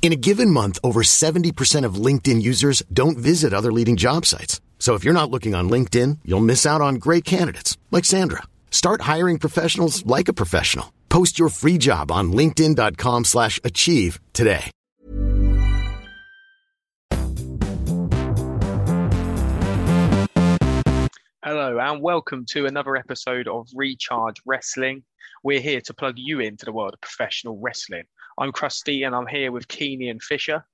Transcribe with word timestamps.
In 0.00 0.12
a 0.12 0.16
given 0.16 0.50
month, 0.50 0.78
over 0.84 1.02
70% 1.02 1.84
of 1.84 1.96
LinkedIn 1.96 2.40
users 2.40 2.80
don't 2.92 3.18
visit 3.18 3.52
other 3.52 3.72
leading 3.72 3.96
job 3.96 4.24
sites. 4.24 4.60
So 4.78 4.94
if 4.94 5.02
you're 5.02 5.12
not 5.12 5.32
looking 5.32 5.56
on 5.56 5.68
LinkedIn, 5.68 6.18
you'll 6.24 6.38
miss 6.38 6.64
out 6.64 6.80
on 6.80 6.94
great 6.96 7.24
candidates 7.24 7.76
like 7.90 8.04
Sandra. 8.04 8.44
Start 8.70 9.00
hiring 9.00 9.40
professionals 9.40 10.06
like 10.06 10.28
a 10.28 10.32
professional. 10.32 10.92
Post 11.08 11.40
your 11.40 11.48
free 11.48 11.76
job 11.76 12.12
on 12.12 12.30
linkedin.com/achieve 12.30 14.20
today. 14.32 14.70
Hello, 21.42 21.78
and 21.78 22.02
welcome 22.02 22.44
to 22.50 22.66
another 22.66 22.96
episode 22.96 23.48
of 23.48 23.68
Recharge 23.74 24.36
Wrestling. 24.44 25.04
We're 25.42 25.60
here 25.60 25.80
to 25.82 25.94
plug 25.94 26.14
you 26.16 26.40
into 26.40 26.64
the 26.64 26.72
world 26.72 26.94
of 26.94 27.00
professional 27.00 27.58
wrestling. 27.60 28.04
I'm 28.38 28.52
Krusty, 28.52 29.06
and 29.06 29.14
I'm 29.14 29.26
here 29.26 29.50
with 29.50 29.66
Keeney 29.66 30.10
and 30.10 30.22
Fisher. 30.22 30.66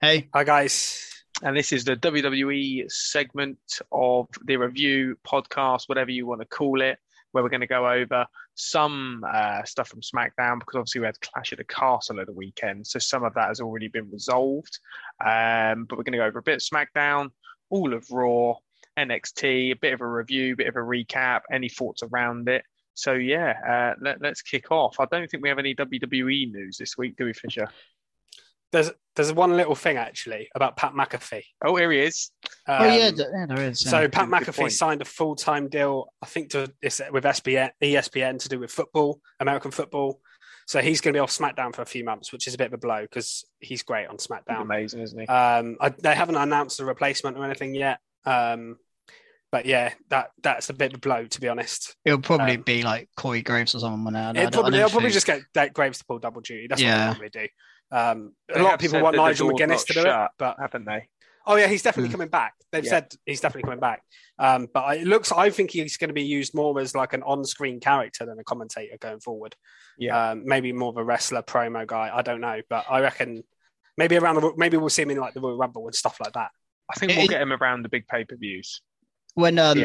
Hey. 0.00 0.28
Hi, 0.34 0.42
guys. 0.42 1.24
And 1.40 1.56
this 1.56 1.70
is 1.70 1.84
the 1.84 1.94
WWE 1.94 2.90
segment 2.90 3.58
of 3.92 4.26
the 4.44 4.56
review 4.56 5.16
podcast, 5.24 5.84
whatever 5.86 6.10
you 6.10 6.26
want 6.26 6.40
to 6.40 6.46
call 6.46 6.82
it, 6.82 6.98
where 7.30 7.44
we're 7.44 7.50
going 7.50 7.60
to 7.60 7.68
go 7.68 7.88
over 7.88 8.26
some 8.56 9.24
uh, 9.32 9.62
stuff 9.62 9.90
from 9.90 10.00
SmackDown 10.00 10.58
because 10.58 10.74
obviously 10.74 11.02
we 11.02 11.06
had 11.06 11.20
Clash 11.20 11.52
at 11.52 11.58
the 11.58 11.64
Castle 11.64 12.18
at 12.18 12.26
the 12.26 12.32
weekend. 12.32 12.84
So 12.84 12.98
some 12.98 13.22
of 13.22 13.34
that 13.34 13.46
has 13.46 13.60
already 13.60 13.86
been 13.86 14.10
resolved. 14.10 14.80
Um, 15.24 15.84
but 15.84 15.96
we're 15.98 16.04
going 16.04 16.14
to 16.14 16.18
go 16.18 16.26
over 16.26 16.40
a 16.40 16.42
bit 16.42 16.56
of 16.56 16.62
SmackDown, 16.62 17.30
all 17.70 17.94
of 17.94 18.10
Raw, 18.10 18.54
NXT, 18.98 19.70
a 19.70 19.76
bit 19.76 19.94
of 19.94 20.00
a 20.00 20.06
review, 20.06 20.54
a 20.54 20.56
bit 20.56 20.66
of 20.66 20.74
a 20.74 20.80
recap, 20.80 21.42
any 21.52 21.68
thoughts 21.68 22.02
around 22.02 22.48
it. 22.48 22.64
So 22.94 23.12
yeah, 23.12 23.54
uh, 23.66 23.94
let, 24.00 24.24
us 24.24 24.42
kick 24.42 24.70
off. 24.70 24.96
I 25.00 25.06
don't 25.10 25.30
think 25.30 25.42
we 25.42 25.48
have 25.48 25.58
any 25.58 25.74
WWE 25.74 26.52
news 26.52 26.76
this 26.76 26.98
week, 26.98 27.16
do 27.16 27.24
we, 27.24 27.32
Fisher? 27.32 27.68
There's 28.70 28.90
there's 29.14 29.32
one 29.32 29.56
little 29.56 29.74
thing 29.74 29.98
actually 29.98 30.48
about 30.54 30.76
Pat 30.76 30.94
McAfee. 30.94 31.44
Oh, 31.62 31.76
here 31.76 31.92
he 31.92 32.00
is. 32.00 32.30
Um, 32.66 32.82
oh 32.82 32.84
yeah, 32.86 33.10
yeah, 33.14 33.46
there 33.46 33.68
is. 33.68 33.84
Yeah. 33.84 33.90
So 33.90 34.08
Pat 34.08 34.28
McAfee 34.28 34.70
signed 34.70 35.02
a 35.02 35.04
full 35.04 35.36
time 35.36 35.68
deal, 35.68 36.06
I 36.22 36.26
think, 36.26 36.50
to 36.50 36.72
with 36.82 37.24
SBN, 37.24 37.70
ESPN 37.82 38.38
to 38.40 38.48
do 38.48 38.58
with 38.58 38.70
football, 38.70 39.20
American 39.40 39.70
football. 39.70 40.20
So 40.66 40.80
he's 40.80 41.00
going 41.00 41.12
to 41.12 41.16
be 41.16 41.20
off 41.20 41.30
SmackDown 41.30 41.74
for 41.74 41.82
a 41.82 41.86
few 41.86 42.04
months, 42.04 42.32
which 42.32 42.46
is 42.46 42.54
a 42.54 42.58
bit 42.58 42.68
of 42.68 42.72
a 42.72 42.78
blow 42.78 43.02
because 43.02 43.44
he's 43.58 43.82
great 43.82 44.06
on 44.06 44.16
SmackDown. 44.16 44.58
He's 44.58 44.60
amazing, 44.60 45.00
isn't 45.00 45.20
he? 45.20 45.26
Um, 45.26 45.76
I, 45.80 45.90
they 45.90 46.14
haven't 46.14 46.36
announced 46.36 46.80
a 46.80 46.84
replacement 46.84 47.36
or 47.36 47.44
anything 47.44 47.74
yet. 47.74 47.98
Um, 48.24 48.76
but 49.52 49.66
yeah, 49.66 49.92
that 50.08 50.30
that's 50.42 50.70
a 50.70 50.72
bit 50.72 50.92
of 50.92 50.96
a 50.96 51.00
blow 51.00 51.26
to 51.26 51.40
be 51.40 51.48
honest. 51.48 51.94
It'll 52.04 52.18
probably 52.20 52.56
um, 52.56 52.62
be 52.62 52.82
like 52.82 53.10
Corey 53.16 53.42
Graves 53.42 53.74
or 53.74 53.78
someone. 53.78 54.14
Now. 54.14 54.30
It'll 54.30 54.50
probably, 54.50 54.78
they'll 54.78 54.88
probably 54.88 55.10
just 55.10 55.26
get 55.26 55.42
that 55.54 55.74
Graves 55.74 55.98
to 55.98 56.04
pull 56.06 56.18
double 56.18 56.40
duty. 56.40 56.66
That's 56.66 56.80
yeah. 56.80 56.90
what 56.90 56.98
they 56.98 57.06
normally 57.06 57.28
do. 57.28 57.48
Um, 57.96 58.32
a 58.52 58.62
lot 58.62 58.74
of 58.74 58.80
people 58.80 59.02
want 59.02 59.14
Nigel 59.14 59.50
McGuinness 59.50 59.86
to 59.86 59.92
do 59.92 60.04
it, 60.06 60.30
but 60.38 60.56
haven't 60.58 60.86
they? 60.86 61.06
Oh 61.46 61.56
yeah, 61.56 61.66
he's 61.66 61.82
definitely 61.82 62.08
mm. 62.08 62.12
coming 62.12 62.28
back. 62.28 62.54
They've 62.70 62.84
yeah. 62.84 62.90
said 62.90 63.14
he's 63.26 63.40
definitely 63.40 63.64
coming 63.64 63.80
back. 63.80 64.02
Um, 64.38 64.68
but 64.72 64.96
it 64.96 65.06
looks, 65.06 65.30
I 65.30 65.50
think 65.50 65.70
he's 65.70 65.96
going 65.98 66.08
to 66.08 66.14
be 66.14 66.22
used 66.22 66.54
more 66.54 66.78
as 66.80 66.94
like 66.94 67.12
an 67.12 67.22
on-screen 67.22 67.80
character 67.80 68.24
than 68.24 68.38
a 68.38 68.44
commentator 68.44 68.96
going 68.98 69.20
forward. 69.20 69.54
Yeah, 69.98 70.30
um, 70.30 70.44
maybe 70.46 70.72
more 70.72 70.88
of 70.88 70.96
a 70.96 71.04
wrestler, 71.04 71.42
promo 71.42 71.86
guy. 71.86 72.10
I 72.14 72.22
don't 72.22 72.40
know, 72.40 72.62
but 72.70 72.86
I 72.88 73.00
reckon 73.00 73.42
maybe 73.98 74.16
around 74.16 74.36
the 74.36 74.52
maybe 74.56 74.78
we'll 74.78 74.88
see 74.88 75.02
him 75.02 75.10
in 75.10 75.18
like 75.18 75.34
the 75.34 75.40
Royal 75.40 75.58
Rumble 75.58 75.86
and 75.86 75.94
stuff 75.94 76.16
like 76.22 76.32
that. 76.32 76.50
I 76.90 76.98
think 76.98 77.12
we'll 77.16 77.26
get 77.26 77.42
him 77.42 77.52
around 77.52 77.82
the 77.82 77.88
big 77.88 78.06
pay 78.06 78.24
per 78.24 78.36
views 78.36 78.80
when 79.34 79.58
um, 79.58 79.84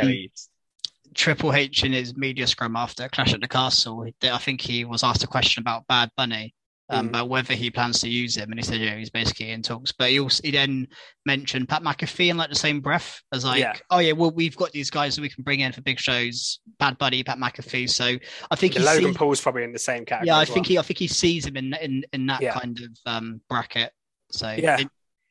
Triple 1.13 1.53
H 1.53 1.83
in 1.83 1.93
his 1.93 2.15
media 2.15 2.47
scrum 2.47 2.75
after 2.75 3.09
Clash 3.09 3.33
at 3.33 3.41
the 3.41 3.47
Castle, 3.47 4.05
I 4.23 4.37
think 4.37 4.61
he 4.61 4.85
was 4.85 5.03
asked 5.03 5.23
a 5.23 5.27
question 5.27 5.61
about 5.61 5.87
Bad 5.87 6.11
Bunny, 6.15 6.53
um, 6.89 7.05
mm. 7.05 7.09
about 7.09 7.29
whether 7.29 7.53
he 7.53 7.71
plans 7.71 7.99
to 8.01 8.09
use 8.09 8.37
him, 8.37 8.49
and 8.51 8.59
he 8.59 8.63
said, 8.63 8.79
"Yeah, 8.79 8.95
he's 8.95 9.09
basically 9.09 9.51
in 9.51 9.61
talks." 9.61 9.91
But 9.91 10.11
he 10.11 10.19
also 10.19 10.41
he 10.43 10.51
then 10.51 10.87
mentioned 11.25 11.69
Pat 11.69 11.81
McAfee 11.81 12.29
in 12.29 12.37
like 12.37 12.49
the 12.49 12.55
same 12.55 12.81
breath 12.81 13.21
as 13.33 13.43
like, 13.43 13.59
yeah. 13.59 13.73
"Oh 13.89 13.99
yeah, 13.99 14.13
well 14.13 14.31
we've 14.31 14.55
got 14.55 14.71
these 14.71 14.89
guys 14.89 15.15
that 15.15 15.21
we 15.21 15.29
can 15.29 15.43
bring 15.43 15.61
in 15.61 15.71
for 15.71 15.81
big 15.81 15.99
shows, 15.99 16.59
Bad 16.79 16.97
Bunny, 16.97 17.23
Pat 17.23 17.37
McAfee." 17.37 17.89
So 17.89 18.17
I 18.51 18.55
think 18.55 18.77
Logan 18.77 19.13
see, 19.13 19.17
Paul's 19.17 19.41
probably 19.41 19.63
in 19.63 19.73
the 19.73 19.79
same 19.79 20.05
category. 20.05 20.27
Yeah, 20.27 20.37
I 20.37 20.45
think 20.45 20.67
he 20.67 20.77
I 20.77 20.81
think 20.81 20.99
he 20.99 21.07
sees 21.07 21.45
him 21.45 21.57
in 21.57 21.73
in 21.81 22.03
in 22.13 22.27
that 22.27 22.41
yeah. 22.41 22.53
kind 22.53 22.79
of 22.79 23.11
um, 23.11 23.41
bracket. 23.49 23.91
So 24.31 24.49
yeah, 24.51 24.79
it, 24.79 24.87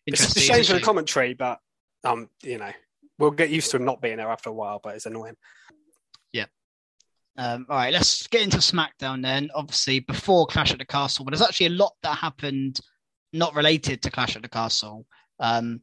it's 0.06 0.36
a 0.36 0.40
shame 0.40 0.64
for 0.64 0.74
the 0.74 0.80
commentary, 0.80 1.34
but 1.34 1.58
um, 2.04 2.28
you 2.42 2.58
know, 2.58 2.72
we'll 3.18 3.30
get 3.30 3.50
used 3.50 3.70
to 3.70 3.76
him 3.76 3.84
not 3.84 4.00
being 4.00 4.18
there 4.18 4.30
after 4.30 4.50
a 4.50 4.54
while, 4.54 4.80
but 4.82 4.94
it's 4.94 5.06
annoying. 5.06 5.36
Yeah. 6.32 6.46
Um, 7.38 7.66
all 7.68 7.76
right, 7.76 7.92
let's 7.92 8.26
get 8.26 8.42
into 8.42 8.58
SmackDown 8.58 9.22
then. 9.22 9.50
Obviously, 9.54 10.00
before 10.00 10.46
Clash 10.46 10.72
at 10.72 10.78
the 10.78 10.84
Castle, 10.84 11.24
but 11.24 11.32
there's 11.32 11.46
actually 11.46 11.66
a 11.66 11.70
lot 11.70 11.94
that 12.02 12.16
happened 12.16 12.80
not 13.32 13.54
related 13.54 14.02
to 14.02 14.10
Clash 14.10 14.36
at 14.36 14.42
the 14.42 14.48
Castle. 14.48 15.06
Um, 15.38 15.80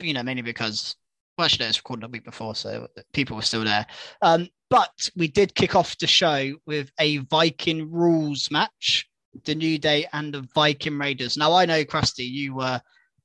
you 0.00 0.12
know, 0.12 0.22
mainly 0.22 0.42
because 0.42 0.96
well, 1.38 1.46
actually, 1.46 1.66
it's 1.66 1.78
recorded 1.78 2.04
a 2.04 2.08
week 2.08 2.24
before, 2.24 2.54
so 2.54 2.88
people 3.12 3.36
were 3.36 3.42
still 3.42 3.64
there. 3.64 3.86
Um, 4.20 4.48
but 4.68 5.08
we 5.16 5.26
did 5.28 5.54
kick 5.54 5.74
off 5.74 5.96
the 5.96 6.06
show 6.06 6.54
with 6.66 6.90
a 7.00 7.18
Viking 7.18 7.90
rules 7.90 8.50
match, 8.50 9.08
the 9.44 9.54
New 9.54 9.78
Day 9.78 10.06
and 10.12 10.34
the 10.34 10.46
Viking 10.54 10.98
Raiders. 10.98 11.36
Now, 11.36 11.54
I 11.54 11.64
know, 11.64 11.84
Krusty, 11.84 12.28
you 12.28 12.54
were 12.54 12.80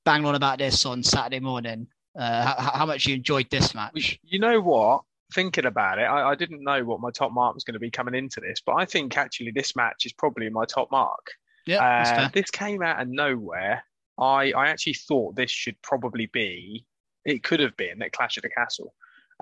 banging 0.06 0.28
on 0.28 0.36
about 0.36 0.60
this 0.60 0.86
on 0.86 1.04
Saturday 1.04 1.40
morning 1.40 1.88
uh, 2.18 2.46
how, 2.46 2.72
how, 2.80 2.86
much 2.86 3.06
you 3.06 3.16
enjoyed 3.16 3.50
this 3.50 3.74
match. 3.74 4.20
You 4.24 4.40
know 4.40 4.62
what? 4.62 5.02
Thinking 5.34 5.66
about 5.66 5.98
it, 5.98 6.04
I, 6.04 6.30
I 6.30 6.36
didn't 6.36 6.64
know 6.64 6.84
what 6.84 7.00
my 7.00 7.10
top 7.12 7.32
mark 7.32 7.56
was 7.56 7.64
going 7.64 7.74
to 7.74 7.80
be 7.80 7.90
coming 7.90 8.16
into 8.16 8.40
this, 8.40 8.62
but 8.66 8.74
I 8.74 8.86
think 8.86 9.18
actually 9.18 9.52
this 9.52 9.76
match 9.76 10.06
is 10.06 10.14
probably 10.14 10.50
my 10.50 10.66
top 10.66 10.92
mark. 10.92 11.32
Yeah, 11.66 11.84
uh, 11.84 12.30
this 12.32 12.52
came 12.52 12.84
out 12.84 13.02
of 13.02 13.08
nowhere. 13.08 13.84
I, 14.20 14.52
I 14.52 14.68
actually 14.68 14.94
thought 14.94 15.36
this 15.36 15.52
should 15.52 15.82
probably 15.82 16.28
be, 16.28 16.86
it 17.26 17.44
could 17.44 17.60
have 17.60 17.76
been 17.76 18.02
at 18.02 18.14
Clash 18.14 18.38
of 18.38 18.44
the 18.44 18.50
Castle 18.50 18.94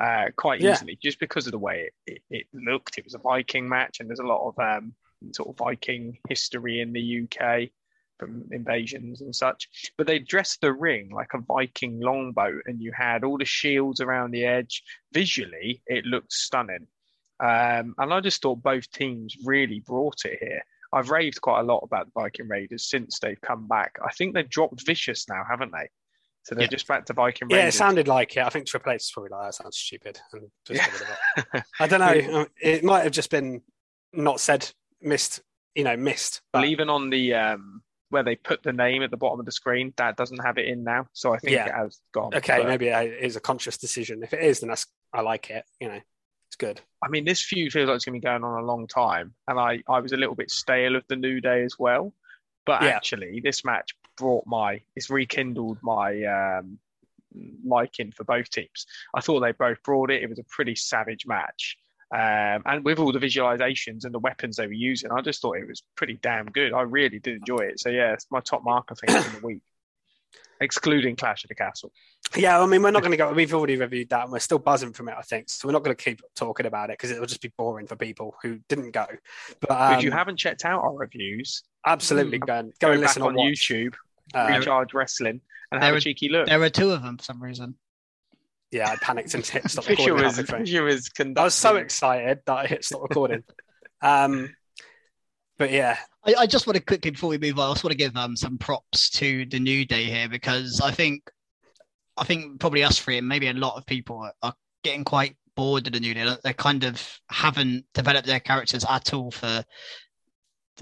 uh, 0.02 0.26
quite 0.36 0.62
yeah. 0.62 0.72
easily, 0.72 0.98
just 1.02 1.20
because 1.20 1.46
of 1.46 1.52
the 1.52 1.60
way 1.60 1.90
it, 2.08 2.14
it, 2.14 2.22
it, 2.30 2.48
looked. 2.54 2.98
It 2.98 3.04
was 3.04 3.14
a 3.14 3.20
Viking 3.20 3.68
match, 3.68 4.00
and 4.00 4.10
there's 4.10 4.20
a 4.20 4.24
lot 4.24 4.48
of 4.48 4.58
um, 4.60 4.94
sort 5.34 5.50
of 5.50 5.58
Viking 5.58 6.18
history 6.28 6.80
in 6.80 6.94
the 6.94 7.24
UK 7.24 7.70
from 8.20 8.46
invasions 8.52 9.22
and 9.22 9.36
such. 9.36 9.68
But 9.98 10.08
they 10.08 10.20
dressed 10.20 10.62
the 10.62 10.74
ring 10.74 11.10
like 11.14 11.34
a 11.34 11.40
Viking 11.40 12.00
longboat, 12.00 12.64
and 12.66 12.82
you 12.82 12.92
had 12.96 13.24
all 13.24 13.38
the 13.38 13.46
shields 13.46 14.02
around 14.02 14.32
the 14.32 14.46
edge. 14.46 14.84
Visually, 15.12 15.82
it 15.88 16.06
looked 16.06 16.32
stunning. 16.32 16.88
Um, 17.40 17.96
and 17.98 18.14
I 18.14 18.22
just 18.22 18.42
thought 18.42 18.64
both 18.64 18.90
teams 18.92 19.36
really 19.44 19.80
brought 19.80 20.26
it 20.26 20.38
here. 20.40 20.64
I've 20.94 21.10
raved 21.10 21.42
quite 21.42 21.62
a 21.62 21.64
lot 21.64 21.80
about 21.80 22.06
the 22.06 22.22
Viking 22.22 22.48
Raiders 22.48 22.88
since 22.88 23.20
they've 23.20 23.42
come 23.42 23.68
back. 23.68 23.98
I 24.06 24.12
think 24.12 24.34
they've 24.34 24.50
dropped 24.50 24.86
Vicious 24.86 25.28
now, 25.28 25.44
haven't 25.50 25.72
they? 25.72 25.90
So 26.44 26.56
they're 26.56 26.66
yeah. 26.66 26.70
just 26.70 26.88
back 26.88 27.06
to 27.06 27.14
Viking 27.14 27.48
Raiders. 27.48 27.64
Yeah, 27.64 27.68
it 27.70 27.74
sounded 27.74 28.08
like 28.08 28.38
it. 28.38 28.44
I 28.44 28.50
think 28.50 28.68
Triple 28.68 28.92
H 28.92 29.02
is 29.02 29.12
probably 29.12 29.32
like, 29.32 29.48
that 29.48 29.56
sounds 29.56 29.78
stupid. 29.78 30.20
And 30.34 30.50
just 30.68 30.92
yeah. 31.54 31.62
I 31.80 31.88
don't 31.88 32.00
know. 32.32 32.42
Um, 32.42 32.48
it 32.62 32.84
might 32.84 33.04
have 33.04 33.14
just 33.14 33.32
been 33.32 33.62
not 34.12 34.40
said, 34.40 34.70
missed, 35.02 35.42
you 35.74 35.84
know, 35.84 35.98
missed. 35.98 36.42
But... 36.52 36.60
Well, 36.60 36.70
even 36.70 36.90
on 36.90 37.10
the 37.10 37.34
um, 37.34 37.82
where 38.14 38.24
they 38.24 38.36
put 38.36 38.62
the 38.62 38.72
name 38.72 39.02
at 39.02 39.12
the 39.12 39.18
bottom 39.18 39.40
of 39.40 39.46
the 39.46 39.52
screen, 39.52 39.92
that 39.98 40.16
doesn't 40.16 40.38
have 40.38 40.58
it 40.58 40.68
in 40.68 40.84
now. 40.84 41.08
So 41.14 41.34
I 41.34 41.40
think 41.40 41.54
yeah. 41.54 41.66
it 41.66 41.74
has 41.74 42.00
gone. 42.14 42.34
Okay, 42.36 42.60
but... 42.60 42.68
maybe 42.68 42.88
it 42.88 43.18
is 43.20 43.36
a 43.36 43.42
conscious 43.42 43.78
decision. 43.78 44.22
If 44.24 44.34
it 44.34 44.44
is, 44.44 44.60
then 44.60 44.70
that's 44.70 44.86
I 45.12 45.22
like 45.22 45.50
it. 45.50 45.66
You 45.82 45.90
know, 45.90 46.00
it's 46.48 46.56
good. 46.56 46.80
I 47.04 47.10
mean, 47.10 47.26
this 47.26 47.42
feud 47.42 47.74
feels 47.74 47.88
like 47.88 47.96
it's 47.96 48.06
going 48.06 48.14
to 48.14 48.22
be 48.22 48.26
going 48.26 48.44
on 48.44 48.64
a 48.64 48.66
long 48.66 48.88
time, 48.88 49.34
and 49.48 49.60
I 49.60 49.82
I 49.90 50.00
was 50.00 50.14
a 50.14 50.18
little 50.18 50.36
bit 50.36 50.52
stale 50.52 50.96
of 50.96 51.04
the 51.08 51.16
New 51.16 51.42
Day 51.42 51.64
as 51.64 51.78
well. 51.80 52.14
But 52.66 52.84
yeah. 52.84 52.90
actually, 52.90 53.42
this 53.44 53.66
match 53.66 53.96
brought 54.16 54.46
my 54.46 54.82
it's 54.96 55.10
rekindled 55.10 55.80
my 55.82 56.24
um, 56.24 56.78
liking 57.66 58.12
for 58.12 58.24
both 58.24 58.50
teams. 58.50 58.86
I 59.14 59.22
thought 59.22 59.40
they 59.40 59.52
both 59.54 59.82
brought 59.84 60.12
it. 60.12 60.22
It 60.22 60.30
was 60.30 60.40
a 60.40 60.44
pretty 60.44 60.76
savage 60.76 61.26
match. 61.26 61.78
Um, 62.14 62.62
and 62.68 62.86
with 62.86 63.00
all 63.00 63.12
the 63.12 63.18
visualizations 63.18 64.06
and 64.06 64.14
the 64.14 64.20
weapons 64.20 64.58
they 64.58 64.68
were 64.68 64.74
using, 64.74 65.12
I 65.12 65.22
just 65.22 65.42
thought 65.42 65.58
it 65.58 65.68
was 65.68 65.82
pretty 65.96 66.20
damn 66.22 66.46
good. 66.46 66.72
I 66.72 66.82
really 66.82 67.18
did 67.18 67.38
enjoy 67.38 67.60
it. 67.60 67.80
So 67.80 67.90
yeah, 67.90 68.14
it's 68.14 68.28
my 68.30 68.40
top 68.40 68.64
mark 68.64 68.90
I 68.92 68.94
think 68.94 69.26
in 69.26 69.34
the 69.34 69.48
week, 69.48 69.62
excluding 70.62 71.16
Clash 71.16 71.44
of 71.44 71.48
the 71.48 71.56
Castle. 71.56 71.92
Yeah, 72.36 72.62
I 72.62 72.66
mean 72.68 72.84
we're 72.84 72.92
not 72.92 73.02
going 73.02 73.12
to 73.12 73.18
go. 73.18 73.34
We've 73.34 73.54
already 73.54 73.78
reviewed 73.78 74.10
that, 74.10 74.24
and 74.24 74.32
we're 74.32 74.40
still 74.40 74.60
buzzing 74.60 74.94
from 74.94 75.10
it. 75.10 75.16
I 75.18 75.24
think 75.24 75.50
so. 75.50 75.68
We're 75.68 75.72
not 75.72 75.84
going 75.84 75.96
to 75.96 76.04
keep 76.04 76.22
talking 76.36 76.68
about 76.68 76.92
it 76.92 77.00
because 77.00 77.10
it 77.10 77.20
will 77.20 77.26
just 77.26 77.42
be 77.42 77.52
boring 77.58 77.88
for 77.88 77.96
people 77.96 78.36
who 78.44 78.60
didn't 78.70 78.92
go. 78.92 79.08
But 79.60 79.72
um, 79.72 79.94
if 79.96 80.04
you 80.04 80.12
um, 80.12 80.18
haven't 80.18 80.38
checked 80.38 80.66
out 80.66 80.84
our 80.84 80.96
reviews, 80.96 81.64
Absolutely, 81.86 82.40
mm. 82.40 82.46
go 82.46 82.54
and 82.54 82.74
go, 82.80 82.88
go 82.88 82.92
and 82.92 83.02
listen 83.02 83.24
on 83.24 83.36
YouTube. 83.36 83.96
Uh, 84.36 84.48
Recharge 84.52 84.94
Wrestling 84.94 85.42
and 85.72 85.84
have 85.84 85.96
a 85.96 86.00
cheeky 86.00 86.30
look. 86.30 86.48
There 86.48 86.60
were 86.60 86.70
two 86.70 86.92
of 86.92 87.02
them 87.02 87.18
for 87.18 87.24
some 87.24 87.42
reason. 87.42 87.76
Yeah, 88.74 88.90
I 88.90 88.96
panicked 88.96 89.34
and 89.36 89.46
hit 89.46 89.70
stop 89.70 89.88
recording. 89.90 90.16
Was, 90.16 90.38
Fisher 90.40 90.84
was 90.84 91.10
I 91.20 91.44
was 91.44 91.54
so 91.54 91.76
excited 91.76 92.40
that 92.46 92.54
I 92.54 92.66
hit 92.66 92.84
stop 92.84 93.04
recording. 93.04 93.44
um, 94.02 94.54
but 95.60 95.72
yeah, 95.72 95.98
I, 96.26 96.34
I, 96.40 96.48
just 96.48 96.66
want 96.66 96.78
to 96.78 96.84
quickly 96.84 97.12
before 97.12 97.30
we 97.30 97.38
move 97.38 97.60
on, 97.60 97.70
I 97.70 97.74
just 97.74 97.84
want 97.84 97.92
to 97.92 97.98
give 97.98 98.18
um, 98.18 98.36
some 98.36 98.58
props 98.58 99.12
to 99.12 99.46
the 99.46 99.60
New 99.60 99.86
Day 99.86 100.06
here 100.06 100.28
because 100.28 100.82
I 100.82 100.90
think, 100.92 101.30
I 102.18 102.24
think 102.24 102.60
probably 102.60 102.84
us 102.84 102.98
three 102.98 103.20
and 103.20 103.28
maybe 103.28 103.48
a 103.48 103.54
lot 103.54 103.78
of 103.78 103.86
people 103.86 104.18
are, 104.18 104.34
are 104.42 104.56
getting 104.84 105.04
quite 105.04 105.36
bored 105.56 105.86
of 105.86 105.94
the 105.94 106.00
New 106.00 106.16
Day. 106.16 106.36
They 106.44 106.54
kind 106.54 106.84
of 106.84 107.20
haven't 107.30 107.86
developed 107.94 108.26
their 108.26 108.40
characters 108.40 108.84
at 108.90 109.14
all 109.14 109.30
for 109.30 109.64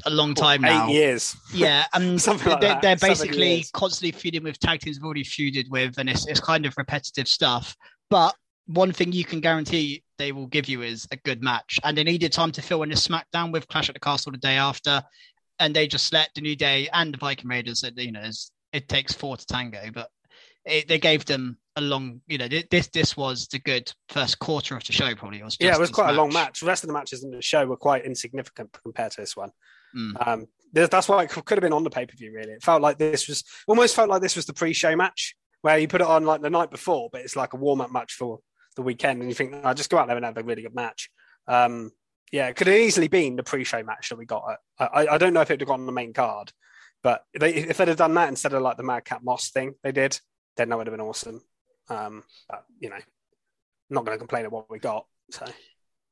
a 0.05 0.09
long 0.09 0.33
time 0.33 0.63
Eight 0.65 0.69
now. 0.69 0.88
years. 0.88 1.35
Yeah, 1.53 1.85
and 1.93 2.25
like 2.45 2.61
they're, 2.61 2.79
they're 2.81 2.95
basically 2.95 3.65
constantly 3.73 4.11
feuding 4.11 4.43
with 4.43 4.59
tag 4.59 4.79
teams 4.79 4.97
they've 4.97 5.05
already 5.05 5.23
feuded 5.23 5.69
with, 5.69 5.97
and 5.97 6.09
it's, 6.09 6.27
it's 6.27 6.39
kind 6.39 6.65
of 6.65 6.73
repetitive 6.77 7.27
stuff. 7.27 7.75
But 8.09 8.35
one 8.67 8.91
thing 8.91 9.11
you 9.11 9.25
can 9.25 9.39
guarantee 9.39 10.03
they 10.17 10.31
will 10.31 10.47
give 10.47 10.69
you 10.69 10.81
is 10.81 11.07
a 11.11 11.17
good 11.17 11.41
match. 11.41 11.79
And 11.83 11.97
they 11.97 12.03
needed 12.03 12.31
time 12.31 12.51
to 12.53 12.61
fill 12.61 12.83
in 12.83 12.91
a 12.91 12.95
SmackDown 12.95 13.51
with 13.51 13.67
Clash 13.67 13.89
at 13.89 13.95
the 13.95 13.99
Castle 13.99 14.31
the 14.31 14.38
day 14.38 14.57
after, 14.57 15.03
and 15.59 15.75
they 15.75 15.88
just 15.88 16.11
let 16.13 16.29
the 16.35 16.41
New 16.41 16.55
Day 16.55 16.87
and 16.94 17.13
the 17.13 17.17
Viking 17.17 17.49
Raiders. 17.49 17.81
That 17.81 17.97
you 17.97 18.11
know, 18.11 18.29
it 18.73 18.87
takes 18.87 19.13
four 19.13 19.37
to 19.37 19.45
tango, 19.45 19.89
but 19.94 20.09
it, 20.65 20.87
they 20.87 20.99
gave 20.99 21.25
them 21.25 21.57
a 21.75 21.81
long. 21.81 22.21
You 22.27 22.37
know, 22.37 22.47
this 22.47 22.87
this 22.87 23.17
was 23.17 23.47
the 23.47 23.59
good 23.59 23.91
first 24.09 24.39
quarter 24.39 24.75
of 24.75 24.83
the 24.83 24.94
show. 24.94 25.13
Probably 25.15 25.39
it 25.39 25.44
was. 25.44 25.57
yeah, 25.59 25.75
it 25.75 25.79
was 25.79 25.89
quite 25.89 26.07
match. 26.07 26.15
a 26.15 26.17
long 26.17 26.33
match. 26.33 26.59
The 26.59 26.65
rest 26.65 26.83
of 26.83 26.87
the 26.87 26.94
matches 26.94 27.23
in 27.23 27.31
the 27.31 27.41
show 27.41 27.65
were 27.65 27.77
quite 27.77 28.05
insignificant 28.05 28.75
compared 28.83 29.11
to 29.13 29.21
this 29.21 29.35
one. 29.35 29.51
Mm. 29.95 30.27
Um, 30.27 30.47
that's 30.73 31.09
why 31.09 31.23
it 31.23 31.29
could 31.29 31.57
have 31.57 31.61
been 31.61 31.73
on 31.73 31.83
the 31.83 31.89
pay 31.89 32.05
per 32.05 32.15
view. 32.15 32.33
Really, 32.33 32.53
it 32.53 32.63
felt 32.63 32.81
like 32.81 32.97
this 32.97 33.27
was 33.27 33.43
almost 33.67 33.95
felt 33.95 34.09
like 34.09 34.21
this 34.21 34.35
was 34.35 34.45
the 34.45 34.53
pre 34.53 34.73
show 34.73 34.95
match 34.95 35.35
where 35.61 35.77
you 35.77 35.88
put 35.88 36.01
it 36.01 36.07
on 36.07 36.25
like 36.25 36.41
the 36.41 36.49
night 36.49 36.71
before, 36.71 37.09
but 37.11 37.21
it's 37.21 37.35
like 37.35 37.53
a 37.53 37.57
warm 37.57 37.81
up 37.81 37.91
match 37.91 38.13
for 38.13 38.39
the 38.75 38.81
weekend, 38.81 39.19
and 39.19 39.29
you 39.29 39.35
think, 39.35 39.53
I 39.53 39.71
oh, 39.71 39.73
just 39.73 39.89
go 39.89 39.97
out 39.97 40.07
there 40.07 40.15
and 40.15 40.25
have 40.25 40.38
a 40.38 40.43
really 40.43 40.63
good 40.63 40.75
match. 40.75 41.09
Um, 41.47 41.91
yeah, 42.31 42.47
it 42.47 42.55
could 42.55 42.67
have 42.67 42.75
easily 42.75 43.09
been 43.09 43.35
the 43.35 43.43
pre 43.43 43.63
show 43.63 43.83
match 43.83 44.09
that 44.09 44.17
we 44.17 44.25
got. 44.25 44.57
I, 44.79 45.07
I 45.07 45.17
don't 45.17 45.33
know 45.33 45.41
if 45.41 45.51
it 45.51 45.53
would 45.53 45.61
have 45.61 45.67
gone 45.67 45.81
on 45.81 45.85
the 45.85 45.91
main 45.91 46.13
card, 46.13 46.51
but 47.03 47.23
they, 47.37 47.53
if 47.53 47.77
they'd 47.77 47.87
have 47.87 47.97
done 47.97 48.13
that 48.15 48.29
instead 48.29 48.53
of 48.53 48.61
like 48.61 48.77
the 48.77 48.83
Madcap 48.83 49.23
Moss 49.23 49.49
thing 49.49 49.73
they 49.83 49.91
did, 49.91 50.19
then 50.57 50.69
that 50.69 50.77
would 50.77 50.87
have 50.87 50.94
been 50.94 51.05
awesome. 51.05 51.41
Um, 51.89 52.23
but 52.49 52.63
you 52.79 52.89
know, 52.89 52.95
I'm 52.95 53.03
not 53.89 54.05
going 54.05 54.15
to 54.15 54.19
complain 54.19 54.45
at 54.45 54.51
what 54.51 54.69
we 54.69 54.79
got. 54.79 55.05
So 55.31 55.45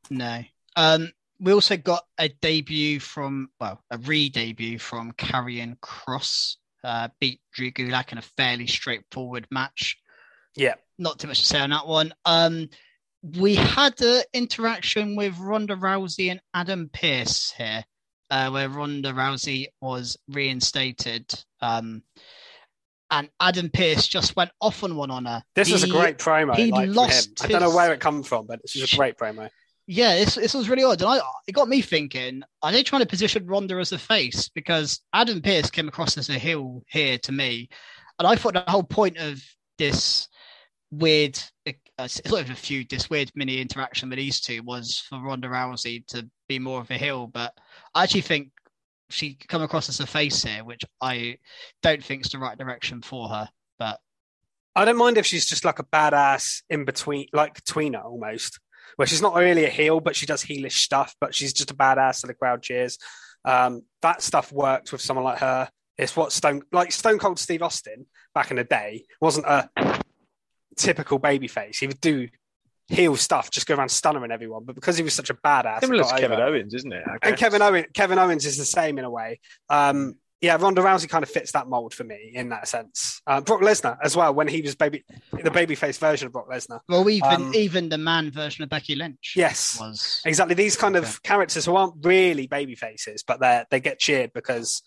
no. 0.10 0.44
Um, 0.76 1.12
we 1.40 1.54
also 1.54 1.78
got 1.78 2.04
a 2.18 2.30
debut 2.42 3.00
from, 3.00 3.50
well, 3.60 3.82
a 3.90 3.98
re-debut 3.98 4.78
from 4.80 5.14
Karrion 5.14 5.78
Kross, 5.80 6.58
Uh, 6.84 7.10
beat 7.20 7.42
Drew 7.54 7.72
Gulak 7.72 8.12
in 8.12 8.18
a 8.18 8.22
fairly 8.38 8.68
straightforward 8.68 9.48
match. 9.52 9.98
Yeah, 10.56 10.76
not 10.98 11.20
too 11.20 11.28
much 11.28 11.40
to 11.40 11.46
say 11.46 11.60
on 11.60 11.72
that 11.72 11.88
one. 11.88 12.14
Um, 12.26 12.70
we 13.22 13.56
had 13.56 14.00
an 14.02 14.24
interaction 14.34 15.18
with 15.18 15.38
Ronda 15.38 15.76
Rousey 15.76 16.32
and 16.32 16.42
Adam 16.54 16.90
Pearce 16.92 17.52
here, 17.52 17.84
uh, 18.30 18.50
where 18.50 18.70
Ronda 18.70 19.12
Rousey 19.12 19.68
was 19.82 20.18
reinstated. 20.30 21.26
Um, 21.62 22.04
and 23.12 23.30
Adam 23.40 23.70
Pearce 23.70 24.08
just 24.08 24.36
went 24.36 24.52
off 24.62 24.84
on 24.84 24.96
one 24.96 25.12
on 25.12 25.26
her. 25.26 25.44
This 25.56 25.68
he, 25.68 25.74
was 25.74 25.84
a 25.84 25.90
great 25.90 26.18
promo. 26.18 26.56
He 26.56 26.72
like, 26.72 26.90
lost. 26.90 27.42
His... 27.42 27.46
I 27.46 27.48
don't 27.48 27.62
know 27.62 27.76
where 27.76 27.92
it 27.92 28.00
come 28.00 28.24
from, 28.24 28.46
but 28.46 28.62
this 28.62 28.76
is 28.76 28.94
a 28.94 28.96
great 28.96 29.18
promo 29.18 29.50
yeah, 29.92 30.18
this, 30.18 30.36
this 30.36 30.54
was 30.54 30.70
really 30.70 30.84
odd. 30.84 31.02
And 31.02 31.10
I, 31.10 31.20
it 31.48 31.54
got 31.54 31.68
me 31.68 31.82
thinking, 31.82 32.44
are 32.62 32.72
they 32.72 32.84
trying 32.84 33.02
to 33.02 33.08
position 33.08 33.48
Ronda 33.48 33.78
as 33.78 33.92
a 33.92 33.98
face? 33.98 34.48
Because 34.48 35.02
Adam 35.14 35.42
Pearce 35.42 35.72
came 35.72 35.88
across 35.88 36.16
as 36.16 36.30
a 36.30 36.38
heel 36.38 36.84
here 36.86 37.18
to 37.18 37.32
me. 37.32 37.70
And 38.20 38.28
I 38.28 38.36
thought 38.36 38.54
the 38.54 38.64
whole 38.68 38.84
point 38.84 39.18
of 39.18 39.42
this 39.80 40.28
weird, 40.92 41.40
uh, 41.98 42.08
sort 42.08 42.42
of 42.42 42.52
a 42.52 42.56
feud, 42.56 42.88
this 42.88 43.10
weird 43.10 43.32
mini 43.34 43.60
interaction 43.60 44.10
with 44.10 44.20
these 44.20 44.40
two 44.40 44.62
was 44.62 45.00
for 45.10 45.20
Ronda 45.20 45.48
Rousey 45.48 46.06
to 46.10 46.30
be 46.48 46.60
more 46.60 46.82
of 46.82 46.92
a 46.92 46.96
heel. 46.96 47.26
But 47.26 47.54
I 47.96 48.04
actually 48.04 48.22
think 48.22 48.52
she 49.10 49.40
come 49.48 49.64
across 49.64 49.90
as 49.90 50.00
a 50.00 50.06
face 50.06 50.44
here, 50.44 50.64
which 50.64 50.84
I 51.02 51.40
don't 51.82 52.04
think 52.04 52.24
is 52.24 52.32
the 52.32 52.38
right 52.38 52.60
direction 52.60 53.02
for 53.02 53.28
her. 53.30 53.50
But 53.80 54.00
I 54.76 54.86
don't 54.86 54.98
mind 54.98 55.18
if 55.18 55.26
she's 55.26 55.48
just 55.48 55.66
like 55.66 55.80
a 55.80 55.84
badass 55.84 56.62
in 56.70 56.86
between, 56.86 57.26
like 57.34 57.64
tweener 57.64 58.06
almost 58.06 58.60
where 58.96 59.08
she's 59.08 59.22
not 59.22 59.36
really 59.36 59.66
a 59.66 59.70
heel, 59.70 60.00
but 60.00 60.16
she 60.16 60.26
does 60.26 60.44
heelish 60.44 60.74
stuff, 60.74 61.16
but 61.20 61.34
she's 61.36 61.54
just 61.54 61.72
a 61.72 61.76
badass 61.76 62.16
so 62.16 62.28
the 62.28 62.34
crowd 62.34 62.62
cheers. 62.62 62.98
Um, 63.46 63.84
that 64.02 64.22
stuff 64.22 64.52
works 64.52 64.92
with 64.92 65.02
someone 65.02 65.24
like 65.26 65.40
her. 65.40 65.70
It's 65.98 66.16
what 66.16 66.32
Stone 66.32 66.64
like 66.72 66.92
Stone 66.92 67.20
Cold 67.20 67.40
Steve 67.40 67.62
Austin 67.62 68.06
back 68.34 68.52
in 68.52 68.58
the 68.58 68.64
day 68.64 69.06
wasn't 69.20 69.46
a 69.46 69.70
typical 70.78 71.20
babyface. 71.20 71.78
He 71.78 71.88
would 71.88 72.02
do 72.02 72.30
heel 72.88 73.16
stuff, 73.16 73.52
just 73.52 73.68
go 73.68 73.76
around 73.76 73.90
stunnering 73.90 74.32
everyone. 74.32 74.64
But 74.66 74.76
because 74.76 74.98
he 74.98 75.04
was 75.04 75.14
such 75.14 75.30
a 75.30 75.34
badass, 75.34 75.82
similar 75.82 76.04
to 76.04 76.16
Kevin 76.18 76.40
over. 76.40 76.48
Owens, 76.48 76.74
isn't 76.74 76.92
it? 76.92 77.04
And 77.22 77.38
Kevin 77.38 77.62
Owens, 77.62 77.88
Kevin 77.94 78.18
Owens 78.18 78.46
is 78.46 78.58
the 78.58 78.66
same 78.66 78.98
in 78.98 79.06
a 79.06 79.10
way. 79.10 79.40
Um, 79.70 80.16
yeah, 80.42 80.56
Ronda 80.56 80.82
Rousey 80.82 81.10
kind 81.10 81.24
of 81.24 81.30
fits 81.30 81.52
that 81.52 81.68
mold 81.68 81.94
for 81.94 82.04
me 82.04 82.32
in 82.34 82.50
that 82.50 82.68
sense. 82.68 83.22
Uh, 83.28 83.42
Brock 83.42 83.62
Lesnar 83.62 83.98
as 84.02 84.16
well 84.16 84.34
when 84.34 84.48
he 84.48 84.62
was 84.62 84.76
baby 84.76 85.04
the 85.32 85.50
babyface 85.50 85.98
version 85.98 86.28
of 86.28 86.34
Brock 86.34 86.50
Lesnar. 86.50 86.80
Well, 86.88 87.10
even 87.10 87.30
um, 87.30 87.56
even 87.56 87.90
the 87.90 87.98
man 87.98 88.32
version 88.32 88.64
of 88.64 88.70
Becky 88.70 88.96
Lynch. 88.96 89.34
Yes, 89.36 89.78
was 89.80 90.22
exactly 90.26 90.56
these 90.56 90.78
kind 90.78 90.96
okay. 90.96 91.06
of 91.06 91.22
characters 91.24 91.66
who 91.66 91.76
aren't 91.76 92.06
really 92.06 92.48
baby 92.48 92.76
faces, 92.76 93.24
but 93.24 93.40
they 93.42 93.66
they 93.70 93.80
get 93.82 94.00
cheered 94.00 94.32
because 94.34 94.82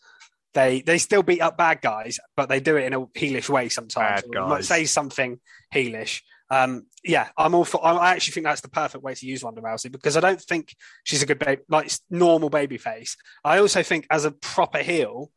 they 0.54 0.80
they 0.80 0.98
still 0.98 1.22
beat 1.22 1.40
up 1.40 1.58
bad 1.58 1.82
guys, 1.82 2.18
but 2.34 2.48
they 2.48 2.60
do 2.60 2.76
it 2.76 2.84
in 2.84 2.94
a 2.94 3.00
heelish 3.06 3.48
way 3.48 3.68
sometimes. 3.68 4.22
Might 4.28 4.64
say 4.64 4.86
something 4.86 5.38
heelish. 5.74 6.22
Um, 6.48 6.86
yeah, 7.02 7.28
I'm 7.36 7.54
all 7.54 7.64
for. 7.64 7.84
I 7.84 8.12
actually 8.12 8.32
think 8.32 8.44
that's 8.44 8.60
the 8.60 8.68
perfect 8.68 9.02
way 9.04 9.14
to 9.14 9.26
use 9.26 9.42
Ronda 9.42 9.60
Rousey 9.60 9.90
because 9.90 10.16
I 10.16 10.20
don't 10.20 10.40
think 10.40 10.74
she's 11.04 11.22
a 11.22 11.26
good 11.26 11.38
baby, 11.38 11.62
like 11.68 11.90
normal 12.10 12.50
baby 12.50 12.78
face. 12.78 13.16
I 13.44 13.58
also 13.58 13.82
think 13.82 14.06
as 14.10 14.24
a 14.24 14.30
proper 14.30 14.78
heel, 14.78 15.30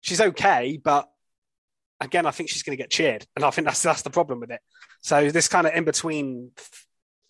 she's 0.00 0.20
okay, 0.20 0.80
but 0.82 1.08
again, 2.00 2.26
I 2.26 2.30
think 2.30 2.48
she's 2.48 2.62
going 2.62 2.76
to 2.76 2.82
get 2.82 2.90
cheered, 2.90 3.26
and 3.36 3.44
I 3.44 3.50
think 3.50 3.66
that's 3.66 3.82
that's 3.82 4.02
the 4.02 4.10
problem 4.10 4.40
with 4.40 4.50
it. 4.50 4.60
So 5.00 5.30
this 5.30 5.48
kind 5.48 5.66
of 5.66 5.74
in 5.74 5.84
between 5.84 6.52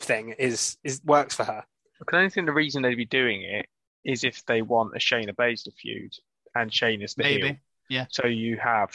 thing 0.00 0.34
is 0.38 0.76
is 0.84 1.00
works 1.04 1.34
for 1.34 1.44
her. 1.44 1.64
I 2.00 2.04
can 2.06 2.18
only 2.18 2.30
think 2.30 2.46
the 2.46 2.52
reason 2.52 2.82
they'd 2.82 2.94
be 2.94 3.04
doing 3.04 3.42
it 3.42 3.66
is 4.04 4.24
if 4.24 4.44
they 4.46 4.62
want 4.62 4.94
a 4.94 4.98
Shayna 4.98 5.34
Baszler 5.34 5.74
feud, 5.74 6.12
and 6.54 6.70
Shayna's 6.70 7.14
the 7.14 7.24
Maybe. 7.24 7.46
heel. 7.46 7.56
Yeah. 7.90 8.06
So 8.10 8.26
you 8.26 8.56
have 8.58 8.94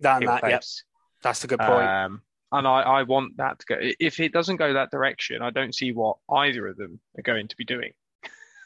done 0.00 0.24
that. 0.24 0.42
Yes, 0.44 0.82
that's 1.22 1.44
a 1.44 1.46
good 1.46 1.60
point. 1.60 1.88
Um, 1.88 2.22
and 2.52 2.68
I, 2.68 2.82
I 2.82 3.02
want 3.02 3.36
that 3.38 3.58
to 3.58 3.66
go. 3.66 3.76
If 3.80 4.20
it 4.20 4.32
doesn't 4.32 4.56
go 4.56 4.74
that 4.74 4.90
direction, 4.90 5.42
I 5.42 5.50
don't 5.50 5.74
see 5.74 5.92
what 5.92 6.18
either 6.30 6.68
of 6.68 6.76
them 6.76 7.00
are 7.18 7.22
going 7.22 7.48
to 7.48 7.56
be 7.56 7.64
doing. 7.64 7.92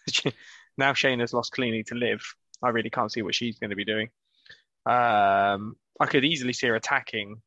now 0.77 0.93
Shayna's 0.93 1.33
lost 1.33 1.53
cleanly 1.53 1.85
to 1.85 1.95
Liv. 1.95 2.23
I 2.63 2.69
really 2.69 2.91
can't 2.91 3.11
see 3.11 3.23
what 3.23 3.35
she's 3.35 3.59
going 3.59 3.71
to 3.71 3.77
be 3.77 3.85
doing. 3.85 4.11
Um, 4.89 5.77
I 6.01 6.07
could 6.07 6.25
easily 6.25 6.53
see 6.53 6.67
her 6.69 6.75
attacking 6.75 7.43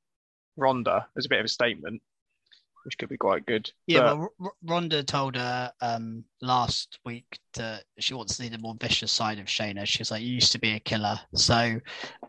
Ronda 0.57 1.07
as 1.17 1.25
a 1.25 1.29
bit 1.29 1.39
of 1.39 1.45
a 1.45 1.49
statement, 1.49 2.01
which 2.85 2.97
could 2.99 3.09
be 3.09 3.17
quite 3.17 3.47
good. 3.47 3.71
Yeah, 3.87 4.01
but... 4.01 4.17
well, 4.17 4.29
R- 4.43 4.53
Ronda 4.63 5.03
told 5.03 5.35
her 5.35 5.71
um, 5.81 6.23
last 6.41 6.99
week 7.03 7.39
that 7.55 7.85
she 7.97 8.13
wants 8.13 8.35
to 8.35 8.43
see 8.43 8.49
the 8.49 8.59
more 8.59 8.75
vicious 8.79 9.11
side 9.11 9.39
of 9.39 9.47
Shayna. 9.47 9.87
She's 9.87 10.11
like, 10.11 10.21
"You 10.21 10.33
used 10.33 10.51
to 10.51 10.59
be 10.59 10.73
a 10.73 10.79
killer." 10.79 11.19
So, 11.33 11.79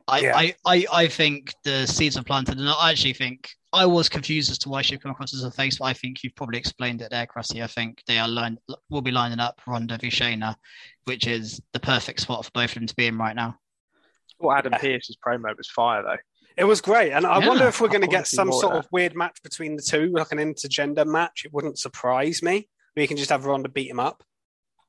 I, 0.09 0.21
yeah. 0.21 0.37
I, 0.37 0.55
I, 0.65 0.87
I 0.93 1.09
think 1.09 1.53
the 1.63 1.87
seeds 1.87 2.17
are 2.17 2.25
planted, 2.25 2.59
and 2.59 2.69
I 2.69 2.91
actually 2.91 3.13
think 3.13 3.51
I 3.71 3.85
was 3.85 4.09
confused 4.09 4.51
as 4.51 4.59
to 4.61 4.71
why 4.71 4.81
she 4.81 4.97
come 4.97 5.11
across 5.11 5.35
as 5.35 5.45
a 5.45 5.51
face, 5.51 5.79
but 5.79 5.87
I 5.87 5.93
think 5.93 6.23
you've 6.23 6.37
probably 6.37 6.59
explained 6.59 7.03
it 7.03 7.11
there, 7.11 7.27
Cressy. 7.27 7.63
I 7.63 7.67
think 7.67 8.03
they 8.07 8.19
are 8.19 8.29
line, 8.29 8.57
will 8.89 9.03
be 9.03 9.11
lining 9.11 9.41
up 9.41 9.61
Ronda 9.67 9.99
v 9.99 10.09
Shayna, 10.09 10.55
which 11.05 11.27
is 11.27 11.61
the 11.73 11.81
perfect 11.81 12.21
spot 12.21 12.47
for 12.47 12.51
both 12.55 12.71
of 12.71 12.75
them 12.77 12.87
to 12.87 12.95
be 12.95 13.09
in 13.09 13.19
right 13.19 13.37
now 13.37 13.59
thought 14.43 14.59
Adam 14.59 14.73
Pearce's 14.73 15.17
promo 15.25 15.57
was 15.57 15.69
fire 15.69 16.03
though. 16.03 16.17
It 16.57 16.65
was 16.65 16.81
great, 16.83 17.13
and 17.13 17.25
I 17.25 17.39
yeah, 17.39 17.49
wonder 17.49 17.67
if 17.67 17.81
we're 17.81 17.89
going 17.89 18.03
to 18.03 18.07
get 18.07 18.27
some 18.27 18.53
sort 18.53 18.75
of 18.75 18.87
weird 18.93 19.17
match 19.17 19.43
between 19.43 19.77
the 19.77 19.83
two, 19.83 20.13
like 20.13 20.33
an 20.33 20.39
intergender 20.39 21.07
match. 21.07 21.45
It 21.47 21.53
wouldn't 21.53 21.79
surprise 21.79 22.43
me. 22.43 22.69
We 22.95 23.07
can 23.07 23.17
just 23.17 23.31
have 23.31 23.47
Ronda 23.47 23.71
beat 23.71 23.91
him 23.91 23.99
up. 23.99 24.23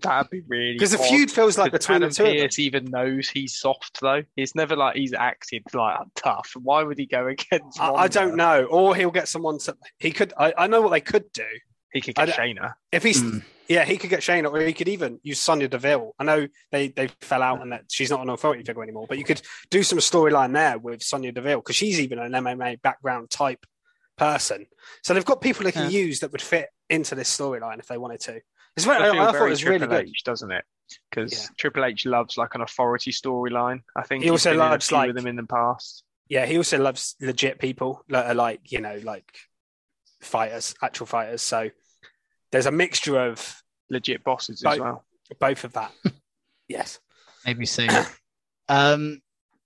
That'd 0.01 0.29
be 0.29 0.41
really 0.47 0.73
because 0.73 0.91
the 0.91 0.97
feud 0.97 1.31
feels 1.31 1.57
like 1.57 1.71
between 1.71 1.97
Adam 1.97 2.09
the 2.09 2.15
two. 2.15 2.23
Pearce 2.23 2.59
even 2.59 2.85
knows 2.85 3.29
he's 3.29 3.57
soft 3.57 4.01
though. 4.01 4.23
It's 4.35 4.53
never 4.53 4.75
like 4.75 4.97
he's 4.97 5.13
acted 5.13 5.63
like 5.73 5.99
tough. 6.15 6.51
Why 6.61 6.83
would 6.83 6.97
he 6.97 7.05
go 7.05 7.27
against? 7.27 7.79
I, 7.79 7.93
I, 7.93 8.07
don't 8.09 8.35
know. 8.35 8.65
Or 8.65 8.95
he'll 8.95 9.11
get 9.11 9.29
someone 9.29 9.59
to. 9.59 9.77
He 9.99 10.11
could. 10.11 10.33
I, 10.37 10.53
I 10.57 10.67
know 10.67 10.81
what 10.81 10.89
they 10.89 11.01
could 11.01 11.31
do. 11.31 11.45
He 11.93 12.01
could 12.01 12.15
get 12.15 12.29
Shayna 12.29 12.73
if 12.91 13.03
he's. 13.03 13.23
Mm. 13.23 13.43
Yeah, 13.67 13.85
he 13.85 13.97
could 13.97 14.09
get 14.09 14.23
Shane, 14.23 14.45
or 14.45 14.59
he 14.59 14.73
could 14.73 14.89
even 14.89 15.19
use 15.23 15.39
Sonya 15.39 15.67
Deville. 15.67 16.13
I 16.19 16.23
know 16.23 16.47
they 16.71 16.89
they 16.89 17.07
fell 17.21 17.41
out 17.41 17.61
and 17.61 17.71
that 17.71 17.85
she's 17.89 18.09
not 18.09 18.21
an 18.21 18.29
authority 18.29 18.63
figure 18.63 18.83
anymore, 18.83 19.05
but 19.07 19.17
you 19.17 19.23
could 19.23 19.41
do 19.69 19.83
some 19.83 19.99
storyline 19.99 20.53
there 20.53 20.77
with 20.77 21.01
Sonya 21.01 21.31
Deville 21.31 21.59
because 21.59 21.75
she's 21.75 21.99
even 21.99 22.19
an 22.19 22.31
MMA 22.31 22.81
background 22.81 23.29
type 23.29 23.65
person. 24.17 24.65
So 25.03 25.13
they've 25.13 25.25
got 25.25 25.41
people 25.41 25.63
they 25.63 25.71
can 25.71 25.91
yeah. 25.91 25.99
use 25.99 26.19
that 26.19 26.31
would 26.31 26.41
fit 26.41 26.69
into 26.89 27.15
this 27.15 27.35
storyline 27.35 27.79
if 27.79 27.87
they 27.87 27.97
wanted 27.97 28.19
to. 28.21 28.41
It's 28.75 28.85
very, 28.85 29.03
I, 29.03 29.29
I 29.29 29.31
thought 29.31 29.45
it 29.45 29.49
was 29.49 29.63
really 29.63 29.85
good, 29.87 30.11
doesn't 30.25 30.51
it? 30.51 30.65
because 31.09 31.33
yeah. 31.33 31.47
Triple 31.57 31.85
H 31.85 32.05
loves 32.05 32.37
like 32.37 32.55
an 32.55 32.61
authority 32.61 33.11
storyline. 33.11 33.81
I 33.95 34.03
think 34.03 34.23
he 34.23 34.29
also 34.29 34.53
loves 34.53 34.91
like 34.91 35.07
with 35.07 35.15
them 35.15 35.27
in 35.27 35.35
the 35.35 35.43
past. 35.43 36.03
Yeah, 36.27 36.45
he 36.45 36.57
also 36.57 36.79
loves 36.79 37.15
legit 37.21 37.59
people 37.59 38.03
that 38.09 38.27
are 38.27 38.33
like 38.33 38.71
you 38.71 38.81
know 38.81 38.99
like 39.03 39.25
fighters, 40.21 40.75
actual 40.81 41.05
fighters. 41.05 41.41
So 41.41 41.69
there's 42.53 42.67
a 42.67 42.71
mixture 42.71 43.19
of 43.19 43.61
legit 43.89 44.23
bosses 44.23 44.61
both, 44.61 44.73
as 44.73 44.79
well. 44.79 45.03
Both 45.39 45.63
of 45.63 45.73
that. 45.73 45.91
yes. 46.69 46.99
Maybe 47.45 47.65
soon. 47.65 47.89
um, 48.69 49.21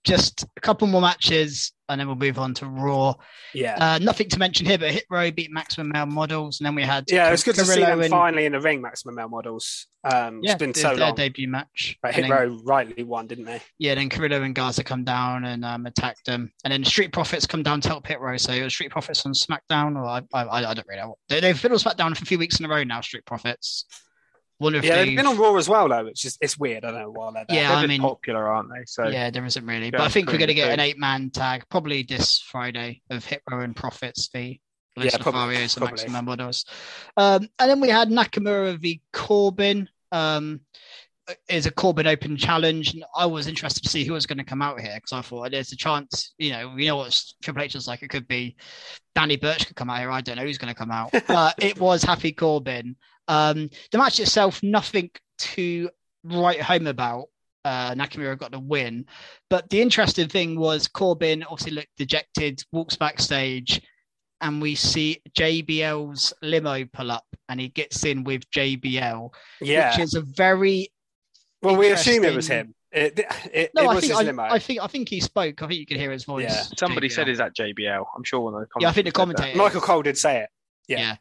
just 0.07 0.45
a 0.55 0.61
couple 0.61 0.87
more 0.87 1.01
matches 1.01 1.73
and 1.89 1.99
then 1.99 2.07
we'll 2.07 2.15
move 2.15 2.39
on 2.39 2.53
to 2.55 2.65
Raw. 2.65 3.15
Yeah. 3.53 3.75
Uh, 3.79 3.99
nothing 3.99 4.29
to 4.29 4.39
mention 4.39 4.65
here, 4.65 4.77
but 4.77 4.91
Hit 4.91 5.05
Row 5.09 5.31
beat 5.31 5.51
Maximum 5.51 5.89
Male 5.89 6.05
Models, 6.05 6.59
and 6.59 6.65
then 6.65 6.75
we 6.75 6.83
had 6.83 7.05
yeah, 7.07 7.27
it 7.27 7.31
was 7.31 7.43
good 7.43 7.55
Carrillo 7.55 7.75
to 7.75 7.79
see 7.79 7.85
them 7.85 8.01
and... 8.01 8.09
finally 8.09 8.45
in 8.45 8.51
the 8.51 8.59
ring. 8.59 8.81
Maximum 8.81 9.15
Male 9.15 9.29
Models. 9.29 9.87
Um, 10.03 10.41
yeah, 10.41 10.51
it's 10.53 10.59
been 10.59 10.73
so 10.73 10.95
their 10.95 11.07
long. 11.07 11.15
debut 11.15 11.47
match. 11.47 11.97
But 12.01 12.13
Hit 12.13 12.23
then, 12.23 12.31
Row 12.31 12.59
rightly 12.63 13.03
won, 13.03 13.27
didn't 13.27 13.45
they? 13.45 13.61
Yeah. 13.79 13.95
Then 13.95 14.09
Carrillo 14.09 14.41
and 14.43 14.53
Garza 14.53 14.83
come 14.83 15.03
down 15.03 15.45
and 15.45 15.63
um, 15.63 15.85
attack 15.85 16.21
them, 16.25 16.51
and 16.63 16.71
then 16.71 16.83
Street 16.83 17.13
Profits 17.13 17.47
come 17.47 17.63
down 17.63 17.81
to 17.81 17.89
help 17.89 18.07
Hit 18.07 18.19
Row. 18.19 18.37
So 18.37 18.53
it 18.53 18.63
was 18.63 18.73
Street 18.73 18.91
Profits 18.91 19.25
on 19.25 19.33
SmackDown, 19.33 19.95
or 19.95 20.05
I, 20.05 20.21
I, 20.33 20.65
I 20.65 20.73
don't 20.73 20.87
really 20.87 21.01
know. 21.01 21.17
They, 21.29 21.39
they've 21.39 21.61
been 21.61 21.71
on 21.71 21.77
SmackDown 21.77 22.15
for 22.17 22.23
a 22.23 22.27
few 22.27 22.39
weeks 22.39 22.59
in 22.59 22.65
a 22.65 22.69
row 22.69 22.83
now. 22.83 23.01
Street 23.01 23.25
Profits. 23.25 23.85
Wonder 24.59 24.79
if 24.79 24.85
yeah, 24.85 25.03
they've 25.03 25.15
been 25.15 25.27
on 25.27 25.37
Raw 25.37 25.55
as 25.55 25.69
well, 25.69 25.87
though. 25.87 26.07
It's 26.07 26.21
just 26.21 26.39
it's 26.41 26.57
weird. 26.57 26.83
I 26.83 26.91
don't 26.91 27.01
know 27.01 27.11
why 27.11 27.31
they're 27.31 27.45
there. 27.47 27.61
Yeah, 27.61 27.75
I 27.75 27.85
mean, 27.85 28.01
popular, 28.01 28.47
aren't 28.47 28.69
they? 28.69 28.85
So 28.85 29.07
yeah, 29.07 29.29
there 29.29 29.45
isn't 29.45 29.65
really. 29.65 29.91
But 29.91 30.01
I 30.01 30.09
think 30.09 30.31
we're 30.31 30.39
going 30.39 30.47
to 30.47 30.55
get 30.55 30.71
an 30.71 30.79
eight-man 30.79 31.29
tag 31.29 31.65
probably 31.69 32.03
this 32.03 32.39
Friday 32.39 33.01
of 33.09 33.23
Hit 33.23 33.43
Row 33.49 33.61
and 33.61 33.75
Profits 33.75 34.29
v. 34.33 34.59
Yeah, 34.95 35.15
probably, 35.19 35.57
and 35.57 35.79
Maximum 35.79 36.25
Models. 36.25 36.65
Um, 37.17 37.47
and 37.59 37.69
then 37.69 37.79
we 37.79 37.89
had 37.89 38.09
Nakamura 38.09 38.79
v 38.79 39.01
Corbin. 39.13 39.89
Um, 40.11 40.61
is 41.49 41.65
a 41.65 41.71
Corbin 41.71 42.07
Open 42.07 42.37
challenge. 42.37 42.93
And 42.93 43.03
I 43.15 43.25
was 43.25 43.47
interested 43.47 43.83
to 43.83 43.89
see 43.89 44.03
who 44.03 44.13
was 44.13 44.25
going 44.25 44.37
to 44.37 44.43
come 44.43 44.61
out 44.61 44.79
here 44.79 44.95
because 44.95 45.13
I 45.13 45.21
thought 45.21 45.51
there's 45.51 45.71
a 45.71 45.77
chance, 45.77 46.33
you 46.37 46.51
know, 46.51 46.73
you 46.75 46.87
know 46.87 46.97
what 46.97 47.21
Triple 47.41 47.63
H 47.63 47.75
is 47.75 47.87
like. 47.87 48.01
It 48.01 48.09
could 48.09 48.27
be 48.27 48.55
Danny 49.15 49.35
Burch 49.35 49.67
could 49.67 49.75
come 49.75 49.89
out 49.89 49.99
here. 49.99 50.11
I 50.11 50.21
don't 50.21 50.37
know 50.37 50.43
who's 50.43 50.57
going 50.57 50.73
to 50.73 50.79
come 50.79 50.91
out, 50.91 51.11
but 51.27 51.55
it 51.59 51.79
was 51.79 52.03
Happy 52.03 52.31
Corbin. 52.31 52.95
Um, 53.27 53.69
the 53.91 53.97
match 53.97 54.19
itself, 54.19 54.61
nothing 54.63 55.11
to 55.39 55.89
write 56.23 56.61
home 56.61 56.87
about. 56.87 57.25
Uh, 57.65 57.93
Nakamura 57.95 58.37
got 58.37 58.51
the 58.51 58.59
win, 58.59 59.05
but 59.49 59.69
the 59.69 59.81
interesting 59.81 60.29
thing 60.29 60.57
was 60.57 60.87
Corbin 60.87 61.43
obviously 61.43 61.73
looked 61.73 61.97
dejected, 61.97 62.63
walks 62.71 62.95
backstage, 62.95 63.81
and 64.39 64.61
we 64.61 64.73
see 64.75 65.21
JBL's 65.37 66.33
limo 66.41 66.85
pull 66.85 67.11
up, 67.11 67.25
and 67.49 67.59
he 67.59 67.67
gets 67.67 68.05
in 68.05 68.23
with 68.23 68.49
JBL, 68.51 69.31
yeah. 69.59 69.91
which 69.91 69.99
is 69.99 70.13
a 70.13 70.21
very 70.21 70.87
well. 71.61 71.75
We 71.75 71.89
assume 71.89 72.23
it 72.23 72.35
was 72.35 72.47
him. 72.47 72.73
It, 72.91 73.19
it, 73.53 73.71
no, 73.75 73.91
it 73.91 73.97
I 73.97 73.99
think 73.99 74.39
I, 74.39 74.47
I, 74.49 74.59
think 74.59 74.81
I 74.81 74.87
think 74.87 75.09
he 75.09 75.19
spoke. 75.19 75.61
I 75.61 75.67
think 75.67 75.79
you 75.79 75.85
could 75.85 75.97
hear 75.97 76.11
his 76.11 76.23
voice. 76.23 76.45
Yeah, 76.49 76.63
somebody 76.77 77.09
JBL. 77.09 77.11
said 77.11 77.29
is 77.29 77.37
that 77.39 77.55
JBL. 77.55 78.05
I'm 78.15 78.23
sure 78.23 78.39
one 78.39 78.53
of 78.53 78.61
the 78.61 78.67
yeah, 78.79 78.89
I 78.89 78.91
think 78.93 79.05
the 79.05 79.11
commentator 79.11 79.57
Michael 79.57 79.81
Cole 79.81 80.03
did 80.03 80.17
say 80.17 80.41
it. 80.41 80.49
Yeah. 80.87 80.99
yeah. 80.99 81.15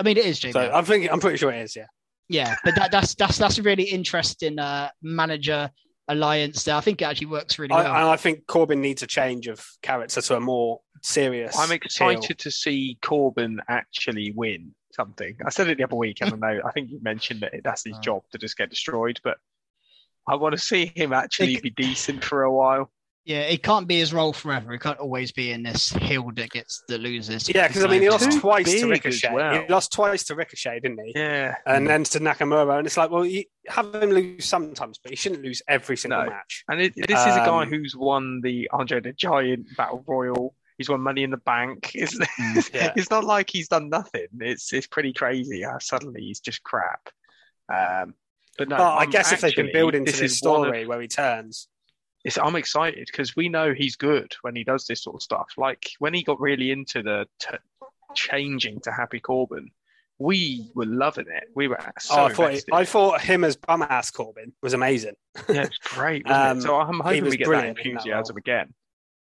I 0.00 0.02
mean, 0.02 0.16
it 0.16 0.24
is 0.24 0.40
JBL. 0.40 0.52
So 0.54 0.70
I'm 0.72 0.84
thinking, 0.84 1.10
I'm 1.10 1.20
pretty 1.20 1.36
sure 1.36 1.52
it 1.52 1.60
is. 1.60 1.76
Yeah. 1.76 1.86
Yeah, 2.30 2.54
but 2.64 2.76
that, 2.76 2.92
that's 2.92 3.14
that's 3.16 3.38
that's 3.38 3.58
a 3.58 3.62
really 3.62 3.82
interesting 3.82 4.58
uh, 4.60 4.88
manager 5.02 5.68
alliance 6.06 6.62
there. 6.62 6.76
I 6.76 6.80
think 6.80 7.02
it 7.02 7.04
actually 7.04 7.26
works 7.26 7.58
really 7.58 7.74
well. 7.74 7.92
I, 7.92 8.12
I 8.12 8.16
think 8.16 8.46
Corbin 8.46 8.80
needs 8.80 9.02
a 9.02 9.06
change 9.08 9.48
of 9.48 9.66
character 9.82 10.22
to 10.22 10.36
a 10.36 10.40
more 10.40 10.80
serious. 11.02 11.58
I'm 11.58 11.72
excited 11.72 12.38
to 12.38 12.50
see 12.50 12.98
Corbin 13.02 13.60
actually 13.68 14.32
win 14.34 14.76
something. 14.92 15.36
I 15.44 15.50
said 15.50 15.68
it 15.68 15.78
the 15.78 15.84
other 15.84 15.96
week, 15.96 16.18
and 16.20 16.32
I 16.32 16.36
know 16.36 16.60
I 16.64 16.70
think 16.70 16.90
you 16.90 17.00
mentioned 17.02 17.40
that 17.40 17.52
that's 17.64 17.84
his 17.84 17.98
job 18.02 18.22
to 18.30 18.38
just 18.38 18.56
get 18.56 18.70
destroyed, 18.70 19.20
but 19.24 19.38
I 20.28 20.36
want 20.36 20.52
to 20.52 20.58
see 20.58 20.92
him 20.94 21.12
actually 21.12 21.60
be 21.60 21.70
decent 21.70 22.24
for 22.24 22.44
a 22.44 22.52
while. 22.52 22.92
Yeah, 23.24 23.42
it 23.42 23.62
can't 23.62 23.86
be 23.86 23.98
his 23.98 24.14
role 24.14 24.32
forever. 24.32 24.72
He 24.72 24.78
can't 24.78 24.98
always 24.98 25.30
be 25.30 25.52
in 25.52 25.62
this 25.62 25.90
hill 25.90 26.30
that 26.36 26.50
gets 26.50 26.82
the 26.88 26.96
losers. 26.96 27.48
Yeah, 27.54 27.68
because 27.68 27.84
I 27.84 27.88
mean, 27.88 28.00
he 28.00 28.08
lost 28.08 28.40
twice 28.40 28.80
to 28.80 28.88
Ricochet. 28.88 29.34
Well. 29.34 29.62
He 29.62 29.68
lost 29.68 29.92
twice 29.92 30.24
to 30.24 30.34
Ricochet, 30.34 30.80
didn't 30.80 31.00
he? 31.04 31.12
Yeah, 31.14 31.56
and 31.66 31.86
then 31.86 32.04
to 32.04 32.18
Nakamura, 32.18 32.78
and 32.78 32.86
it's 32.86 32.96
like, 32.96 33.10
well, 33.10 33.26
you 33.26 33.44
have 33.68 33.94
him 33.94 34.10
lose 34.10 34.46
sometimes, 34.46 34.98
but 34.98 35.10
he 35.10 35.16
shouldn't 35.16 35.44
lose 35.44 35.60
every 35.68 35.98
single 35.98 36.24
no. 36.24 36.30
match. 36.30 36.64
And 36.68 36.80
it, 36.80 36.94
this 36.96 37.20
um, 37.20 37.28
is 37.28 37.36
a 37.36 37.40
guy 37.40 37.62
um, 37.62 37.68
who's 37.68 37.94
won 37.94 38.40
the 38.40 38.70
Andre 38.72 39.00
the 39.00 39.12
Giant 39.12 39.66
Battle 39.76 40.02
Royal. 40.06 40.54
He's 40.78 40.88
won 40.88 41.02
Money 41.02 41.22
in 41.22 41.30
the 41.30 41.36
Bank. 41.36 41.92
It's, 41.94 42.70
yeah. 42.72 42.94
it's 42.96 43.10
not 43.10 43.24
like 43.24 43.50
he's 43.50 43.68
done 43.68 43.90
nothing. 43.90 44.28
It's 44.40 44.72
it's 44.72 44.86
pretty 44.86 45.12
crazy 45.12 45.62
how 45.62 45.78
suddenly 45.78 46.22
he's 46.22 46.40
just 46.40 46.62
crap. 46.62 47.10
Um, 47.68 48.14
but 48.56 48.70
no, 48.70 48.76
I 48.76 49.04
guess 49.04 49.30
if 49.30 49.42
they 49.42 49.52
can 49.52 49.68
build 49.72 49.94
into 49.94 50.10
this, 50.10 50.20
this 50.20 50.38
story 50.38 50.82
of, 50.82 50.88
where 50.88 51.00
he 51.00 51.06
turns 51.06 51.68
it's, 52.24 52.38
I'm 52.38 52.56
excited 52.56 53.06
because 53.06 53.34
we 53.34 53.48
know 53.48 53.72
he's 53.72 53.96
good 53.96 54.34
when 54.42 54.54
he 54.54 54.64
does 54.64 54.86
this 54.86 55.02
sort 55.02 55.16
of 55.16 55.22
stuff. 55.22 55.48
Like 55.56 55.90
when 55.98 56.14
he 56.14 56.22
got 56.22 56.40
really 56.40 56.70
into 56.70 57.02
the 57.02 57.26
t- 57.38 57.56
changing 58.14 58.80
to 58.80 58.92
Happy 58.92 59.20
Corbin, 59.20 59.70
we 60.18 60.70
were 60.74 60.86
loving 60.86 61.26
it. 61.28 61.44
We 61.54 61.68
were 61.68 61.78
so 61.98 62.14
oh, 62.14 62.24
I 62.24 62.32
thought, 62.32 62.60
I 62.72 62.84
thought 62.84 63.20
him 63.22 63.42
as 63.42 63.56
bum 63.56 63.82
ass 63.82 64.10
Corbin 64.10 64.52
was 64.62 64.74
amazing. 64.74 65.14
yeah, 65.48 65.62
it's 65.62 65.78
great. 65.78 66.26
um, 66.30 66.58
it? 66.58 66.62
So 66.62 66.76
I'm 66.76 67.00
hoping 67.00 67.24
we 67.24 67.36
get 67.38 67.48
that 67.48 67.66
enthusiasm 67.66 68.34
that 68.34 68.40
again. 68.40 68.74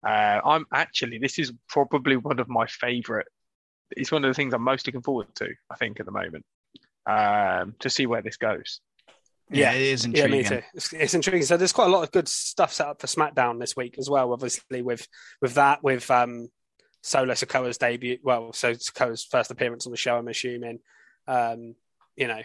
Uh, 0.07 0.41
I'm 0.45 0.67
actually 0.73 1.19
this 1.19 1.39
is 1.39 1.53
probably 1.69 2.17
one 2.17 2.39
of 2.39 2.49
my 2.49 2.67
favourite. 2.67 3.27
It's 3.93 4.13
one 4.13 4.25
of 4.25 4.29
the 4.29 4.35
things 4.35 4.53
I'm 4.53 4.63
most 4.63 4.87
looking 4.87 5.03
forward 5.03 5.35
to. 5.37 5.49
I 5.71 5.77
think 5.77 5.99
at 5.99 6.07
the 6.07 6.13
moment 6.13 6.45
um, 7.07 7.75
to 7.81 7.89
see 7.89 8.07
where 8.07 8.23
this 8.23 8.37
goes. 8.37 8.81
Yeah, 9.53 9.73
it 9.73 9.83
is 9.83 10.05
intriguing. 10.05 10.31
Yeah, 10.31 10.37
me 10.37 10.49
too. 10.49 10.63
It's, 10.75 10.93
it's, 10.93 11.15
intriguing. 11.15 11.43
So 11.43 11.57
there's 11.57 11.73
quite 11.73 11.87
a 11.87 11.91
lot 11.91 12.03
of 12.03 12.13
good 12.13 12.29
stuff 12.29 12.73
set 12.73 12.87
up 12.87 13.01
for 13.01 13.07
SmackDown 13.07 13.61
this 13.61 13.77
week 13.77 13.97
as 13.99 14.09
well. 14.09 14.33
Obviously, 14.33 14.83
with 14.83 15.07
with 15.41 15.55
that, 15.55 15.83
with 15.83 16.11
um, 16.11 16.49
Solo 17.03 17.35
Sikoa's 17.35 17.79
debut. 17.79 18.19
Well, 18.23 18.53
so 18.53 18.73
Sikoa's 18.73 19.25
first 19.25 19.51
appearance 19.51 19.87
on 19.87 19.93
the 19.93 19.99
show. 19.99 20.17
I'm 20.17 20.29
assuming. 20.29 20.81
Um, 21.27 21.75
you 22.17 22.29
know, 22.29 22.43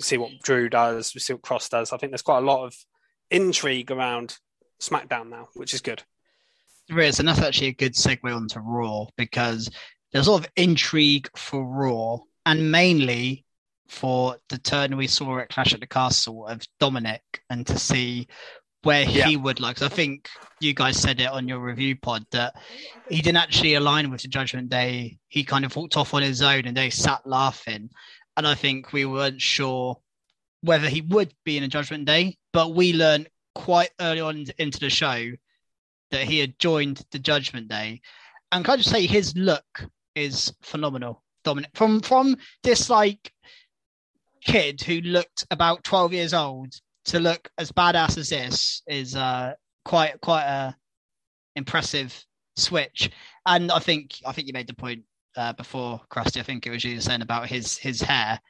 see 0.00 0.18
what 0.18 0.32
Drew 0.42 0.68
does. 0.68 1.12
See 1.22 1.32
what 1.32 1.42
Kross 1.42 1.68
does. 1.68 1.92
I 1.92 1.96
think 1.96 2.12
there's 2.12 2.22
quite 2.22 2.38
a 2.38 2.46
lot 2.46 2.64
of 2.64 2.74
intrigue 3.30 3.90
around 3.90 4.36
SmackDown 4.80 5.28
now, 5.28 5.48
which 5.54 5.74
is 5.74 5.80
good. 5.80 6.02
There 6.88 7.00
is, 7.00 7.18
and 7.18 7.28
that's 7.28 7.40
actually 7.40 7.68
a 7.68 7.74
good 7.74 7.94
segue 7.94 8.34
onto 8.34 8.60
Raw 8.60 9.06
because 9.16 9.70
there's 10.12 10.26
a 10.26 10.32
lot 10.32 10.44
of 10.44 10.50
intrigue 10.56 11.28
for 11.36 11.62
Raw, 11.62 12.18
and 12.46 12.72
mainly 12.72 13.44
for 13.88 14.36
the 14.48 14.58
turn 14.58 14.96
we 14.96 15.06
saw 15.06 15.38
at 15.38 15.48
Clash 15.48 15.74
at 15.74 15.80
the 15.80 15.86
Castle 15.86 16.46
of 16.46 16.62
Dominic 16.78 17.22
and 17.50 17.66
to 17.66 17.78
see 17.78 18.28
where 18.82 19.04
he 19.04 19.18
yeah. 19.18 19.36
would 19.36 19.60
like. 19.60 19.82
I 19.82 19.88
think 19.88 20.28
you 20.60 20.74
guys 20.74 21.00
said 21.00 21.20
it 21.20 21.30
on 21.30 21.48
your 21.48 21.58
review 21.58 21.96
pod 21.96 22.24
that 22.32 22.54
he 23.08 23.20
didn't 23.20 23.38
actually 23.38 23.74
align 23.74 24.10
with 24.10 24.22
the 24.22 24.28
Judgment 24.28 24.68
Day. 24.68 25.18
He 25.28 25.44
kind 25.44 25.64
of 25.64 25.74
walked 25.74 25.96
off 25.96 26.14
on 26.14 26.22
his 26.22 26.42
own 26.42 26.66
and 26.66 26.76
they 26.76 26.90
sat 26.90 27.26
laughing. 27.26 27.90
And 28.36 28.46
I 28.46 28.54
think 28.54 28.92
we 28.92 29.04
weren't 29.04 29.42
sure 29.42 29.98
whether 30.60 30.88
he 30.88 31.00
would 31.00 31.34
be 31.44 31.56
in 31.56 31.64
a 31.64 31.68
Judgment 31.68 32.04
Day, 32.04 32.36
but 32.52 32.74
we 32.74 32.92
learned 32.92 33.28
quite 33.54 33.90
early 34.00 34.20
on 34.20 34.46
into 34.58 34.78
the 34.78 34.90
show 34.90 35.32
that 36.10 36.22
he 36.22 36.38
had 36.38 36.58
joined 36.58 37.04
the 37.10 37.18
Judgment 37.18 37.68
Day. 37.68 38.00
And 38.52 38.64
can 38.64 38.74
I 38.74 38.76
just 38.76 38.90
say 38.90 39.06
his 39.06 39.36
look 39.36 39.88
is 40.14 40.52
phenomenal. 40.62 41.22
Dominic 41.44 41.70
from 41.74 42.00
from 42.00 42.36
this 42.62 42.90
like 42.90 43.32
kid 44.44 44.80
who 44.80 45.00
looked 45.00 45.46
about 45.50 45.84
12 45.84 46.12
years 46.12 46.34
old 46.34 46.72
to 47.06 47.20
look 47.20 47.50
as 47.58 47.72
badass 47.72 48.18
as 48.18 48.28
this 48.28 48.82
is 48.86 49.16
uh, 49.16 49.54
quite 49.84 50.20
quite 50.20 50.44
a 50.44 50.76
impressive 51.56 52.24
switch. 52.56 53.10
And 53.46 53.70
I 53.72 53.78
think 53.78 54.16
I 54.26 54.32
think 54.32 54.46
you 54.46 54.52
made 54.52 54.66
the 54.66 54.74
point 54.74 55.02
uh, 55.36 55.52
before, 55.54 56.00
Krusty. 56.10 56.40
I 56.40 56.42
think 56.42 56.66
it 56.66 56.70
was 56.70 56.84
you 56.84 57.00
saying 57.00 57.22
about 57.22 57.48
his 57.48 57.76
his 57.78 58.00
hair. 58.00 58.40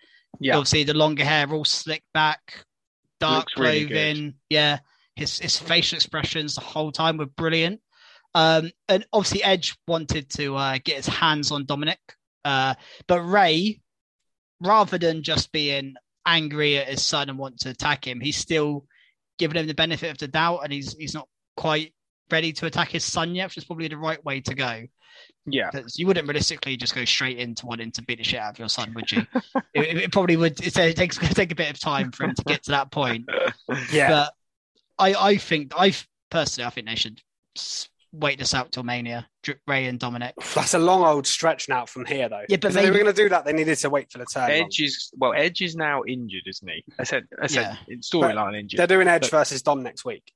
Yeah, 0.40 0.57
obviously 0.57 0.85
the 0.85 0.95
longer 0.95 1.25
hair, 1.25 1.49
all 1.52 1.64
slicked 1.64 2.12
back, 2.12 2.64
dark 3.21 3.47
Looks 3.47 3.54
clothing. 3.54 3.88
Really 3.90 4.35
yeah, 4.50 4.78
his 5.16 5.38
his 5.38 5.59
facial 5.59 5.97
expressions 5.97 6.54
the 6.54 6.61
whole 6.61 6.92
time 6.92 7.16
were 7.16 7.26
brilliant. 7.26 7.80
Um, 8.35 8.71
and 8.88 9.07
obviously 9.12 9.42
Edge 9.42 9.76
wanted 9.87 10.28
to 10.30 10.54
uh, 10.54 10.78
get 10.85 10.97
his 10.97 11.07
hands 11.07 11.50
on 11.50 11.64
Dominic, 11.64 11.99
uh, 12.45 12.75
but 13.07 13.23
Rey 13.23 13.80
rather 14.60 14.98
than 14.98 15.22
just 15.22 15.52
being 15.52 15.94
angry 16.26 16.76
at 16.76 16.88
his 16.88 17.04
son 17.04 17.28
and 17.28 17.38
want 17.38 17.60
to 17.60 17.70
attack 17.70 18.06
him, 18.06 18.20
he's 18.20 18.36
still 18.36 18.84
giving 19.38 19.56
him 19.56 19.66
the 19.66 19.74
benefit 19.74 20.10
of 20.10 20.18
the 20.18 20.28
doubt, 20.28 20.60
and 20.64 20.72
he's 20.72 20.94
he's 20.94 21.14
not 21.14 21.28
quite 21.56 21.94
ready 22.30 22.52
to 22.52 22.66
attack 22.66 22.90
his 22.90 23.04
son 23.04 23.34
yet, 23.34 23.46
which 23.46 23.58
is 23.58 23.64
probably 23.64 23.88
the 23.88 23.96
right 23.96 24.22
way 24.24 24.40
to 24.40 24.54
go. 24.54 24.82
Yeah, 25.46 25.70
because 25.70 25.98
you 25.98 26.06
wouldn't 26.06 26.28
realistically 26.28 26.76
just 26.76 26.94
go 26.94 27.04
straight 27.04 27.38
into 27.38 27.66
wanting 27.66 27.92
to 27.92 28.02
beat 28.02 28.18
the 28.18 28.24
shit 28.24 28.40
out 28.40 28.52
of 28.52 28.58
your 28.58 28.68
son, 28.68 28.92
would 28.94 29.10
you? 29.10 29.26
it, 29.74 29.96
it, 29.96 30.12
probably 30.12 30.36
would. 30.36 30.60
It, 30.60 30.76
it 30.76 30.96
takes 30.96 31.16
take 31.34 31.52
a 31.52 31.56
bit 31.56 31.70
of 31.70 31.80
time 31.80 32.12
for 32.12 32.24
him 32.24 32.34
to 32.34 32.44
get 32.44 32.64
to 32.64 32.72
that 32.72 32.90
point. 32.90 33.26
Yeah, 33.92 34.08
but 34.08 34.34
I 34.98 35.14
I 35.14 35.36
think 35.36 35.72
I 35.76 35.94
personally 36.30 36.66
I 36.66 36.70
think 36.70 36.86
they 36.86 36.94
should 36.94 37.20
wait 38.12 38.38
this 38.38 38.54
out 38.54 38.72
till 38.72 38.82
Mania. 38.82 39.28
Rey 39.66 39.86
and 39.86 39.98
Dominic. 39.98 40.34
That's 40.54 40.74
a 40.74 40.78
long 40.78 41.04
old 41.04 41.26
stretch 41.26 41.68
now 41.68 41.86
from 41.86 42.04
here, 42.04 42.28
though. 42.28 42.44
Yeah, 42.48 42.58
but 42.60 42.70
if 42.70 42.74
maybe... 42.74 42.86
they 42.86 42.90
were 42.90 43.04
going 43.04 43.14
to 43.14 43.22
do 43.22 43.28
that, 43.30 43.44
they 43.44 43.52
needed 43.52 43.78
to 43.78 43.90
wait 43.90 44.10
for 44.10 44.18
the 44.18 44.26
turn. 44.26 44.50
Edge 44.50 44.80
is 44.80 45.10
well, 45.16 45.32
Edge 45.34 45.62
is 45.62 45.76
now 45.76 46.02
injured, 46.06 46.42
isn't 46.46 46.68
he? 46.68 46.84
I 46.98 47.04
said, 47.04 47.26
I 47.40 47.46
said, 47.46 47.78
yeah. 47.88 47.96
storyline 47.96 48.58
injured. 48.58 48.78
They're 48.78 48.86
doing 48.86 49.08
Edge 49.08 49.30
but... 49.30 49.38
versus 49.38 49.62
Dom 49.62 49.82
next 49.82 50.04
week. 50.04 50.32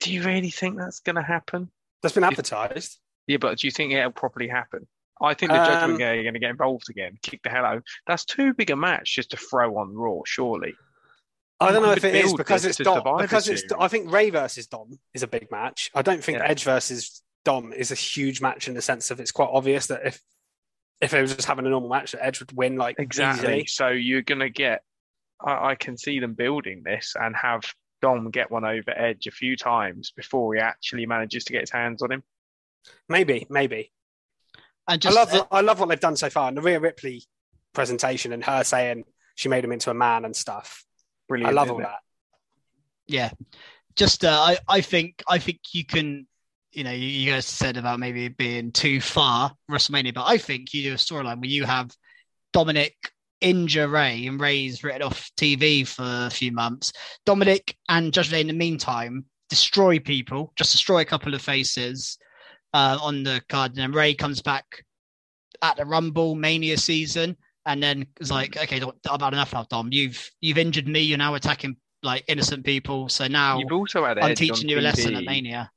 Do 0.00 0.12
you 0.12 0.22
really 0.22 0.50
think 0.50 0.78
that's 0.78 1.00
going 1.00 1.16
to 1.16 1.22
happen? 1.22 1.70
That's 2.02 2.14
been 2.14 2.24
advertised. 2.24 2.98
Yeah, 3.26 3.38
but 3.38 3.58
do 3.58 3.66
you 3.66 3.70
think 3.70 3.92
it'll 3.92 4.10
properly 4.10 4.48
happen? 4.48 4.86
I 5.20 5.34
think 5.34 5.52
the 5.52 5.60
um, 5.60 5.66
Judgment 5.66 5.98
Day 6.00 6.18
are 6.18 6.22
going 6.22 6.34
to 6.34 6.40
get 6.40 6.50
involved 6.50 6.90
again, 6.90 7.16
kick 7.22 7.42
the 7.44 7.50
hell 7.50 7.64
out. 7.64 7.84
That's 8.06 8.24
too 8.24 8.54
big 8.54 8.70
a 8.70 8.76
match 8.76 9.14
just 9.14 9.30
to 9.30 9.36
throw 9.36 9.78
on 9.78 9.94
Raw, 9.94 10.22
surely. 10.24 10.74
I 11.62 11.72
don't 11.72 11.82
know 11.82 11.92
if 11.92 12.04
it 12.04 12.14
is 12.14 12.34
because 12.34 12.64
it's 12.64 12.78
Dom. 12.78 13.18
Because 13.18 13.48
it's, 13.48 13.64
I 13.78 13.88
think 13.88 14.10
Rey 14.10 14.30
versus 14.30 14.66
Dom 14.66 14.98
is 15.14 15.22
a 15.22 15.26
big 15.26 15.50
match. 15.50 15.90
I 15.94 16.02
don't 16.02 16.22
think 16.22 16.38
yeah. 16.38 16.48
Edge 16.48 16.64
versus 16.64 17.22
Dom 17.44 17.72
is 17.72 17.90
a 17.90 17.94
huge 17.94 18.40
match 18.40 18.68
in 18.68 18.74
the 18.74 18.82
sense 18.82 19.10
of 19.10 19.20
it's 19.20 19.32
quite 19.32 19.50
obvious 19.52 19.86
that 19.88 20.06
if 20.06 20.20
if 21.00 21.12
it 21.14 21.20
was 21.20 21.34
just 21.34 21.48
having 21.48 21.66
a 21.66 21.70
normal 21.70 21.90
match, 21.90 22.12
that 22.12 22.24
Edge 22.24 22.40
would 22.40 22.52
win 22.52 22.76
like 22.76 22.96
exactly. 22.98 23.46
Easily. 23.46 23.66
So 23.66 23.88
you're 23.88 24.22
gonna 24.22 24.50
get. 24.50 24.82
I, 25.40 25.70
I 25.70 25.74
can 25.74 25.96
see 25.96 26.20
them 26.20 26.34
building 26.34 26.82
this 26.84 27.14
and 27.20 27.34
have 27.34 27.64
Dom 28.00 28.30
get 28.30 28.50
one 28.50 28.64
over 28.64 28.90
Edge 28.90 29.26
a 29.26 29.32
few 29.32 29.56
times 29.56 30.12
before 30.12 30.54
he 30.54 30.60
actually 30.60 31.06
manages 31.06 31.44
to 31.44 31.52
get 31.52 31.62
his 31.62 31.70
hands 31.70 32.02
on 32.02 32.12
him. 32.12 32.22
Maybe, 33.08 33.46
maybe. 33.50 33.92
I, 34.86 34.96
just, 34.96 35.16
I 35.16 35.20
love 35.20 35.32
uh, 35.32 35.44
I 35.50 35.60
love 35.60 35.80
what 35.80 35.88
they've 35.88 36.00
done 36.00 36.16
so 36.16 36.30
far. 36.30 36.48
And 36.48 36.56
the 36.56 36.62
Rhea 36.62 36.80
Ripley 36.80 37.24
presentation 37.72 38.32
and 38.32 38.44
her 38.44 38.64
saying 38.64 39.04
she 39.34 39.48
made 39.48 39.64
him 39.64 39.72
into 39.72 39.90
a 39.90 39.94
man 39.94 40.24
and 40.24 40.36
stuff. 40.36 40.84
Brilliant. 41.28 41.50
I 41.50 41.52
love 41.52 41.70
all 41.70 41.80
it? 41.80 41.82
that. 41.82 42.00
Yeah, 43.06 43.30
just 43.96 44.24
uh, 44.24 44.30
I 44.30 44.58
I 44.68 44.80
think 44.80 45.22
I 45.28 45.38
think 45.38 45.60
you 45.72 45.84
can 45.84 46.26
you 46.72 46.84
know, 46.84 46.90
you, 46.90 47.30
guys 47.30 47.46
said 47.46 47.76
about 47.76 48.00
maybe 48.00 48.28
being 48.28 48.72
too 48.72 49.00
far 49.00 49.54
WrestleMania, 49.70 50.14
but 50.14 50.24
I 50.26 50.38
think 50.38 50.72
you 50.72 50.82
do 50.82 50.92
a 50.92 50.96
storyline 50.96 51.38
where 51.38 51.50
you 51.50 51.64
have 51.64 51.94
Dominic 52.52 52.94
injure 53.40 53.88
Rey 53.88 54.26
and 54.26 54.40
Rey's 54.40 54.82
written 54.82 55.02
off 55.02 55.30
TV 55.36 55.86
for 55.86 56.04
a 56.26 56.30
few 56.30 56.52
months. 56.52 56.92
Dominic 57.26 57.76
and 57.88 58.12
Judge 58.12 58.30
Day 58.30 58.40
in 58.40 58.46
the 58.46 58.52
meantime 58.52 59.26
destroy 59.50 59.98
people, 59.98 60.52
just 60.56 60.72
destroy 60.72 61.00
a 61.00 61.04
couple 61.06 61.34
of 61.34 61.42
faces 61.42 62.18
uh, 62.72 62.98
on 63.02 63.22
the 63.22 63.42
card, 63.48 63.72
and 63.72 63.78
then 63.78 63.92
Rey 63.92 64.14
comes 64.14 64.40
back 64.40 64.84
at 65.60 65.76
the 65.76 65.84
Rumble 65.84 66.34
Mania 66.34 66.78
season, 66.78 67.36
and 67.66 67.82
then 67.82 68.06
it's 68.20 68.30
like, 68.30 68.56
okay, 68.56 68.80
I've 69.10 69.20
had 69.20 69.32
enough 69.32 69.52
now, 69.52 69.64
Dom. 69.68 69.88
You've 69.92 70.30
you've 70.40 70.58
injured 70.58 70.88
me. 70.88 71.00
You're 71.00 71.18
now 71.18 71.34
attacking 71.34 71.76
like 72.02 72.24
innocent 72.28 72.64
people. 72.64 73.08
So 73.08 73.28
now 73.28 73.58
you've 73.58 73.72
also 73.72 74.04
had 74.04 74.18
I'm 74.18 74.34
teaching 74.34 74.68
you 74.68 74.78
a 74.78 74.80
lesson 74.80 75.14
at 75.14 75.24
Mania 75.24 75.70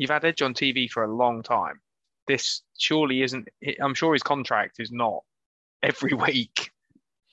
you've 0.00 0.10
had 0.10 0.24
Edge 0.24 0.42
on 0.42 0.54
TV 0.54 0.90
for 0.90 1.04
a 1.04 1.14
long 1.14 1.42
time. 1.42 1.80
This 2.26 2.62
surely 2.78 3.22
isn't. 3.22 3.48
I'm 3.80 3.94
sure 3.94 4.14
his 4.14 4.22
contract 4.22 4.80
is 4.80 4.90
not 4.90 5.22
every 5.82 6.12
week 6.28 6.70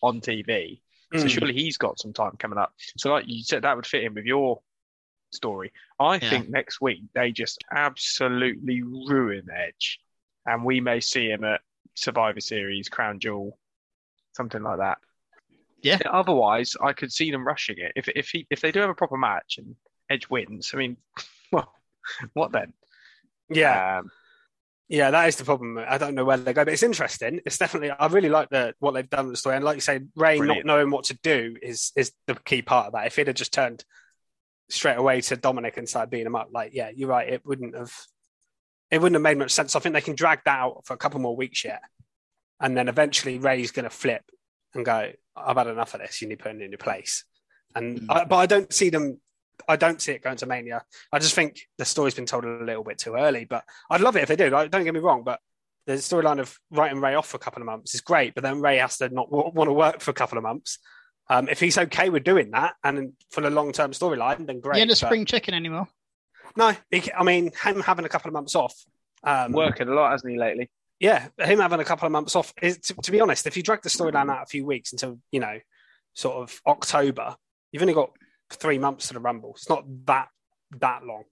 on 0.03 0.21
TV. 0.21 0.81
Mm. 1.13 1.19
So 1.19 1.21
hmm. 1.21 1.27
surely 1.27 1.53
he's 1.53 1.77
got 1.77 1.99
some 1.99 2.13
time 2.13 2.33
coming 2.37 2.59
up. 2.59 2.73
So 2.97 3.11
like 3.11 3.25
you 3.27 3.41
said, 3.43 3.63
that 3.63 3.75
would 3.75 3.87
fit 3.87 4.03
in 4.03 4.13
with 4.13 4.25
your 4.25 4.59
story. 5.31 5.71
I 5.99 6.15
yeah. 6.15 6.29
think 6.29 6.49
next 6.49 6.81
week 6.81 7.03
they 7.15 7.31
just 7.31 7.63
absolutely 7.71 8.83
ruin 8.83 9.47
Edge, 9.55 9.99
and 10.45 10.65
we 10.65 10.81
may 10.81 10.99
see 10.99 11.29
him 11.29 11.45
at 11.45 11.61
Survivor 11.95 12.41
Series, 12.41 12.89
Crown 12.89 13.19
Jewel, 13.19 13.57
something 14.37 14.63
like 14.63 14.77
that. 14.77 14.99
Yeah. 15.81 15.99
Otherwise, 16.09 16.75
I 16.81 16.93
could 16.93 17.11
see 17.11 17.31
them 17.31 17.45
rushing 17.45 17.77
it. 17.79 17.91
If 17.95 18.07
if 18.09 18.29
he 18.29 18.47
if 18.49 18.61
they 18.61 18.71
do 18.71 18.79
have 18.79 18.89
a 18.89 18.95
proper 18.95 19.17
match 19.17 19.57
and 19.57 19.75
Edge 20.09 20.29
wins, 20.29 20.71
I 20.73 20.77
mean, 20.77 20.97
well, 21.51 21.73
what 22.33 22.51
then? 22.51 22.73
Yeah. 23.49 23.99
Um, 23.99 24.11
yeah, 24.89 25.11
that 25.11 25.27
is 25.27 25.35
the 25.35 25.43
problem. 25.43 25.77
I 25.85 25.97
don't 25.97 26.15
know 26.15 26.23
where 26.23 26.37
they 26.37 26.53
go, 26.53 26.63
but 26.63 26.73
it's 26.73 26.83
interesting. 26.83 27.41
It's 27.45 27.57
definitely 27.57 27.91
I 27.91 28.07
really 28.07 28.29
like 28.29 28.49
the 28.49 28.73
what 28.79 28.93
they've 28.93 29.09
done 29.09 29.25
with 29.25 29.33
the 29.33 29.37
story. 29.37 29.57
And 29.57 29.65
like 29.65 29.75
you 29.75 29.81
say, 29.81 29.99
Rey 30.15 30.37
Brilliant. 30.37 30.65
not 30.65 30.73
knowing 30.73 30.91
what 30.91 31.05
to 31.05 31.19
do 31.21 31.57
is 31.61 31.91
is 31.95 32.13
the 32.25 32.35
key 32.35 32.61
part 32.61 32.87
of 32.87 32.93
that. 32.93 33.07
If 33.07 33.17
he'd 33.17 33.27
have 33.27 33.35
just 33.35 33.53
turned 33.53 33.83
straight 34.69 34.97
away 34.97 35.21
to 35.21 35.35
Dominic 35.35 35.75
and 35.77 35.89
started 35.89 36.09
beating 36.09 36.27
him 36.27 36.35
up, 36.35 36.49
like, 36.51 36.71
yeah, 36.73 36.89
you're 36.95 37.09
right, 37.09 37.27
it 37.27 37.45
wouldn't 37.45 37.75
have 37.75 37.93
it 38.89 38.99
wouldn't 38.99 39.15
have 39.15 39.23
made 39.23 39.37
much 39.37 39.51
sense. 39.51 39.75
I 39.75 39.79
think 39.79 39.93
they 39.93 40.01
can 40.01 40.15
drag 40.15 40.39
that 40.45 40.57
out 40.57 40.85
for 40.85 40.93
a 40.93 40.97
couple 40.97 41.19
more 41.19 41.35
weeks 41.35 41.65
yet. 41.65 41.81
And 42.61 42.75
then 42.75 42.87
eventually 42.87 43.39
Rey's 43.39 43.71
gonna 43.71 43.89
flip 43.89 44.23
and 44.73 44.85
go, 44.85 45.11
I've 45.35 45.57
had 45.57 45.67
enough 45.67 45.93
of 45.93 46.01
this, 46.01 46.21
you 46.21 46.27
need 46.27 46.39
to 46.39 46.43
put 46.43 46.55
it 46.55 46.61
in 46.61 46.71
your 46.71 46.77
place. 46.77 47.25
And 47.75 48.01
mm. 48.01 48.05
I, 48.09 48.25
but 48.25 48.37
I 48.37 48.45
don't 48.45 48.71
see 48.71 48.89
them 48.89 49.19
I 49.67 49.75
don't 49.75 50.01
see 50.01 50.11
it 50.11 50.23
going 50.23 50.37
to 50.37 50.45
Mania. 50.45 50.83
I 51.11 51.19
just 51.19 51.33
think 51.33 51.61
the 51.77 51.85
story's 51.85 52.13
been 52.13 52.25
told 52.25 52.45
a 52.45 52.63
little 52.63 52.83
bit 52.83 52.97
too 52.97 53.15
early. 53.15 53.45
But 53.45 53.63
I'd 53.89 54.01
love 54.01 54.15
it 54.15 54.23
if 54.23 54.27
they 54.27 54.35
did. 54.35 54.51
Don't 54.51 54.83
get 54.83 54.93
me 54.93 54.99
wrong, 54.99 55.23
but 55.23 55.39
the 55.85 55.93
storyline 55.93 56.39
of 56.39 56.57
writing 56.69 56.99
Rey 56.99 57.15
off 57.15 57.27
for 57.27 57.37
a 57.37 57.39
couple 57.39 57.61
of 57.61 57.65
months 57.65 57.95
is 57.95 58.01
great. 58.01 58.35
But 58.35 58.43
then 58.43 58.61
Rey 58.61 58.77
has 58.77 58.97
to 58.97 59.09
not 59.09 59.29
w- 59.29 59.51
want 59.53 59.67
to 59.67 59.73
work 59.73 60.01
for 60.01 60.11
a 60.11 60.13
couple 60.13 60.37
of 60.37 60.43
months. 60.43 60.79
Um, 61.29 61.49
if 61.49 61.59
he's 61.59 61.77
okay 61.77 62.09
with 62.09 62.23
doing 62.23 62.51
that 62.51 62.75
and 62.83 63.13
for 63.31 63.41
the 63.41 63.49
long 63.49 63.71
term 63.71 63.91
storyline, 63.91 64.45
then 64.47 64.59
great. 64.59 64.77
He 64.77 64.81
ain't 64.81 64.91
a 64.91 64.95
spring 64.95 65.25
chicken 65.25 65.53
anymore. 65.53 65.87
No, 66.55 66.73
he, 66.89 67.11
I 67.13 67.23
mean 67.23 67.51
him 67.63 67.81
having 67.81 68.05
a 68.05 68.09
couple 68.09 68.29
of 68.29 68.33
months 68.33 68.55
off. 68.55 68.75
Um, 69.23 69.51
Working 69.51 69.89
a 69.89 69.93
lot, 69.93 70.11
hasn't 70.11 70.31
he, 70.31 70.39
lately? 70.39 70.69
Yeah, 70.99 71.27
him 71.37 71.59
having 71.59 71.79
a 71.79 71.85
couple 71.85 72.05
of 72.05 72.11
months 72.11 72.35
off. 72.35 72.53
Is, 72.61 72.79
to, 72.79 72.95
to 72.95 73.11
be 73.11 73.21
honest, 73.21 73.45
if 73.45 73.55
you 73.55 73.63
drag 73.63 73.83
the 73.83 73.89
storyline 73.89 74.31
out 74.31 74.43
a 74.43 74.47
few 74.47 74.65
weeks 74.65 74.91
until 74.93 75.19
you 75.31 75.39
know, 75.39 75.59
sort 76.13 76.37
of 76.37 76.59
October, 76.65 77.35
you've 77.71 77.83
only 77.83 77.93
got 77.93 78.11
three 78.51 78.79
months 78.79 79.07
to 79.07 79.13
the 79.13 79.19
Rumble. 79.19 79.53
It's 79.55 79.69
not 79.69 79.85
that 80.05 80.29
that 80.79 81.03
long. 81.03 81.23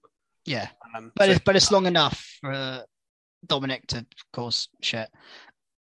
Yeah, 0.44 0.68
um, 0.96 1.12
but 1.16 1.26
so, 1.26 1.30
it's 1.32 1.40
but 1.44 1.56
it's 1.56 1.72
long 1.72 1.86
enough 1.86 2.24
for 2.40 2.52
uh, 2.52 2.80
Dominic 3.46 3.86
to 3.88 4.06
cause 4.32 4.68
shit. 4.82 5.08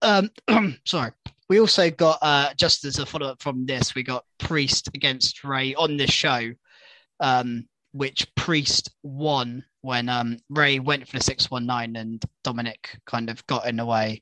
Um, 0.01 0.29
sorry. 0.85 1.11
We 1.49 1.59
also 1.59 1.89
got 1.89 2.19
uh, 2.21 2.53
just 2.55 2.85
as 2.85 2.99
a 2.99 3.05
follow 3.05 3.27
up 3.27 3.41
from 3.41 3.65
this, 3.65 3.95
we 3.95 4.03
got 4.03 4.23
Priest 4.37 4.89
against 4.93 5.43
Rey 5.43 5.73
on 5.73 5.97
this 5.97 6.11
show, 6.11 6.51
um, 7.19 7.67
which 7.91 8.33
Priest 8.35 8.91
won 9.03 9.63
when 9.81 10.09
um, 10.09 10.37
Rey 10.49 10.79
went 10.79 11.07
for 11.07 11.17
the 11.17 11.23
six 11.23 11.49
one 11.49 11.65
nine 11.65 11.95
and 11.95 12.23
Dominic 12.43 12.97
kind 13.05 13.29
of 13.29 13.45
got 13.47 13.67
in 13.67 13.77
the 13.77 13.85
way, 13.85 14.21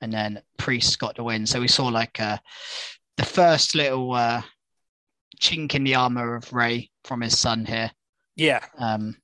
and 0.00 0.12
then 0.12 0.42
Priest 0.58 0.98
got 0.98 1.16
the 1.16 1.24
win. 1.24 1.46
So 1.46 1.60
we 1.60 1.68
saw 1.68 1.86
like 1.86 2.20
uh, 2.20 2.38
the 3.16 3.24
first 3.24 3.74
little 3.74 4.12
uh, 4.12 4.42
chink 5.40 5.74
in 5.74 5.84
the 5.84 5.94
armor 5.94 6.34
of 6.36 6.52
Rey 6.52 6.90
from 7.04 7.20
his 7.20 7.38
son 7.38 7.64
here. 7.64 7.90
Yeah. 8.36 8.64
Um. 8.78 9.16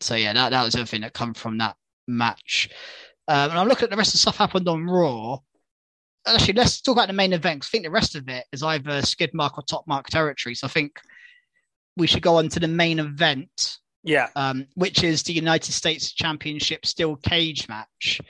So 0.00 0.14
yeah, 0.14 0.32
that 0.32 0.50
that 0.50 0.64
was 0.64 0.74
everything 0.74 1.02
that 1.02 1.14
come 1.14 1.34
from 1.34 1.58
that 1.58 1.76
match. 2.06 2.68
Um, 3.28 3.50
and 3.50 3.58
I'm 3.58 3.68
looking 3.68 3.84
at 3.84 3.90
the 3.90 3.96
rest 3.96 4.10
of 4.10 4.14
the 4.14 4.18
stuff 4.18 4.36
happened 4.36 4.68
on 4.68 4.86
Raw. 4.86 5.38
Actually, 6.26 6.54
let's 6.54 6.80
talk 6.80 6.96
about 6.96 7.08
the 7.08 7.14
main 7.14 7.32
event. 7.32 7.64
I 7.64 7.66
think 7.66 7.84
the 7.84 7.90
rest 7.90 8.14
of 8.14 8.28
it 8.28 8.44
is 8.52 8.62
either 8.62 9.02
skid 9.02 9.32
mark 9.32 9.58
or 9.58 9.62
top 9.62 9.86
mark 9.86 10.08
territory. 10.08 10.54
So 10.54 10.66
I 10.66 10.70
think 10.70 11.00
we 11.96 12.06
should 12.06 12.22
go 12.22 12.36
on 12.36 12.48
to 12.50 12.60
the 12.60 12.68
main 12.68 12.98
event. 12.98 13.78
Yeah. 14.04 14.28
Um, 14.34 14.66
which 14.74 15.04
is 15.04 15.22
the 15.22 15.32
United 15.32 15.72
States 15.72 16.12
Championship 16.12 16.84
steel 16.84 17.16
cage 17.16 17.68
match. 17.68 18.20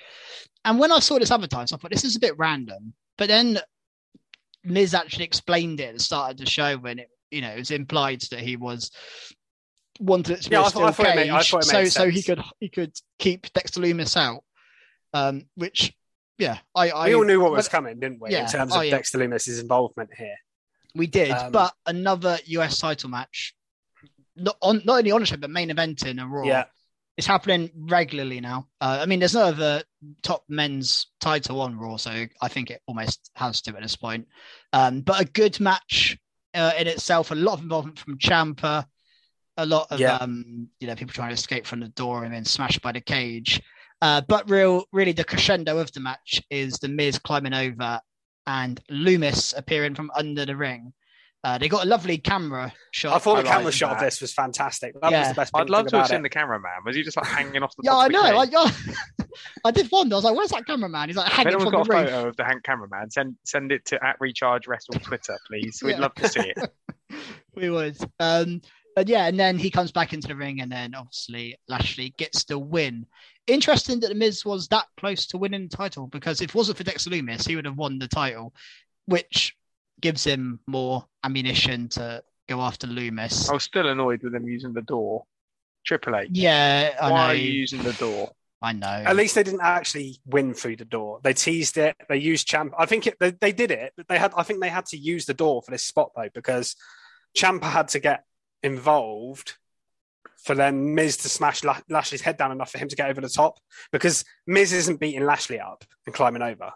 And 0.64 0.78
when 0.78 0.92
I 0.92 0.98
saw 0.98 1.18
this 1.18 1.30
advertised, 1.30 1.72
I 1.72 1.78
thought 1.78 1.90
this 1.90 2.04
is 2.04 2.16
a 2.16 2.20
bit 2.20 2.36
random. 2.36 2.92
But 3.16 3.28
then 3.28 3.58
Miz 4.64 4.92
actually 4.92 5.24
explained 5.24 5.80
it 5.80 5.84
at 5.84 5.94
the 5.94 6.00
start 6.00 6.32
of 6.32 6.36
the 6.36 6.46
show 6.46 6.76
when 6.76 6.98
it 6.98 7.08
you 7.32 7.40
know, 7.40 7.48
it 7.48 7.58
was 7.58 7.70
implied 7.72 8.20
that 8.30 8.40
he 8.40 8.56
was 8.56 8.90
wanted 9.98 10.38
it 10.38 10.42
to 10.42 10.50
be 10.50 10.54
yeah, 10.54 10.66
a 10.66 10.70
steel 10.70 10.92
cage, 10.92 11.16
made, 11.16 11.42
so 11.44 11.60
sense. 11.60 11.94
so 11.94 12.08
he 12.08 12.22
could 12.22 12.40
he 12.60 12.68
could 12.68 12.92
keep 13.18 13.52
Dexter 13.52 13.80
Lumis 13.80 14.16
out. 14.16 14.44
Um, 15.14 15.46
which 15.56 15.92
yeah, 16.38 16.58
I, 16.74 16.90
I 16.90 17.08
we 17.08 17.14
all 17.14 17.24
knew 17.24 17.40
what 17.40 17.52
was 17.52 17.68
coming, 17.68 17.98
didn't 17.98 18.20
we? 18.20 18.30
Yeah, 18.30 18.44
in 18.44 18.48
terms 18.48 18.72
of 18.72 18.78
oh, 18.78 18.82
yeah. 18.82 18.92
Dexter 18.92 19.18
Lumis's 19.18 19.58
involvement 19.58 20.10
here, 20.16 20.36
we 20.94 21.06
did. 21.06 21.30
Um, 21.30 21.52
but 21.52 21.72
another 21.86 22.38
US 22.46 22.78
title 22.78 23.10
match, 23.10 23.54
not 24.36 24.56
on 24.60 24.82
not 24.84 24.98
only 24.98 25.10
on 25.10 25.20
the 25.20 25.26
show 25.26 25.36
but 25.36 25.50
main 25.50 25.70
event 25.70 26.04
in 26.04 26.18
a 26.18 26.26
Raw. 26.26 26.44
Yeah. 26.44 26.64
It's 27.18 27.26
happening 27.26 27.70
regularly 27.76 28.40
now. 28.40 28.68
Uh, 28.80 29.00
I 29.02 29.06
mean, 29.06 29.18
there's 29.18 29.34
no 29.34 29.42
other 29.42 29.82
top 30.22 30.44
men's 30.48 31.08
title 31.20 31.60
on 31.60 31.78
Raw, 31.78 31.98
so 31.98 32.24
I 32.40 32.48
think 32.48 32.70
it 32.70 32.80
almost 32.86 33.30
has 33.34 33.60
to 33.62 33.76
at 33.76 33.82
this 33.82 33.96
point. 33.96 34.28
Um, 34.72 35.02
but 35.02 35.20
a 35.20 35.26
good 35.26 35.60
match 35.60 36.16
uh, 36.54 36.72
in 36.78 36.86
itself. 36.86 37.30
A 37.30 37.34
lot 37.34 37.54
of 37.54 37.62
involvement 37.62 37.98
from 37.98 38.16
Ciampa. 38.16 38.86
a 39.58 39.66
lot 39.66 39.88
of 39.90 40.00
yeah. 40.00 40.16
um, 40.16 40.68
you 40.80 40.86
know 40.86 40.94
people 40.94 41.12
trying 41.12 41.28
to 41.28 41.34
escape 41.34 41.66
from 41.66 41.80
the 41.80 41.88
door 41.88 42.24
and 42.24 42.32
then 42.32 42.46
smashed 42.46 42.80
by 42.80 42.92
the 42.92 43.00
cage. 43.00 43.60
Uh, 44.00 44.22
but 44.26 44.50
real, 44.50 44.84
really, 44.92 45.12
the 45.12 45.22
crescendo 45.22 45.78
of 45.78 45.92
the 45.92 46.00
match 46.00 46.42
is 46.50 46.74
the 46.78 46.88
Miz 46.88 47.18
climbing 47.18 47.54
over 47.54 48.00
and 48.46 48.80
Lumis 48.90 49.56
appearing 49.56 49.94
from 49.94 50.10
under 50.14 50.44
the 50.44 50.56
ring. 50.56 50.92
Uh, 51.44 51.58
they 51.58 51.68
got 51.68 51.84
a 51.84 51.88
lovely 51.88 52.18
camera 52.18 52.72
shot. 52.92 53.16
I 53.16 53.18
thought 53.18 53.38
the 53.38 53.42
camera 53.42 53.72
shot 53.72 53.90
that. 53.90 53.96
of 53.96 54.00
this 54.02 54.20
was 54.20 54.32
fantastic. 54.32 54.94
That 55.00 55.10
yeah. 55.10 55.20
was 55.20 55.28
the 55.28 55.34
best. 55.34 55.50
I'd 55.54 55.70
love 55.70 55.88
to 55.88 55.98
have 55.98 56.06
seen 56.06 56.22
the 56.22 56.28
cameraman. 56.28 56.70
Was 56.86 56.94
he 56.94 57.02
just 57.02 57.16
like 57.16 57.26
hanging 57.26 57.64
off 57.64 57.74
the? 57.76 57.82
yeah, 57.84 57.96
I 57.96 58.06
know. 58.06 58.22
I, 58.22 58.70
I, 59.64 59.70
did 59.72 59.90
wonder. 59.90 60.14
I 60.14 60.18
was 60.18 60.24
like, 60.24 60.36
"Where's 60.36 60.50
that 60.50 60.66
cameraman?" 60.66 61.08
He's 61.08 61.16
like 61.16 61.32
hanging 61.32 61.58
from 61.58 61.72
got 61.72 61.88
the 61.88 61.92
a 61.92 62.00
roof. 62.00 62.10
photo 62.10 62.28
of 62.28 62.36
the 62.36 62.44
Hank 62.44 62.62
cameraman. 62.62 63.10
Send 63.10 63.34
send 63.44 63.72
it 63.72 63.84
to 63.86 64.04
at 64.04 64.20
Recharge 64.20 64.68
Wrestle 64.68 64.94
Twitter, 65.00 65.36
please. 65.48 65.82
We'd 65.82 65.92
yeah. 65.92 65.98
love 65.98 66.14
to 66.14 66.28
see 66.28 66.52
it. 66.54 66.72
we 67.56 67.70
would. 67.70 67.96
Um, 68.20 68.60
but 68.94 69.08
yeah, 69.08 69.26
and 69.26 69.38
then 69.38 69.58
he 69.58 69.70
comes 69.70 69.90
back 69.90 70.12
into 70.12 70.28
the 70.28 70.36
ring, 70.36 70.60
and 70.60 70.70
then 70.70 70.94
obviously 70.94 71.58
Lashley 71.66 72.14
gets 72.16 72.44
the 72.44 72.58
win. 72.58 73.06
Interesting 73.46 74.00
that 74.00 74.08
the 74.08 74.14
Miz 74.14 74.44
was 74.44 74.68
that 74.68 74.86
close 74.96 75.26
to 75.28 75.38
winning 75.38 75.68
the 75.68 75.76
title 75.76 76.06
because 76.06 76.40
if 76.40 76.50
it 76.50 76.54
wasn't 76.54 76.78
for 76.78 76.84
Dexter 76.84 77.10
Lumis, 77.10 77.46
he 77.46 77.56
would 77.56 77.64
have 77.64 77.76
won 77.76 77.98
the 77.98 78.08
title, 78.08 78.54
which 79.06 79.56
gives 80.00 80.24
him 80.24 80.60
more 80.66 81.04
ammunition 81.24 81.88
to 81.88 82.22
go 82.48 82.60
after 82.60 82.86
Lumis. 82.86 83.50
I 83.50 83.54
was 83.54 83.64
still 83.64 83.88
annoyed 83.88 84.22
with 84.22 84.34
him 84.34 84.46
using 84.46 84.72
the 84.72 84.82
door. 84.82 85.24
Triple 85.84 86.16
H. 86.16 86.28
Yeah, 86.32 86.94
I 87.00 87.10
Why 87.10 87.16
know. 87.16 87.26
are 87.32 87.34
you 87.34 87.50
using 87.50 87.82
the 87.82 87.92
door? 87.94 88.30
I 88.62 88.72
know. 88.72 88.86
At 88.86 89.16
least 89.16 89.34
they 89.34 89.42
didn't 89.42 89.62
actually 89.62 90.20
win 90.24 90.54
through 90.54 90.76
the 90.76 90.84
door. 90.84 91.18
They 91.24 91.34
teased 91.34 91.76
it. 91.78 91.96
They 92.08 92.18
used 92.18 92.46
Champ. 92.46 92.72
I 92.78 92.86
think 92.86 93.08
it, 93.08 93.18
they, 93.18 93.32
they 93.32 93.50
did 93.50 93.72
it, 93.72 93.92
but 93.96 94.06
they 94.06 94.18
had. 94.18 94.32
I 94.36 94.44
think 94.44 94.60
they 94.60 94.68
had 94.68 94.86
to 94.86 94.96
use 94.96 95.26
the 95.26 95.34
door 95.34 95.62
for 95.62 95.72
this 95.72 95.82
spot 95.82 96.12
though 96.14 96.28
because 96.32 96.76
Champa 97.34 97.66
had 97.66 97.88
to 97.88 97.98
get 97.98 98.24
involved 98.62 99.56
for 100.44 100.54
then 100.54 100.94
Miz 100.94 101.16
to 101.18 101.28
smash 101.28 101.62
Lashley's 101.88 102.20
head 102.20 102.36
down 102.36 102.52
enough 102.52 102.70
for 102.70 102.78
him 102.78 102.88
to 102.88 102.96
get 102.96 103.08
over 103.10 103.20
the 103.20 103.28
top 103.28 103.58
because 103.92 104.24
Miz 104.46 104.72
isn't 104.72 105.00
beating 105.00 105.24
Lashley 105.24 105.60
up 105.60 105.84
and 106.06 106.14
climbing 106.14 106.42
over. 106.42 106.72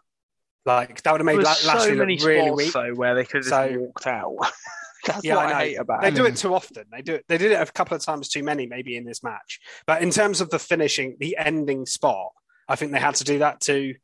Like 0.65 1.03
that 1.03 1.13
would 1.13 1.21
have 1.21 1.27
made 1.27 1.39
La- 1.43 1.53
so 1.53 1.69
Lashley 1.69 1.95
look 1.95 2.09
really 2.25 2.51
weak. 2.51 2.73
though 2.73 2.93
where 2.95 3.15
they 3.15 3.25
could 3.25 3.45
have 3.45 3.71
So- 3.73 3.79
walked 3.79 4.07
out. 4.07 4.35
That's 5.07 5.25
Yeah, 5.25 5.37
what 5.37 5.47
I 5.47 5.53
I, 5.61 5.65
hate 5.67 5.75
about 5.77 6.03
They 6.03 6.09
it. 6.09 6.15
do 6.17 6.25
it 6.25 6.35
too 6.37 6.53
often. 6.53 6.85
They 6.91 7.01
do 7.01 7.15
it. 7.15 7.25
They 7.29 7.39
did 7.39 7.53
it 7.53 7.61
a 7.69 7.71
couple 7.71 7.97
of 7.97 8.03
times 8.03 8.29
too 8.29 8.43
many, 8.43 8.67
maybe 8.67 8.97
in 8.97 9.05
this 9.05 9.23
match. 9.23 9.61
But 9.87 10.03
in 10.03 10.11
terms 10.11 10.41
of 10.41 10.51
the 10.51 10.59
finishing, 10.59 11.17
the 11.21 11.37
ending 11.39 11.87
spot, 11.87 12.33
I 12.69 12.75
think 12.75 12.91
they 12.91 12.99
had 12.99 13.15
to 13.17 13.25
do 13.25 13.39
that 13.39 13.61
too. 13.61 13.95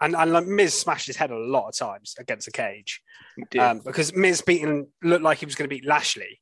And 0.00 0.16
and 0.16 0.32
like 0.32 0.46
Miz 0.46 0.72
smashed 0.72 1.06
his 1.06 1.16
head 1.16 1.30
a 1.30 1.36
lot 1.38 1.68
of 1.68 1.76
times 1.76 2.14
against 2.18 2.46
the 2.46 2.52
cage 2.52 3.02
um, 3.58 3.80
because 3.84 4.14
Miz 4.14 4.40
beating 4.40 4.88
looked 5.02 5.22
like 5.22 5.38
he 5.38 5.44
was 5.44 5.54
going 5.54 5.68
to 5.68 5.74
beat 5.74 5.86
Lashley 5.86 6.40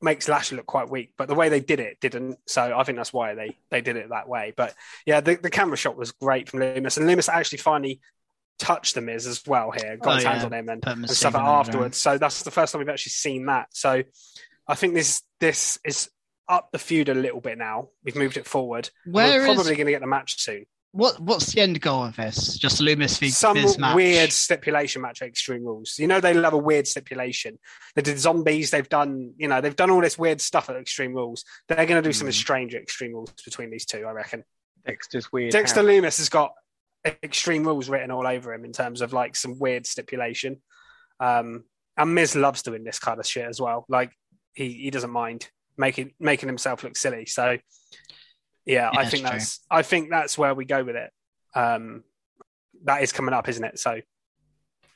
makes 0.00 0.28
Lashley 0.28 0.56
look 0.56 0.66
quite 0.66 0.90
weak. 0.90 1.12
But 1.16 1.28
the 1.28 1.34
way 1.34 1.48
they 1.48 1.60
did 1.60 1.80
it 1.80 1.98
didn't. 2.00 2.38
So 2.46 2.76
I 2.76 2.84
think 2.84 2.96
that's 2.96 3.12
why 3.12 3.34
they 3.34 3.56
they 3.70 3.80
did 3.80 3.96
it 3.96 4.10
that 4.10 4.28
way. 4.28 4.52
But 4.56 4.74
yeah, 5.04 5.20
the, 5.20 5.36
the 5.36 5.50
camera 5.50 5.76
shot 5.76 5.96
was 5.96 6.12
great 6.12 6.48
from 6.48 6.60
Lumis, 6.60 6.96
and 6.96 7.08
Lumis 7.08 7.28
actually 7.28 7.58
finally 7.58 8.00
touched 8.58 8.94
the 8.94 9.00
Miz 9.00 9.26
as 9.26 9.42
well 9.46 9.70
here, 9.70 9.96
got 9.96 10.12
Oh, 10.12 10.14
his 10.16 10.24
hands 10.24 10.40
yeah. 10.40 10.46
on 10.46 10.52
him 10.52 10.68
and, 10.68 10.86
and 10.86 11.10
stuff 11.10 11.34
afterwards. 11.34 11.98
So 11.98 12.18
that's 12.18 12.42
the 12.42 12.50
first 12.50 12.72
time 12.72 12.80
we've 12.80 12.88
actually 12.88 13.10
seen 13.10 13.46
that. 13.46 13.68
So 13.72 14.02
I 14.66 14.74
think 14.74 14.94
this 14.94 15.22
this 15.40 15.78
is 15.84 16.08
up 16.48 16.70
the 16.72 16.78
feud 16.78 17.08
a 17.08 17.14
little 17.14 17.40
bit 17.40 17.58
now. 17.58 17.88
We've 18.04 18.16
moved 18.16 18.36
it 18.36 18.46
forward. 18.46 18.88
Where 19.04 19.40
We're 19.40 19.46
is 19.46 19.54
probably 19.54 19.74
going 19.74 19.86
to 19.86 19.92
get 19.92 20.00
the 20.00 20.06
match 20.06 20.40
soon. 20.40 20.64
What? 20.96 21.20
What's 21.20 21.52
the 21.52 21.60
end 21.60 21.80
goal 21.80 22.04
of 22.04 22.16
this? 22.16 22.56
Just 22.56 22.80
Lumis 22.80 23.18
v 23.18 23.28
Some 23.28 23.54
Miz 23.60 23.78
match. 23.78 23.94
weird 23.94 24.32
stipulation 24.32 25.02
match 25.02 25.20
at 25.22 25.28
Extreme 25.28 25.64
Rules. 25.64 25.98
You 25.98 26.06
know 26.06 26.20
they 26.20 26.32
love 26.34 26.54
a 26.54 26.58
weird 26.58 26.86
stipulation. 26.86 27.58
They 27.94 28.02
did 28.02 28.18
zombies. 28.18 28.70
They've 28.70 28.88
done 28.88 29.34
you 29.36 29.46
know 29.48 29.60
they've 29.60 29.76
done 29.76 29.90
all 29.90 30.00
this 30.00 30.18
weird 30.18 30.40
stuff 30.40 30.70
at 30.70 30.76
Extreme 30.76 31.12
Rules. 31.14 31.44
They're 31.68 31.84
going 31.86 32.02
to 32.02 32.08
do 32.08 32.12
something 32.12 32.32
Hmm. 32.32 32.38
strange 32.40 32.74
at 32.74 32.82
Extreme 32.82 33.12
Rules 33.12 33.32
between 33.44 33.70
these 33.70 33.84
two. 33.84 34.04
I 34.06 34.12
reckon. 34.12 34.44
Dexter's 34.86 35.30
weird. 35.32 35.52
Dexter 35.52 35.80
house. 35.80 35.88
Lumis 35.88 36.18
has 36.18 36.28
got 36.28 36.52
Extreme 37.22 37.64
Rules 37.64 37.88
written 37.88 38.10
all 38.10 38.26
over 38.26 38.54
him 38.54 38.64
in 38.64 38.72
terms 38.72 39.00
of 39.02 39.12
like 39.12 39.36
some 39.36 39.58
weird 39.58 39.86
stipulation. 39.86 40.62
Um, 41.20 41.64
and 41.96 42.14
Miz 42.14 42.34
loves 42.36 42.62
doing 42.62 42.84
this 42.84 42.98
kind 42.98 43.20
of 43.20 43.26
shit 43.26 43.46
as 43.46 43.60
well. 43.60 43.84
Like 43.88 44.12
he 44.54 44.72
he 44.72 44.90
doesn't 44.90 45.10
mind 45.10 45.48
making 45.76 46.12
making 46.18 46.48
himself 46.48 46.84
look 46.84 46.96
silly. 46.96 47.26
So 47.26 47.58
yeah, 48.66 48.90
Yeah, 48.92 49.00
I 49.00 49.06
think 49.06 49.22
that's 49.22 49.58
that's 49.58 49.60
I 49.70 49.82
think 49.82 50.10
that's 50.10 50.36
where 50.36 50.54
we 50.54 50.64
go 50.64 50.84
with 50.84 50.96
it. 50.96 51.10
Um, 51.54 52.04
that 52.84 53.02
is 53.02 53.12
coming 53.12 53.32
up, 53.34 53.48
isn't 53.48 53.64
it? 53.64 53.78
So 53.78 54.00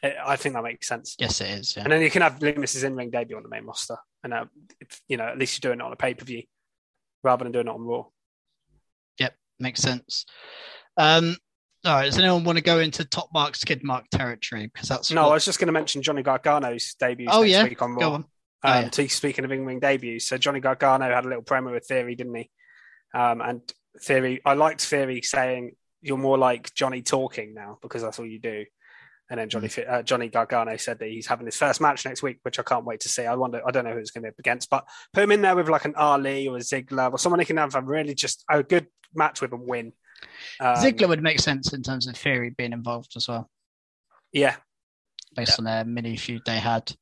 it, 0.03 0.17
I 0.25 0.37
think 0.37 0.55
that 0.55 0.63
makes 0.63 0.87
sense. 0.89 1.17
Yes, 1.19 1.41
it 1.41 1.49
is. 1.51 1.77
Yeah. 1.77 1.85
And 1.85 1.93
then 1.93 2.03
you 2.03 2.11
can 2.11 2.23
have 2.23 2.41
Lumis's 2.43 2.85
in 2.85 2.95
ring 2.97 3.11
debut 3.11 3.37
on 3.37 3.43
the 3.43 3.49
main 3.49 3.65
roster, 3.65 3.97
and 4.23 4.35
uh, 4.35 4.45
if, 4.81 5.01
you 5.09 5.17
know 5.17 5.25
at 5.27 5.39
least 5.39 5.63
you're 5.63 5.71
doing 5.71 5.81
it 5.81 5.87
on 5.87 5.93
a 5.93 5.97
pay 5.97 6.15
per 6.15 6.25
view 6.25 6.43
rather 7.23 7.45
than 7.45 7.53
doing 7.53 7.67
it 7.67 7.71
on 7.71 7.83
Raw. 7.83 8.05
Yep, 9.19 9.35
makes 9.59 9.81
sense. 9.81 10.27
Um, 10.97 11.37
all 11.85 11.95
right. 11.95 12.07
Does 12.07 12.19
anyone 12.19 12.45
want 12.45 12.59
to 12.59 12.65
go 12.65 12.79
into 12.79 13.05
top 13.05 13.31
mark, 13.33 13.57
skid 13.57 13.83
mark 13.85 14.05
territory? 14.11 14.71
Because 14.73 14.89
that's 14.89 15.11
No, 15.11 15.29
I 15.31 15.35
was 15.35 15.45
just 15.45 15.59
going 15.59 15.67
to 15.69 15.73
mention 15.73 16.03
Johnny 16.03 16.23
Gargano's 16.23 16.95
debut 16.99 17.29
Oh, 17.31 17.43
yeah? 17.43 17.65
week 17.65 17.81
on 17.81 17.93
Raw. 17.93 17.99
go 18.01 18.13
on. 18.13 18.25
Oh, 18.65 18.71
Um, 18.71 18.83
yeah. 18.85 18.89
to- 18.91 19.09
speaking 19.09 19.45
of 19.47 19.53
in-ring 19.53 19.81
debuts, 19.81 20.29
so 20.29 20.37
Johnny 20.37 20.61
Gargano 20.61 21.07
had 21.07 21.25
a 21.25 21.29
little 21.29 21.43
promo 21.43 21.73
with 21.73 21.87
Theory, 21.87 22.15
didn't 22.15 22.35
he? 22.35 22.51
Um, 23.15 23.41
and 23.41 23.61
Theory, 24.01 24.41
I 24.45 24.55
liked 24.55 24.83
Theory 24.83 25.23
saying, 25.23 25.73
"You're 26.01 26.17
more 26.17 26.39
like 26.39 26.73
Johnny 26.75 27.03
talking 27.03 27.55
now 27.55 27.79
because 27.83 28.03
that's 28.03 28.19
all 28.19 28.27
you 28.27 28.39
do." 28.39 28.65
And 29.29 29.39
then 29.39 29.49
Johnny 29.49 29.69
Hmm. 29.69 29.83
uh, 29.89 30.03
Johnny 30.03 30.29
Gargano 30.29 30.77
said 30.77 30.99
that 30.99 31.09
he's 31.09 31.27
having 31.27 31.47
his 31.47 31.57
first 31.57 31.81
match 31.81 32.05
next 32.05 32.23
week, 32.23 32.39
which 32.43 32.59
I 32.59 32.63
can't 32.65 32.85
wait 32.85 33.01
to 33.01 33.09
see. 33.09 33.27
I 33.27 33.35
wonder, 33.35 33.61
I 33.67 33.71
don't 33.71 33.85
know 33.85 33.93
who 33.93 33.99
it's 33.99 34.11
going 34.11 34.23
to 34.23 34.27
be 34.27 34.31
up 34.31 34.39
against, 34.39 34.69
but 34.71 34.87
put 35.13 35.23
him 35.23 35.31
in 35.31 35.43
there 35.43 35.55
with 35.55 35.69
like 35.69 35.85
an 35.85 35.95
Ali 35.95 36.49
or 36.49 36.57
a 36.57 36.61
Ziggler 36.61 37.13
or 37.13 37.19
someone 37.19 37.39
who 37.39 37.47
can 37.47 37.57
have 37.59 37.75
a 37.77 37.81
really 37.81 38.15
just 38.15 38.45
a 38.51 38.63
good 38.63 38.87
match 39.15 39.41
with 39.41 39.53
and 39.53 39.67
win. 39.69 39.93
Um, 40.59 40.77
Ziggler 40.77 41.09
would 41.09 41.23
make 41.23 41.39
sense 41.41 41.73
in 41.73 41.83
terms 41.83 42.07
of 42.09 42.17
Theory 42.17 42.51
being 42.51 42.73
involved 42.73 43.13
as 43.17 43.29
well, 43.29 43.49
yeah, 44.33 44.57
based 45.37 45.59
on 45.59 45.65
their 45.65 45.85
mini 45.85 46.17
feud 46.17 46.43
they 46.45 46.59
had. 46.59 46.93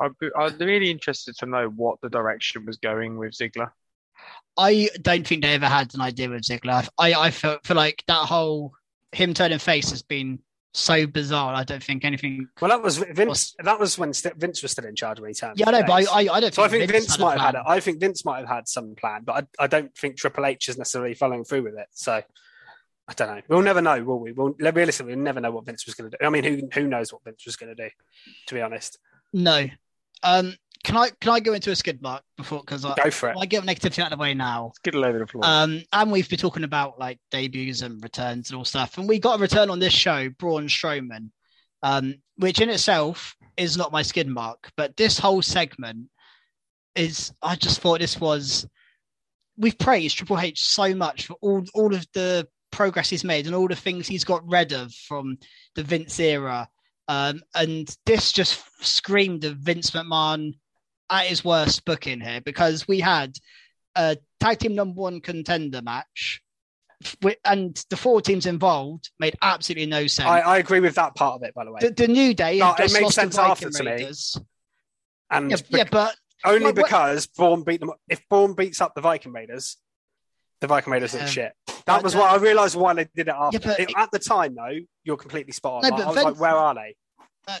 I'd 0.00 0.18
be, 0.20 0.28
I'm 0.38 0.56
really 0.58 0.90
interested 0.90 1.34
to 1.38 1.46
know 1.46 1.68
what 1.68 1.98
the 2.02 2.08
direction 2.10 2.64
was 2.66 2.76
going 2.76 3.16
with 3.16 3.32
Ziggler. 3.32 3.70
I 4.56 4.88
don't 5.00 5.26
think 5.26 5.42
they 5.42 5.54
ever 5.54 5.66
had 5.66 5.94
an 5.94 6.00
idea 6.00 6.28
with 6.28 6.42
Ziggler. 6.42 6.88
I 6.98 7.14
I 7.14 7.30
feel, 7.30 7.58
feel 7.64 7.76
like 7.76 8.02
that 8.08 8.26
whole 8.26 8.72
him 9.12 9.34
turning 9.34 9.58
face 9.58 9.90
has 9.90 10.02
been 10.02 10.40
so 10.74 11.06
bizarre. 11.06 11.54
I 11.54 11.64
don't 11.64 11.82
think 11.82 12.04
anything. 12.04 12.48
well, 12.60 12.70
that 12.70 12.82
was 12.82 12.98
Vince. 12.98 13.54
That 13.58 13.80
was 13.80 13.98
when 13.98 14.12
St- 14.12 14.36
Vince 14.36 14.62
was 14.62 14.72
still 14.72 14.84
in 14.84 14.94
charge 14.96 15.20
when 15.20 15.30
he 15.30 15.34
turned. 15.34 15.58
Yeah, 15.58 15.68
I 15.68 15.72
know, 15.72 15.82
but. 15.86 15.92
I, 15.92 16.22
I, 16.22 16.34
I 16.34 16.40
don't. 16.40 16.54
So 16.54 16.62
I 16.62 16.68
think 16.68 16.90
Vince, 16.90 17.12
had 17.12 17.20
might 17.20 17.38
have 17.38 17.40
had 17.40 17.54
it. 17.56 17.62
I 17.66 17.80
think 17.80 18.00
Vince 18.00 18.24
might 18.24 18.38
have 18.38 18.48
had 18.48 18.68
some 18.68 18.94
plan, 18.94 19.22
but 19.24 19.48
I, 19.58 19.64
I 19.64 19.66
don't 19.66 19.96
think 19.96 20.16
Triple 20.16 20.46
H 20.46 20.68
is 20.68 20.78
necessarily 20.78 21.14
following 21.14 21.44
through 21.44 21.62
with 21.62 21.74
it. 21.74 21.86
So 21.92 22.22
I 23.08 23.12
don't 23.14 23.28
know. 23.28 23.42
We'll 23.48 23.62
never 23.62 23.80
know, 23.80 24.02
will 24.04 24.20
we? 24.20 24.32
We'll 24.32 24.54
realistically 24.58 25.14
we'll 25.14 25.24
never 25.24 25.40
know 25.40 25.50
what 25.50 25.64
Vince 25.66 25.86
was 25.86 25.94
going 25.94 26.10
to 26.10 26.16
do. 26.16 26.26
I 26.26 26.30
mean, 26.30 26.44
who 26.44 26.68
who 26.72 26.86
knows 26.86 27.12
what 27.12 27.24
Vince 27.24 27.46
was 27.46 27.56
going 27.56 27.74
to 27.74 27.82
do? 27.88 27.90
To 28.48 28.54
be 28.54 28.60
honest, 28.60 28.98
No. 29.32 29.66
Um, 30.22 30.56
can 30.88 30.96
I 30.96 31.10
can 31.20 31.32
I 31.32 31.40
go 31.40 31.52
into 31.52 31.70
a 31.70 31.76
skid 31.76 32.00
mark 32.00 32.22
before 32.38 32.60
because 32.60 32.84
I, 32.84 32.94
go 32.94 33.10
for 33.10 33.28
it. 33.28 33.36
I 33.38 33.44
get 33.44 33.62
negativity 33.64 33.98
out 33.98 34.10
of 34.10 34.18
the 34.18 34.22
way 34.22 34.32
now. 34.32 34.72
Get 34.82 34.94
all 34.94 35.04
over 35.04 35.18
the 35.18 35.26
floor. 35.26 35.44
Um, 35.44 35.82
and 35.92 36.10
we've 36.10 36.28
been 36.28 36.38
talking 36.38 36.64
about 36.64 36.98
like 36.98 37.18
debuts 37.30 37.82
and 37.82 38.02
returns 38.02 38.48
and 38.48 38.56
all 38.56 38.64
stuff, 38.64 38.96
and 38.96 39.06
we 39.06 39.18
got 39.18 39.38
a 39.38 39.42
return 39.42 39.68
on 39.68 39.80
this 39.80 39.92
show, 39.92 40.30
Braun 40.38 40.66
Strowman, 40.66 41.28
um, 41.82 42.14
which 42.36 42.62
in 42.62 42.70
itself 42.70 43.36
is 43.58 43.76
not 43.76 43.92
my 43.92 44.00
skid 44.00 44.28
mark, 44.28 44.70
but 44.78 44.96
this 44.96 45.18
whole 45.18 45.42
segment 45.42 46.08
is. 46.96 47.32
I 47.42 47.54
just 47.54 47.80
thought 47.80 48.00
this 48.00 48.18
was. 48.18 48.66
We've 49.58 49.78
praised 49.78 50.16
Triple 50.16 50.40
H 50.40 50.64
so 50.64 50.94
much 50.94 51.26
for 51.26 51.34
all 51.42 51.64
all 51.74 51.94
of 51.94 52.06
the 52.14 52.48
progress 52.70 53.10
he's 53.10 53.24
made 53.24 53.44
and 53.46 53.54
all 53.54 53.68
the 53.68 53.76
things 53.76 54.06
he's 54.06 54.24
got 54.24 54.48
rid 54.48 54.72
of 54.72 54.90
from 54.94 55.36
the 55.74 55.82
Vince 55.82 56.18
era, 56.18 56.66
um, 57.08 57.42
and 57.54 57.94
this 58.06 58.32
just 58.32 58.62
screamed 58.80 59.44
of 59.44 59.58
Vince 59.58 59.90
McMahon 59.90 60.54
at 61.10 61.26
his 61.26 61.44
worst 61.44 61.84
booking 61.84 62.20
here 62.20 62.40
because 62.40 62.86
we 62.88 63.00
had 63.00 63.34
a 63.96 64.16
tag 64.40 64.58
team 64.58 64.74
number 64.74 65.00
one 65.00 65.20
contender 65.20 65.82
match, 65.82 66.42
and 67.44 67.82
the 67.90 67.96
four 67.96 68.20
teams 68.20 68.46
involved 68.46 69.10
made 69.20 69.36
absolutely 69.42 69.86
no 69.86 70.06
sense. 70.06 70.28
I, 70.28 70.40
I 70.40 70.58
agree 70.58 70.80
with 70.80 70.94
that 70.96 71.14
part 71.14 71.34
of 71.36 71.42
it, 71.42 71.54
by 71.54 71.64
the 71.64 71.72
way. 71.72 71.80
the, 71.80 71.90
the 71.90 72.08
New 72.08 72.34
Day 72.34 72.58
No, 72.58 72.72
it 72.72 72.78
just 72.78 72.94
made 72.94 73.02
lost 73.02 73.14
to 73.14 73.20
sense 73.22 73.38
after 73.38 73.70
to 73.70 73.82
me. 73.84 73.90
Raiders. 73.90 74.38
and 75.30 75.50
Yeah, 75.50 75.56
bec- 75.56 75.66
yeah, 75.70 75.84
but 75.90 76.16
only 76.44 76.66
like, 76.66 76.76
what- 76.76 76.84
because 76.86 77.26
Braun 77.26 77.62
beat 77.62 77.80
them. 77.80 77.92
If 78.08 78.28
Braun 78.28 78.54
beats 78.54 78.80
up 78.80 78.94
the 78.94 79.00
Viking 79.00 79.32
Raiders, 79.32 79.76
the 80.60 80.66
Viking 80.66 80.92
Raiders 80.92 81.14
Yeah. 81.14 81.20
look 81.20 81.28
shit. 81.30 81.52
That 81.86 82.02
was 82.02 82.14
no- 82.14 82.20
what 82.20 82.32
I 82.32 82.36
realised 82.36 82.76
why 82.76 82.92
they 82.94 83.06
did 83.14 83.28
it 83.28 83.34
after. 83.36 83.58
but 83.60 83.80
It- 83.80 83.92
at 83.96 84.10
the 84.10 84.18
time, 84.18 84.54
though, 84.56 84.78
you're 85.04 85.16
completely 85.16 85.52
spot 85.52 85.82
No, 85.84 85.90
on. 85.90 85.96
but 85.96 86.04
I 86.04 86.10
was 86.10 86.24
like, 86.24 86.40
where 86.40 86.54
are 86.56 86.74
they? 86.74 86.96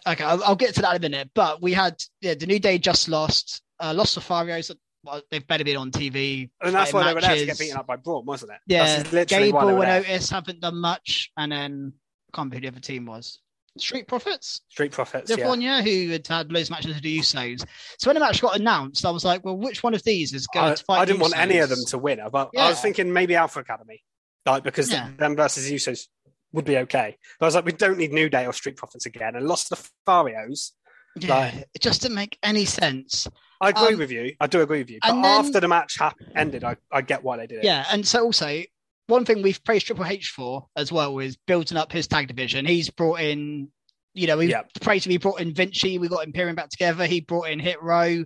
Okay, 0.06 0.24
I'll, 0.24 0.42
I'll 0.44 0.56
get 0.56 0.74
to 0.76 0.82
that 0.82 0.90
in 0.90 0.96
a 0.96 1.00
minute. 1.08 1.30
But 1.34 1.62
we 1.62 1.72
had 1.72 1.96
yeah, 2.20 2.34
the 2.34 2.46
New 2.46 2.58
Day 2.58 2.78
just 2.78 3.08
lost, 3.08 3.62
uh, 3.80 3.92
lost 3.94 4.14
to 4.14 4.20
Farios. 4.20 4.74
Well, 5.04 5.22
they've 5.30 5.46
better 5.46 5.64
been 5.64 5.76
on 5.76 5.90
TV. 5.90 6.50
And 6.60 6.74
that's 6.74 6.92
why 6.92 7.02
fighting 7.02 7.08
they 7.08 7.14
were 7.14 7.20
there 7.20 7.36
to 7.36 7.46
get 7.46 7.58
beaten 7.58 7.76
up 7.76 7.86
by 7.86 7.96
Braun, 7.96 8.26
wasn't 8.26 8.52
it? 8.52 8.58
Yeah, 8.66 8.84
That's 8.84 9.12
literally 9.12 9.52
why 9.52 9.64
they 9.64 9.70
Gable 9.72 9.82
and. 9.82 10.04
Otis 10.06 10.30
haven't 10.30 10.60
done 10.60 10.76
much, 10.80 11.30
and 11.36 11.52
then 11.52 11.92
I 12.32 12.36
can't 12.36 12.52
remember 12.52 12.56
who 12.56 12.60
the 12.62 12.68
other 12.68 12.80
team 12.80 13.06
was. 13.06 13.40
Street 13.78 14.08
Profits, 14.08 14.60
Street 14.68 14.90
Profits. 14.90 15.30
the 15.30 15.38
Yeah. 15.38 15.46
one, 15.46 15.60
yeah, 15.60 15.82
who 15.82 16.08
had 16.08 16.26
had 16.26 16.52
loads 16.52 16.66
of 16.68 16.72
matches 16.72 16.94
with 16.94 17.02
the 17.02 17.18
Usos. 17.20 17.64
So 17.98 18.08
when 18.08 18.14
the 18.14 18.20
match 18.20 18.42
got 18.42 18.58
announced, 18.58 19.06
I 19.06 19.10
was 19.10 19.24
like, 19.24 19.44
well, 19.44 19.56
which 19.56 19.84
one 19.84 19.94
of 19.94 20.02
these 20.02 20.34
is 20.34 20.48
going 20.48 20.72
I, 20.72 20.74
to 20.74 20.84
fight? 20.84 20.98
I 20.98 21.04
didn't 21.04 21.20
want 21.20 21.38
any 21.38 21.58
of 21.58 21.68
them 21.68 21.84
to 21.86 21.98
win, 21.98 22.20
but 22.32 22.50
I 22.58 22.68
was 22.70 22.80
thinking 22.80 23.12
maybe 23.12 23.36
Alpha 23.36 23.60
Academy, 23.60 24.02
like 24.44 24.64
because 24.64 24.90
Yeah. 24.90 25.10
them 25.16 25.36
versus 25.36 25.70
Usos 25.70 26.08
would 26.52 26.64
be 26.64 26.78
okay. 26.78 27.16
But 27.38 27.46
I 27.46 27.48
was 27.48 27.54
like, 27.54 27.64
we 27.64 27.72
don't 27.72 27.98
need 27.98 28.12
New 28.12 28.28
Day 28.28 28.46
or 28.46 28.52
Street 28.52 28.76
Profits 28.76 29.06
again, 29.06 29.36
and 29.36 29.46
lost 29.46 29.70
the 29.70 29.76
Farios. 30.06 30.72
Yeah, 31.16 31.36
Like- 31.36 31.68
it 31.74 31.82
just 31.82 32.02
didn't 32.02 32.14
make 32.14 32.38
any 32.42 32.64
sense. 32.64 33.26
I 33.60 33.70
agree 33.70 33.94
Um, 33.94 33.98
with 33.98 34.10
you. 34.12 34.34
I 34.40 34.46
do 34.46 34.60
agree 34.60 34.78
with 34.78 34.90
you. 34.90 34.98
But 35.02 35.14
then- 35.20 35.24
after 35.24 35.60
the 35.60 35.68
match 35.68 35.98
ended, 36.36 36.64
I, 36.64 36.76
I 36.92 37.00
get 37.02 37.22
why 37.24 37.36
they 37.38 37.46
did 37.46 37.58
it. 37.58 37.64
Yeah, 37.64 37.84
and 37.90 38.06
so 38.06 38.24
also 38.24 38.62
one 39.08 39.24
thing 39.24 39.42
we've 39.42 39.62
praised 39.64 39.86
Triple 39.86 40.04
H 40.04 40.28
for 40.28 40.68
as 40.76 40.92
well 40.92 41.18
is 41.18 41.36
building 41.46 41.76
up 41.78 41.90
his 41.90 42.06
tag 42.06 42.28
division. 42.28 42.66
He's 42.66 42.88
brought 42.90 43.20
in, 43.20 43.68
you 44.14 44.26
know, 44.26 44.36
we 44.36 44.46
Yeah. 44.50 44.62
praised 44.80 45.06
him. 45.06 45.10
He 45.12 45.18
brought 45.18 45.40
in 45.40 45.54
Vinci. 45.54 45.98
We 45.98 46.08
got 46.08 46.24
Imperium 46.26 46.54
back 46.56 46.68
together. 46.68 47.06
He 47.06 47.20
brought 47.20 47.48
in 47.48 47.58
Hit 47.58 47.82
Row. 47.82 48.24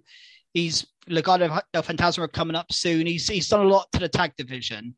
He's 0.52 0.86
Legado 1.08 1.62
del 1.72 1.82
Fantasma 1.82 2.30
coming 2.30 2.56
up 2.56 2.72
soon. 2.72 3.06
He's 3.06 3.26
he's 3.28 3.48
done 3.48 3.64
a 3.64 3.68
lot 3.68 3.90
to 3.92 4.00
the 4.00 4.08
tag 4.08 4.34
division, 4.36 4.96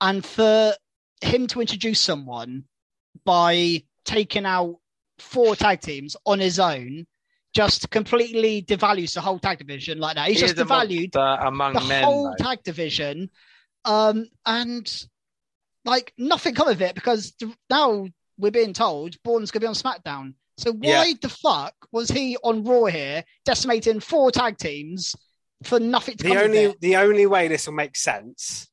and 0.00 0.24
for 0.24 0.74
him 1.22 1.46
to 1.48 1.60
introduce 1.60 2.00
someone 2.00 2.64
by 3.24 3.82
taking 4.04 4.46
out 4.46 4.76
four 5.18 5.54
tag 5.56 5.80
teams 5.80 6.16
on 6.26 6.38
his 6.38 6.58
own 6.58 7.06
just 7.54 7.90
completely 7.90 8.62
devalues 8.62 9.14
the 9.14 9.20
whole 9.20 9.38
tag 9.38 9.58
division 9.58 9.98
like 9.98 10.16
that. 10.16 10.28
He's 10.28 10.40
he 10.40 10.46
just 10.46 10.56
devalued 10.56 11.14
among 11.46 11.74
the 11.74 11.80
men, 11.82 12.04
whole 12.04 12.24
though. 12.30 12.44
tag 12.44 12.62
division, 12.62 13.30
um, 13.84 14.26
and 14.46 15.06
like 15.84 16.12
nothing 16.16 16.54
come 16.54 16.68
of 16.68 16.80
it 16.80 16.94
because 16.94 17.34
now 17.68 18.06
we're 18.38 18.50
being 18.50 18.72
told 18.72 19.20
Braun's 19.22 19.50
gonna 19.50 19.60
be 19.60 19.66
on 19.66 19.74
SmackDown. 19.74 20.34
So 20.56 20.72
why 20.72 21.04
yeah. 21.04 21.14
the 21.20 21.28
fuck 21.28 21.74
was 21.90 22.10
he 22.10 22.36
on 22.42 22.64
Raw 22.64 22.84
here, 22.84 23.24
decimating 23.44 24.00
four 24.00 24.30
tag 24.30 24.58
teams 24.58 25.14
for 25.64 25.78
nothing 25.78 26.16
to 26.16 26.24
the 26.24 26.42
only 26.42 26.74
the 26.80 26.96
only 26.96 27.26
way 27.26 27.48
this 27.48 27.66
will 27.66 27.74
make 27.74 27.96
sense 27.96 28.68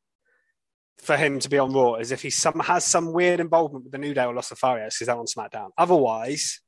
for 1.01 1.17
him 1.17 1.39
to 1.39 1.49
be 1.49 1.57
on 1.57 1.73
Raw 1.73 1.95
is 1.95 2.11
if 2.11 2.21
he 2.21 2.29
some 2.29 2.59
has 2.59 2.85
some 2.85 3.13
weird 3.13 3.39
involvement 3.39 3.85
with 3.85 3.91
the 3.91 3.97
New 3.97 4.13
Day 4.13 4.25
or 4.25 4.33
Los 4.33 4.49
Lotharios 4.49 4.95
because 4.95 5.07
they're 5.07 5.17
on 5.17 5.25
SmackDown. 5.25 5.69
Otherwise, 5.77 6.59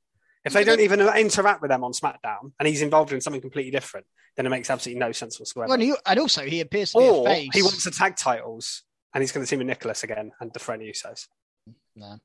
if 0.43 0.53
they 0.53 0.63
don't 0.63 0.79
even 0.79 0.99
interact 1.01 1.61
with 1.61 1.69
them 1.69 1.83
on 1.83 1.91
SmackDown 1.91 2.51
and 2.59 2.67
he's 2.67 2.81
involved 2.81 3.13
in 3.13 3.21
something 3.21 3.41
completely 3.41 3.71
different, 3.71 4.05
then 4.35 4.45
it 4.45 4.49
makes 4.49 4.69
absolutely 4.69 4.99
no 4.99 5.11
sense 5.11 5.39
whatsoever. 5.39 5.67
Well, 5.67 5.73
and, 5.73 5.83
he, 5.83 5.93
and 6.05 6.19
also 6.19 6.43
he 6.45 6.61
appears 6.61 6.91
to 6.91 6.99
be 6.99 7.07
or 7.07 7.27
a 7.27 7.31
face. 7.31 7.49
he 7.53 7.61
wants 7.61 7.83
the 7.83 7.91
tag 7.91 8.15
titles 8.15 8.83
and 9.13 9.21
he's 9.21 9.31
going 9.31 9.45
to 9.45 9.49
team 9.49 9.59
with 9.59 9.67
Nicholas 9.67 10.03
again 10.03 10.31
and 10.39 10.51
the 10.53 10.59
friend 10.59 10.81
Usos. 10.81 11.27
No. 11.95 12.17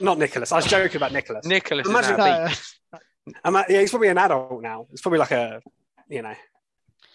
Not 0.00 0.18
Nicholas. 0.18 0.52
I 0.52 0.56
was 0.56 0.66
joking 0.66 0.96
about 0.96 1.12
Nicholas. 1.12 1.44
Nicholas. 1.44 1.86
Imagine, 1.88 2.16
no. 2.16 3.62
yeah, 3.68 3.80
he's 3.80 3.90
probably 3.90 4.08
an 4.08 4.18
adult 4.18 4.62
now. 4.62 4.86
It's 4.92 5.02
probably 5.02 5.18
like 5.18 5.32
a, 5.32 5.60
you 6.08 6.22
know, 6.22 6.34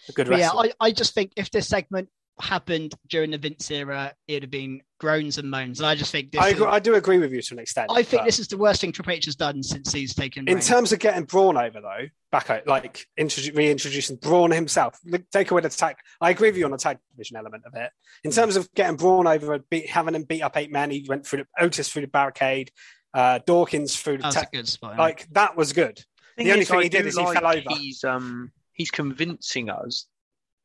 a 0.08 0.12
good 0.12 0.28
wrestler. 0.28 0.66
Yeah, 0.66 0.72
I, 0.80 0.88
I 0.88 0.92
just 0.92 1.14
think 1.14 1.32
if 1.36 1.50
this 1.50 1.66
segment 1.66 2.10
happened 2.40 2.94
during 3.08 3.30
the 3.30 3.38
Vince 3.38 3.70
era, 3.70 4.12
it'd 4.26 4.42
have 4.42 4.50
been 4.50 4.80
groans 4.98 5.38
and 5.38 5.50
moans. 5.50 5.80
And 5.80 5.86
I 5.86 5.94
just 5.94 6.10
think 6.10 6.36
I, 6.38 6.50
agree, 6.50 6.66
is, 6.66 6.72
I 6.72 6.78
do 6.78 6.94
agree 6.94 7.18
with 7.18 7.32
you 7.32 7.40
to 7.40 7.54
an 7.54 7.60
extent. 7.60 7.90
I 7.90 8.02
think 8.02 8.24
this 8.24 8.38
is 8.38 8.48
the 8.48 8.56
worst 8.56 8.80
thing 8.80 8.92
Triple 8.92 9.12
H 9.12 9.26
has 9.26 9.36
done 9.36 9.62
since 9.62 9.92
he's 9.92 10.14
taken. 10.14 10.48
In 10.48 10.54
reign. 10.54 10.62
terms 10.62 10.92
of 10.92 10.98
getting 10.98 11.24
Braun 11.24 11.56
over, 11.56 11.80
though, 11.80 12.06
back 12.32 12.50
out, 12.50 12.66
like 12.66 13.06
introdu- 13.18 13.56
reintroducing 13.56 14.16
Braun 14.16 14.50
himself, 14.50 14.98
take 15.32 15.50
away 15.50 15.60
the 15.60 15.68
tag. 15.68 15.96
I 16.20 16.30
agree 16.30 16.48
with 16.48 16.56
you 16.56 16.64
on 16.64 16.70
the 16.72 16.78
tag 16.78 16.98
division 17.12 17.36
element 17.36 17.64
of 17.66 17.74
it. 17.74 17.90
In 18.24 18.30
hmm. 18.30 18.34
terms 18.34 18.56
of 18.56 18.72
getting 18.74 18.96
Braun 18.96 19.26
over, 19.26 19.58
beat, 19.58 19.88
having 19.88 20.14
him 20.14 20.24
beat 20.24 20.42
up 20.42 20.56
eight 20.56 20.72
men, 20.72 20.90
he 20.90 21.06
went 21.08 21.26
through 21.26 21.40
the, 21.40 21.64
Otis 21.64 21.88
through 21.88 22.02
the 22.02 22.08
barricade, 22.08 22.70
uh, 23.14 23.38
Dawkins 23.46 23.96
through 23.96 24.18
the. 24.18 24.22
That's 24.24 24.36
a 24.36 24.48
good 24.52 24.68
spot. 24.68 24.98
Like 24.98 25.28
that 25.32 25.56
was 25.56 25.72
good. 25.72 26.04
The, 26.36 26.44
the 26.44 26.52
only 26.52 26.64
thing 26.64 26.82
he 26.82 26.88
did 26.88 27.06
is 27.06 27.16
like 27.16 27.28
he 27.28 27.34
fell 27.34 27.46
over. 27.46 27.78
He's 27.78 28.02
um 28.02 28.50
he's 28.72 28.90
convincing 28.90 29.70
us 29.70 30.06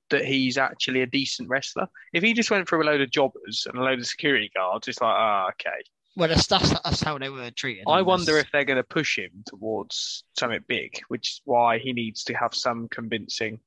that 0.09 0.25
he's 0.25 0.57
actually 0.57 1.01
a 1.01 1.05
decent 1.05 1.49
wrestler. 1.49 1.87
If 2.13 2.23
he 2.23 2.33
just 2.33 2.51
went 2.51 2.67
through 2.67 2.83
a 2.83 2.85
load 2.85 3.01
of 3.01 3.11
jobbers 3.11 3.65
and 3.67 3.77
a 3.77 3.83
load 3.83 3.99
of 3.99 4.05
security 4.05 4.51
guards, 4.55 4.87
it's 4.87 5.01
like, 5.01 5.13
ah, 5.13 5.45
oh, 5.45 5.49
okay. 5.49 5.83
Well, 6.15 6.27
that's, 6.27 6.47
that's, 6.47 6.69
that's 6.81 7.01
how 7.01 7.17
they 7.17 7.29
were 7.29 7.51
treated. 7.51 7.85
I 7.87 8.01
wonder 8.01 8.37
if 8.37 8.51
they're 8.51 8.65
going 8.65 8.77
to 8.77 8.83
push 8.83 9.17
him 9.17 9.43
towards 9.45 10.23
something 10.37 10.63
big, 10.67 10.99
which 11.07 11.29
is 11.29 11.41
why 11.45 11.79
he 11.79 11.93
needs 11.93 12.23
to 12.25 12.33
have 12.33 12.53
some 12.53 12.87
convincing. 12.89 13.59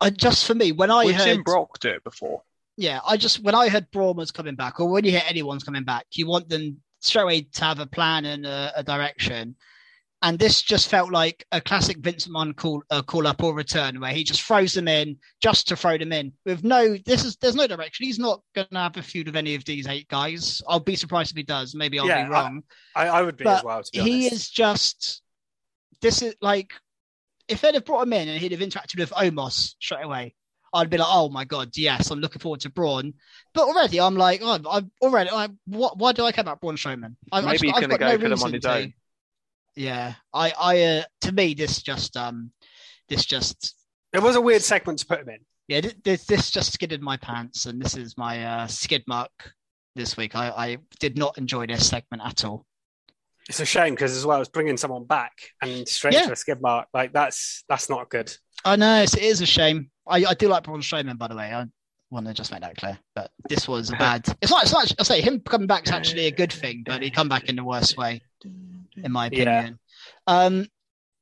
And 0.00 0.16
just 0.18 0.46
for 0.46 0.54
me, 0.54 0.72
when 0.72 0.90
I 0.90 1.04
We've 1.04 1.14
heard 1.14 1.24
seen 1.24 1.42
Brock 1.42 1.78
do 1.80 1.90
it 1.90 2.04
before. 2.04 2.42
Yeah, 2.76 3.00
I 3.06 3.16
just 3.16 3.42
when 3.42 3.54
I 3.54 3.68
heard 3.68 3.90
Braun 3.92 4.16
was 4.16 4.32
coming 4.32 4.56
back, 4.56 4.80
or 4.80 4.88
when 4.88 5.04
you 5.04 5.12
hear 5.12 5.22
anyone's 5.26 5.62
coming 5.62 5.84
back, 5.84 6.06
you 6.14 6.26
want 6.26 6.48
them 6.48 6.80
straight 7.00 7.22
away 7.22 7.40
to 7.42 7.64
have 7.64 7.78
a 7.78 7.86
plan 7.86 8.24
and 8.24 8.44
a, 8.44 8.72
a 8.76 8.82
direction 8.82 9.54
and 10.24 10.38
this 10.38 10.62
just 10.62 10.88
felt 10.88 11.12
like 11.12 11.46
a 11.52 11.60
classic 11.60 11.98
Vince 11.98 12.26
McMahon 12.26 12.56
call 12.56 12.82
uh, 12.90 13.02
call 13.02 13.26
up 13.26 13.42
or 13.42 13.54
return 13.54 14.00
where 14.00 14.12
he 14.12 14.24
just 14.24 14.42
throws 14.42 14.72
them 14.72 14.88
in 14.88 15.18
just 15.40 15.68
to 15.68 15.76
throw 15.76 15.98
them 15.98 16.12
in 16.12 16.32
with 16.46 16.64
no 16.64 16.96
this 17.04 17.24
is 17.24 17.36
there's 17.36 17.54
no 17.54 17.66
direction. 17.66 18.06
He's 18.06 18.18
not 18.18 18.40
going 18.54 18.66
to 18.72 18.78
have 18.78 18.96
a 18.96 19.02
feud 19.02 19.26
with 19.26 19.36
any 19.36 19.54
of 19.54 19.66
these 19.66 19.86
eight 19.86 20.08
guys. 20.08 20.62
I'll 20.66 20.80
be 20.80 20.96
surprised 20.96 21.30
if 21.30 21.36
he 21.36 21.42
does. 21.42 21.74
Maybe 21.74 22.00
I'll 22.00 22.06
yeah, 22.06 22.24
be 22.24 22.30
wrong. 22.30 22.62
I, 22.96 23.06
I 23.06 23.22
would 23.22 23.36
be 23.36 23.44
but 23.44 23.58
as 23.58 23.64
well. 23.64 23.82
he 23.92 24.26
is 24.26 24.48
just 24.48 25.22
this 26.00 26.22
is 26.22 26.34
like 26.40 26.72
if 27.46 27.60
they'd 27.60 27.74
have 27.74 27.84
brought 27.84 28.06
him 28.06 28.14
in 28.14 28.28
and 28.28 28.40
he'd 28.40 28.52
have 28.52 28.60
interacted 28.62 28.98
with 28.98 29.10
Omos 29.10 29.74
straight 29.78 30.04
away. 30.04 30.34
I'd 30.72 30.90
be 30.90 30.98
like, 30.98 31.06
oh 31.08 31.28
my 31.28 31.44
god, 31.44 31.76
yes, 31.76 32.10
I'm 32.10 32.18
looking 32.18 32.40
forward 32.40 32.58
to 32.62 32.70
Braun. 32.70 33.14
But 33.52 33.68
already, 33.68 34.00
I'm 34.00 34.16
like, 34.16 34.40
oh, 34.42 34.58
I'm 34.68 34.90
already. 35.00 35.30
I, 35.30 35.48
what, 35.66 35.98
why 35.98 36.10
do 36.10 36.24
I 36.24 36.32
care 36.32 36.42
about 36.42 36.60
Braun 36.60 36.74
Strowman? 36.74 37.14
I, 37.30 37.42
Maybe 37.42 37.48
I've, 37.48 37.60
he's 37.60 37.72
going 37.74 37.90
to 37.90 37.98
go 37.98 38.08
no 38.08 38.18
for 38.18 38.28
them 38.28 38.42
on 38.42 38.52
his 38.52 38.64
own. 38.64 38.92
Yeah, 39.76 40.14
I, 40.32 40.52
I, 40.58 40.82
uh, 40.82 41.02
to 41.22 41.32
me, 41.32 41.54
this 41.54 41.82
just, 41.82 42.16
um, 42.16 42.52
this 43.08 43.24
just. 43.24 43.74
It 44.12 44.22
was 44.22 44.36
a 44.36 44.40
weird 44.40 44.62
segment 44.62 45.00
to 45.00 45.06
put 45.06 45.20
him 45.20 45.28
in. 45.28 45.38
Yeah, 45.66 45.80
this, 46.04 46.26
this 46.26 46.50
just 46.50 46.72
skidded 46.72 47.02
my 47.02 47.16
pants, 47.16 47.66
and 47.66 47.80
this 47.80 47.96
is 47.96 48.16
my 48.16 48.44
uh, 48.44 48.66
skid 48.66 49.02
mark 49.08 49.30
this 49.96 50.16
week. 50.16 50.36
I, 50.36 50.48
I 50.50 50.76
did 51.00 51.16
not 51.16 51.38
enjoy 51.38 51.66
this 51.66 51.88
segment 51.88 52.22
at 52.24 52.44
all. 52.44 52.66
It's 53.48 53.60
a 53.60 53.66
shame 53.66 53.94
because 53.94 54.16
as 54.16 54.24
well 54.24 54.40
as 54.40 54.48
bringing 54.48 54.76
someone 54.76 55.04
back 55.04 55.32
and 55.60 55.86
straight 55.86 56.14
yeah. 56.14 56.26
to 56.26 56.32
a 56.32 56.36
skid 56.36 56.62
mark, 56.62 56.88
like 56.94 57.12
that's 57.12 57.64
that's 57.68 57.90
not 57.90 58.08
good. 58.08 58.34
I 58.64 58.76
know 58.76 59.02
it 59.02 59.18
is 59.18 59.42
a 59.42 59.46
shame. 59.46 59.90
I, 60.06 60.24
I 60.24 60.34
do 60.34 60.48
like 60.48 60.64
Braun 60.64 60.80
Strowman, 60.80 61.18
by 61.18 61.28
the 61.28 61.36
way. 61.36 61.52
I 61.52 61.66
want 62.10 62.26
to 62.26 62.32
just 62.32 62.52
make 62.52 62.62
that 62.62 62.76
clear. 62.76 62.98
But 63.14 63.30
this 63.48 63.68
was 63.68 63.90
a 63.90 63.92
bad. 63.98 64.26
It's 64.40 64.50
not. 64.50 64.62
It's 64.62 64.72
not. 64.72 64.92
I 64.98 65.02
say 65.02 65.20
him 65.20 65.40
coming 65.40 65.66
back 65.66 65.86
is 65.86 65.92
actually 65.92 66.26
a 66.26 66.30
good 66.30 66.52
thing, 66.52 66.84
but 66.86 67.02
he 67.02 67.10
come 67.10 67.28
back 67.28 67.50
in 67.50 67.56
the 67.56 67.64
worst 67.64 67.98
way 67.98 68.22
in 69.02 69.12
my 69.12 69.26
opinion. 69.26 69.78
Yeah. 70.28 70.44
Um, 70.44 70.66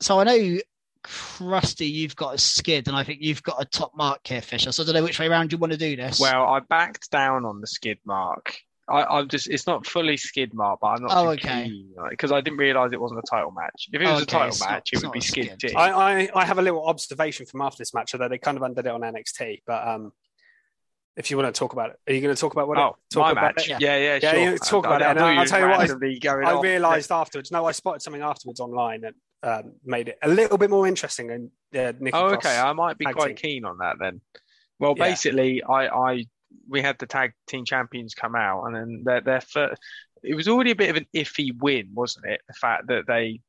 so 0.00 0.20
I 0.20 0.24
know, 0.24 0.58
Krusty, 1.04 1.90
you've 1.90 2.16
got 2.16 2.34
a 2.34 2.38
skid, 2.38 2.88
and 2.88 2.96
I 2.96 3.04
think 3.04 3.20
you've 3.22 3.42
got 3.42 3.60
a 3.60 3.64
top 3.64 3.92
mark 3.96 4.20
here, 4.26 4.42
Fisher. 4.42 4.72
So 4.72 4.82
I 4.82 4.86
don't 4.86 4.94
know 4.94 5.02
which 5.02 5.18
way 5.18 5.26
around 5.26 5.52
you 5.52 5.58
want 5.58 5.72
to 5.72 5.78
do 5.78 5.96
this. 5.96 6.20
Well, 6.20 6.46
I 6.46 6.60
backed 6.60 7.10
down 7.10 7.44
on 7.44 7.60
the 7.60 7.66
skid 7.66 7.98
mark. 8.04 8.56
I, 8.88 9.20
am 9.20 9.28
just, 9.28 9.48
it's 9.48 9.66
not 9.66 9.86
fully 9.86 10.16
skid 10.16 10.52
mark, 10.52 10.80
but 10.80 10.88
I'm 10.88 11.02
not 11.02 11.16
oh, 11.16 11.30
okay. 11.30 11.72
because 12.10 12.30
like, 12.30 12.38
I 12.38 12.40
didn't 12.40 12.58
realize 12.58 12.92
it 12.92 13.00
wasn't 13.00 13.20
a 13.20 13.30
title 13.30 13.52
match. 13.52 13.88
If 13.92 14.00
it 14.00 14.04
was 14.04 14.22
okay, 14.22 14.22
a 14.22 14.26
title 14.26 14.66
match, 14.66 14.90
not, 14.92 15.02
it 15.02 15.06
would 15.06 15.12
be 15.12 15.20
skid. 15.20 15.54
skid. 15.58 15.76
I, 15.76 15.90
I, 15.90 16.28
I, 16.34 16.44
have 16.44 16.58
a 16.58 16.62
little 16.62 16.84
observation 16.84 17.46
from 17.46 17.62
after 17.62 17.78
this 17.78 17.94
match, 17.94 18.12
although 18.12 18.28
they 18.28 18.38
kind 18.38 18.56
of 18.56 18.62
undid 18.64 18.86
it 18.86 18.92
on 18.92 19.00
NXT. 19.00 19.62
But 19.66 19.86
um, 19.86 20.12
if 21.16 21.30
you 21.30 21.36
want 21.36 21.54
to 21.54 21.58
talk 21.58 21.72
about 21.72 21.90
it. 21.90 21.96
Are 22.08 22.14
you 22.14 22.20
going 22.20 22.34
to 22.34 22.40
talk 22.40 22.52
about 22.52 22.68
what? 22.68 22.78
Oh, 22.78 22.88
it, 22.88 23.14
talk 23.14 23.22
my 23.22 23.32
about 23.32 23.56
match. 23.56 23.68
It? 23.68 23.80
Yeah, 23.80 23.96
yeah, 23.96 24.18
yeah. 24.22 24.32
Sure. 24.32 24.58
talk 24.58 24.86
about 24.86 25.02
I, 25.02 25.10
it. 25.10 25.18
I, 25.18 25.38
will 25.38 25.46
tell 25.46 25.60
you 25.60 25.68
what. 25.68 26.36
I, 26.44 26.50
I 26.50 26.60
realised 26.60 27.12
afterwards. 27.12 27.50
No, 27.50 27.66
I 27.66 27.72
spotted 27.72 28.02
something 28.02 28.22
afterwards 28.22 28.60
online 28.60 29.02
that 29.02 29.14
um, 29.42 29.72
made 29.84 30.08
it 30.08 30.18
a 30.22 30.28
little 30.28 30.58
bit 30.58 30.70
more 30.70 30.86
interesting. 30.86 31.30
And 31.30 31.50
uh, 31.74 31.92
Nikki 31.98 32.16
oh, 32.16 32.34
okay. 32.34 32.58
I 32.58 32.72
might 32.72 32.98
be 32.98 33.04
quite 33.06 33.36
team. 33.36 33.36
keen 33.36 33.64
on 33.64 33.78
that 33.78 33.96
then. 33.98 34.20
Well, 34.78 34.94
yeah. 34.96 35.04
basically, 35.04 35.62
I, 35.62 35.88
I 35.88 36.26
we 36.68 36.80
had 36.80 36.98
the 36.98 37.06
tag 37.06 37.32
team 37.46 37.64
champions 37.64 38.14
come 38.14 38.34
out, 38.34 38.64
and 38.64 38.74
then 38.74 39.02
their 39.04 39.20
their 39.20 39.40
first. 39.40 39.80
It 40.22 40.34
was 40.34 40.48
already 40.48 40.70
a 40.70 40.76
bit 40.76 40.90
of 40.90 40.96
an 40.96 41.06
iffy 41.14 41.50
win, 41.60 41.90
wasn't 41.92 42.26
it? 42.26 42.40
The 42.46 42.54
fact 42.54 42.86
that 42.86 43.06
they 43.08 43.40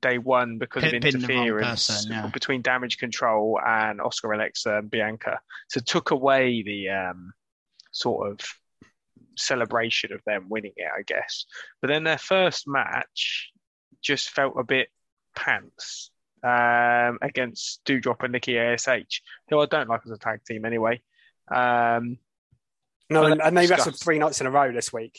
they 0.00 0.18
won 0.18 0.58
because 0.58 0.82
Pin, 0.82 0.96
of 0.96 1.04
interference 1.04 1.86
person, 1.86 2.12
yeah. 2.12 2.26
between 2.28 2.62
Damage 2.62 2.98
Control 2.98 3.58
and 3.64 4.00
Asuka 4.00 4.34
Alexa 4.34 4.78
and 4.78 4.90
Bianca. 4.90 5.40
So 5.68 5.80
took 5.80 6.10
away 6.10 6.62
the 6.62 6.88
um, 6.90 7.32
sort 7.92 8.30
of 8.30 8.40
celebration 9.36 10.12
of 10.12 10.22
them 10.24 10.46
winning 10.48 10.72
it, 10.76 10.88
I 10.96 11.02
guess. 11.02 11.46
But 11.80 11.88
then 11.88 12.04
their 12.04 12.18
first 12.18 12.66
match 12.66 13.52
just 14.02 14.30
felt 14.30 14.54
a 14.58 14.64
bit 14.64 14.88
pants 15.34 16.10
um, 16.42 17.18
against 17.22 17.84
Doudrop 17.84 18.22
and 18.22 18.32
Nikki 18.32 18.58
ASH, 18.58 19.22
who 19.48 19.60
I 19.60 19.66
don't 19.66 19.88
like 19.88 20.02
as 20.04 20.10
a 20.10 20.18
tag 20.18 20.40
team 20.44 20.64
anyway. 20.64 21.00
Um, 21.54 22.18
no, 23.10 23.24
and, 23.24 23.42
and 23.42 23.56
they 23.56 23.66
wrestled 23.66 23.98
three 23.98 24.18
nights 24.18 24.40
in 24.40 24.46
a 24.46 24.50
row 24.50 24.72
this 24.72 24.92
week. 24.92 25.18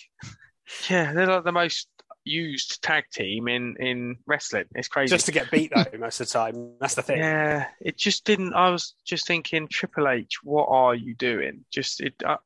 Yeah, 0.90 1.14
they're 1.14 1.28
like 1.28 1.44
the 1.44 1.52
most 1.52 1.88
used 2.26 2.82
tag 2.84 3.06
team 3.12 3.48
in 3.48 3.76
in 3.80 4.18
wrestling. 4.26 4.66
It's 4.76 4.88
crazy. 4.88 5.16
Just 5.16 5.26
to 5.28 5.32
get 5.32 5.52
beat 5.52 5.72
though, 5.76 5.86
most 5.98 6.20
of 6.20 6.28
the 6.28 6.34
time. 6.34 6.72
That's 6.80 6.96
the 6.96 7.02
thing. 7.02 7.18
Yeah, 7.20 7.68
it 7.82 7.98
just 7.98 8.26
didn't. 8.26 8.54
I 8.54 8.70
was 8.70 8.96
just 9.06 9.28
thinking, 9.28 9.68
Triple 9.68 10.08
H, 10.08 10.40
what 10.44 10.68
are 10.70 10.96
you 10.96 11.16
doing? 11.16 11.66
Just 11.72 12.02
it. 12.02 12.16
Uh, 12.26 12.38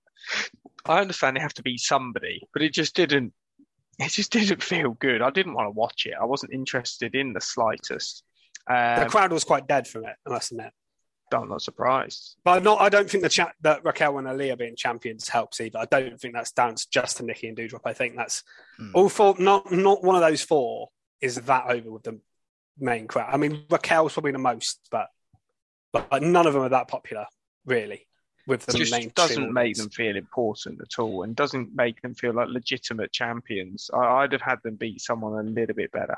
I 0.86 1.02
understand 1.02 1.36
they 1.36 1.42
have 1.42 1.54
to 1.56 1.64
be 1.64 1.78
somebody, 1.78 2.42
but 2.54 2.62
it 2.62 2.74
just 2.74 2.96
didn't. 2.96 3.34
It 4.00 4.12
just 4.12 4.32
didn't 4.34 4.64
feel 4.64 4.92
good. 4.92 5.22
I 5.22 5.30
didn't 5.30 5.54
want 5.54 5.68
to 5.68 5.72
watch 5.72 6.06
it. 6.06 6.14
I 6.20 6.26
wasn't 6.26 6.54
interested 6.54 7.16
in 7.16 7.34
the 7.34 7.42
slightest. 7.42 8.24
Um, 8.70 9.00
the 9.00 9.10
crowd 9.10 9.32
was 9.32 9.44
quite 9.44 9.68
dead 9.68 9.88
from 9.88 10.06
it. 10.06 10.16
I 10.26 10.30
must 10.30 10.52
admit. 10.52 10.72
I'm 11.34 11.50
not 11.50 11.62
surprised. 11.62 12.38
But 12.44 12.64
not. 12.64 12.82
I 12.82 12.90
don't 12.90 13.10
think 13.10 13.24
the 13.24 13.30
chat 13.30 13.54
that 13.62 13.84
Raquel 13.84 14.18
and 14.18 14.28
Aliyah 14.28 14.58
being 14.58 14.76
champions 14.76 15.28
helps 15.28 15.60
either. 15.60 15.80
I 15.80 15.86
don't 15.86 16.20
think 16.20 16.34
that's 16.34 16.52
down 16.52 16.76
to 16.76 16.88
just 16.90 17.18
to 17.18 17.24
Nikki 17.24 17.48
and 17.48 17.58
Doudrop. 17.58 17.82
I 17.86 17.94
think 17.94 18.16
that's 18.16 18.44
mm. 18.80 18.92
all 18.94 19.10
four. 19.10 19.36
Not 19.38 19.72
not 19.72 20.04
one 20.04 20.16
of 20.16 20.22
those 20.22 20.42
four 20.42 20.90
is 21.22 21.36
that 21.36 21.66
over 21.68 21.92
with 21.92 22.04
the 22.04 22.20
main 22.80 23.08
crowd. 23.08 23.30
I 23.34 23.38
mean, 23.38 23.66
Raquel's 23.70 24.14
probably 24.14 24.32
the 24.32 24.38
most, 24.38 24.80
but 24.92 25.08
but 25.92 26.22
none 26.22 26.48
of 26.48 26.54
them 26.54 26.64
are 26.64 26.70
that 26.70 26.88
popular, 26.88 27.26
really. 27.66 28.08
With 28.46 28.66
the 28.66 28.78
just 28.78 28.94
main 28.94 29.12
doesn't 29.14 29.52
make 29.52 29.76
them 29.76 29.90
feel 29.90 30.16
important 30.16 30.80
at 30.82 31.00
all, 31.00 31.24
and 31.24 31.36
doesn't 31.36 31.76
make 31.76 32.02
them 32.02 32.14
feel 32.14 32.34
like 32.34 32.48
legitimate 32.48 33.12
champions. 33.12 33.90
I, 33.94 34.00
I'd 34.00 34.32
have 34.32 34.42
had 34.42 34.64
them 34.64 34.76
beat 34.76 35.02
someone 35.02 35.34
a 35.34 35.50
little 35.50 35.76
bit 35.76 35.92
better. 35.92 36.18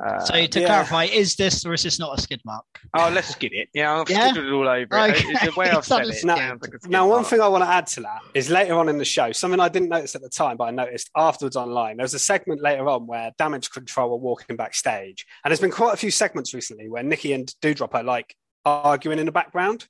Uh, 0.00 0.20
so 0.20 0.46
to 0.46 0.60
yeah. 0.60 0.66
clarify, 0.66 1.04
is 1.04 1.34
this 1.34 1.64
or 1.66 1.72
is 1.74 1.82
this 1.82 1.98
not 1.98 2.16
a 2.16 2.22
skid 2.22 2.40
mark? 2.44 2.64
Oh, 2.94 3.10
let's 3.12 3.28
skid 3.28 3.52
it. 3.52 3.68
Yeah, 3.74 4.00
I've 4.00 4.08
yeah? 4.08 4.30
it 4.30 4.52
all 4.52 4.68
over 4.68 4.80
it. 4.80 4.92
Okay. 4.92 5.46
The 5.46 5.52
way 5.56 5.70
I've 5.70 5.84
said 5.84 6.06
it. 6.06 6.24
Now, 6.24 6.56
like 6.60 6.88
now 6.88 7.08
one 7.08 7.24
thing 7.24 7.40
I 7.40 7.48
want 7.48 7.64
to 7.64 7.68
add 7.68 7.86
to 7.88 8.00
that 8.02 8.20
is 8.34 8.48
later 8.48 8.74
on 8.74 8.88
in 8.88 8.98
the 8.98 9.04
show, 9.04 9.32
something 9.32 9.58
I 9.58 9.68
didn't 9.68 9.88
notice 9.88 10.14
at 10.14 10.22
the 10.22 10.28
time, 10.28 10.56
but 10.56 10.64
I 10.64 10.70
noticed 10.70 11.10
afterwards 11.16 11.56
online. 11.56 11.96
There 11.96 12.04
was 12.04 12.14
a 12.14 12.18
segment 12.18 12.62
later 12.62 12.88
on 12.88 13.06
where 13.06 13.32
Damage 13.38 13.70
Control 13.70 14.10
were 14.10 14.16
walking 14.16 14.56
backstage, 14.56 15.26
and 15.44 15.50
there's 15.50 15.60
been 15.60 15.70
quite 15.70 15.94
a 15.94 15.98
few 15.98 16.10
segments 16.10 16.54
recently 16.54 16.88
where 16.88 17.02
Nikki 17.02 17.32
and 17.32 17.52
Doudrop 17.60 17.94
are 17.94 18.04
like 18.04 18.36
arguing 18.64 19.18
in 19.18 19.26
the 19.26 19.32
background. 19.32 19.86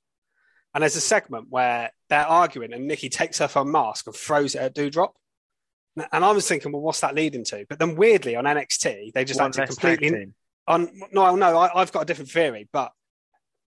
And 0.74 0.82
there's 0.82 0.96
a 0.96 1.00
segment 1.00 1.46
where 1.48 1.90
they're 2.08 2.26
arguing, 2.26 2.72
and 2.72 2.86
Nikki 2.86 3.08
takes 3.08 3.40
off 3.40 3.54
her 3.54 3.64
mask 3.64 4.06
and 4.06 4.14
throws 4.14 4.54
it 4.54 4.60
at 4.60 4.74
Doudrop. 4.74 5.12
And 6.12 6.24
I 6.24 6.30
was 6.32 6.46
thinking, 6.46 6.72
well, 6.72 6.82
what's 6.82 7.00
that 7.00 7.14
leading 7.14 7.44
to? 7.44 7.64
But 7.68 7.78
then 7.78 7.96
weirdly 7.96 8.36
on 8.36 8.44
NXT, 8.44 9.12
they 9.12 9.24
just 9.24 9.40
acted 9.40 9.68
completely. 9.68 10.32
On 10.66 10.90
no, 11.12 11.34
no, 11.34 11.58
I, 11.58 11.78
have 11.78 11.92
got 11.92 12.02
a 12.02 12.04
different 12.04 12.30
theory, 12.30 12.68
but 12.72 12.92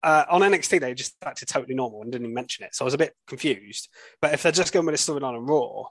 uh, 0.01 0.25
on 0.29 0.41
NXT 0.41 0.81
they 0.81 0.93
just 0.93 1.15
acted 1.23 1.47
totally 1.47 1.75
normal 1.75 2.01
and 2.01 2.11
didn't 2.11 2.25
even 2.25 2.33
mention 2.33 2.65
it. 2.65 2.73
So 2.73 2.83
I 2.83 2.87
was 2.87 2.93
a 2.93 2.97
bit 2.99 3.13
confused. 3.27 3.89
But 4.21 4.33
if 4.33 4.43
they're 4.43 4.51
just 4.51 4.73
going 4.73 4.85
with 4.85 4.95
a 4.95 4.97
storyline 4.97 5.37
on 5.37 5.45
Raw, 5.45 5.83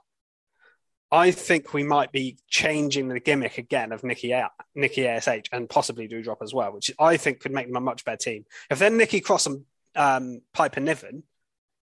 I 1.11 1.31
think 1.31 1.73
we 1.73 1.83
might 1.83 2.11
be 2.11 2.37
changing 2.49 3.07
the 3.07 3.19
gimmick 3.19 3.57
again 3.57 3.91
of 3.91 4.03
Nikki 4.03 4.33
Nikki 4.75 5.07
Ash 5.07 5.27
and 5.51 5.69
possibly 5.69 6.07
Doudrop 6.07 6.41
as 6.41 6.53
well, 6.53 6.71
which 6.71 6.91
I 6.99 7.17
think 7.17 7.39
could 7.39 7.51
make 7.51 7.67
them 7.67 7.77
a 7.77 7.81
much 7.81 8.05
better 8.05 8.17
team. 8.17 8.45
If 8.69 8.79
they're 8.79 8.91
Nikki 8.91 9.21
Cross 9.21 9.47
and 9.47 9.65
um, 9.95 10.41
Piper 10.53 10.81
Niven 10.81 11.23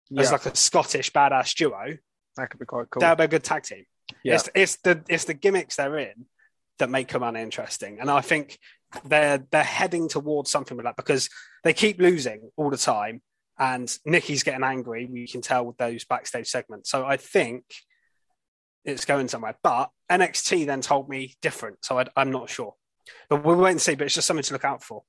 yeah. 0.09 0.21
as 0.21 0.31
like 0.31 0.45
a 0.45 0.55
Scottish 0.55 1.11
badass 1.11 1.55
duo, 1.55 1.97
that 2.35 2.49
could 2.49 2.59
be 2.59 2.65
quite 2.65 2.89
cool. 2.91 3.01
That 3.01 3.11
would 3.11 3.17
be 3.17 3.23
a 3.23 3.39
good 3.39 3.43
tag 3.43 3.63
team. 3.63 3.85
Yeah. 4.23 4.35
It's, 4.35 4.49
it's 4.55 4.75
the 4.77 5.03
it's 5.09 5.25
the 5.25 5.33
gimmicks 5.33 5.75
they're 5.75 5.97
in 5.97 6.25
that 6.79 6.89
make 6.89 7.09
them 7.09 7.23
uninteresting, 7.23 7.99
and 7.99 8.09
I 8.09 8.21
think 8.21 8.59
they're 9.05 9.45
they're 9.51 9.63
heading 9.63 10.07
towards 10.07 10.51
something 10.51 10.77
like 10.77 10.85
that 10.85 10.95
because 10.95 11.29
they 11.63 11.73
keep 11.73 11.99
losing 11.99 12.49
all 12.55 12.69
the 12.69 12.77
time, 12.77 13.21
and 13.59 13.95
Nikki's 14.05 14.43
getting 14.43 14.63
angry. 14.63 15.05
We 15.05 15.27
can 15.27 15.41
tell 15.41 15.65
with 15.65 15.77
those 15.77 16.05
backstage 16.05 16.47
segments. 16.47 16.89
So 16.89 17.05
I 17.05 17.17
think 17.17 17.63
it's 18.85 19.05
going 19.05 19.27
somewhere. 19.27 19.57
But 19.61 19.89
NXT 20.11 20.65
then 20.65 20.81
told 20.81 21.09
me 21.09 21.35
different, 21.41 21.83
so 21.83 21.99
I, 21.99 22.05
am 22.15 22.31
not 22.31 22.49
sure. 22.49 22.75
But 23.29 23.43
we'll 23.43 23.57
wait 23.57 23.71
and 23.71 23.81
see. 23.81 23.95
But 23.95 24.05
it's 24.05 24.15
just 24.15 24.27
something 24.27 24.43
to 24.43 24.53
look 24.53 24.65
out 24.65 24.83
for. 24.83 25.03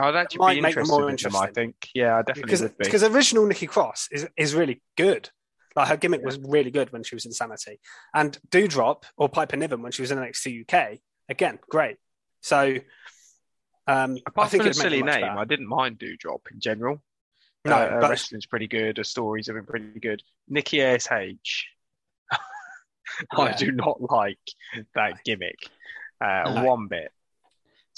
I'd 0.00 0.16
actually 0.16 0.54
be 0.54 0.58
interested 0.58 0.90
more 0.90 1.08
interesting. 1.08 1.40
Them, 1.40 1.48
I 1.48 1.52
think. 1.52 1.88
Yeah, 1.94 2.16
I 2.16 2.22
definitely 2.22 2.42
because, 2.42 2.62
be. 2.62 2.74
because 2.78 3.02
original 3.04 3.46
Nikki 3.46 3.66
Cross 3.66 4.08
is 4.10 4.28
is 4.36 4.54
really 4.54 4.82
good. 4.96 5.30
Like 5.76 5.88
her 5.88 5.96
gimmick 5.96 6.24
was 6.24 6.38
really 6.38 6.70
good 6.70 6.92
when 6.92 7.02
she 7.02 7.16
was 7.16 7.26
in 7.26 7.32
Sanity, 7.32 7.80
and 8.14 8.38
Doudrop 8.50 9.04
or 9.16 9.28
Piper 9.28 9.56
Niven 9.56 9.82
when 9.82 9.92
she 9.92 10.02
was 10.02 10.10
in 10.10 10.18
NXT 10.18 10.70
UK 10.70 11.00
again, 11.28 11.58
great. 11.68 11.96
So, 12.40 12.76
um, 13.86 14.18
apart 14.26 14.46
I 14.46 14.50
think 14.50 14.62
from 14.62 14.70
a 14.70 14.74
silly 14.74 15.02
name, 15.02 15.20
better. 15.20 15.38
I 15.38 15.44
didn't 15.44 15.68
mind 15.68 15.98
Doudrop 15.98 16.40
in 16.52 16.60
general. 16.60 17.02
No, 17.64 17.74
uh, 17.74 18.00
but... 18.00 18.10
wrestling's 18.10 18.46
pretty 18.46 18.66
good. 18.66 18.98
Her 18.98 19.04
stories 19.04 19.46
have 19.46 19.56
been 19.56 19.66
pretty 19.66 19.98
good. 20.00 20.22
Nikki 20.48 20.82
Ash, 20.82 21.06
I 21.10 21.26
yeah. 23.32 23.56
do 23.56 23.72
not 23.72 24.00
like 24.00 24.38
that 24.94 25.24
gimmick 25.24 25.68
uh, 26.20 26.52
no. 26.54 26.64
one 26.64 26.88
bit. 26.88 27.10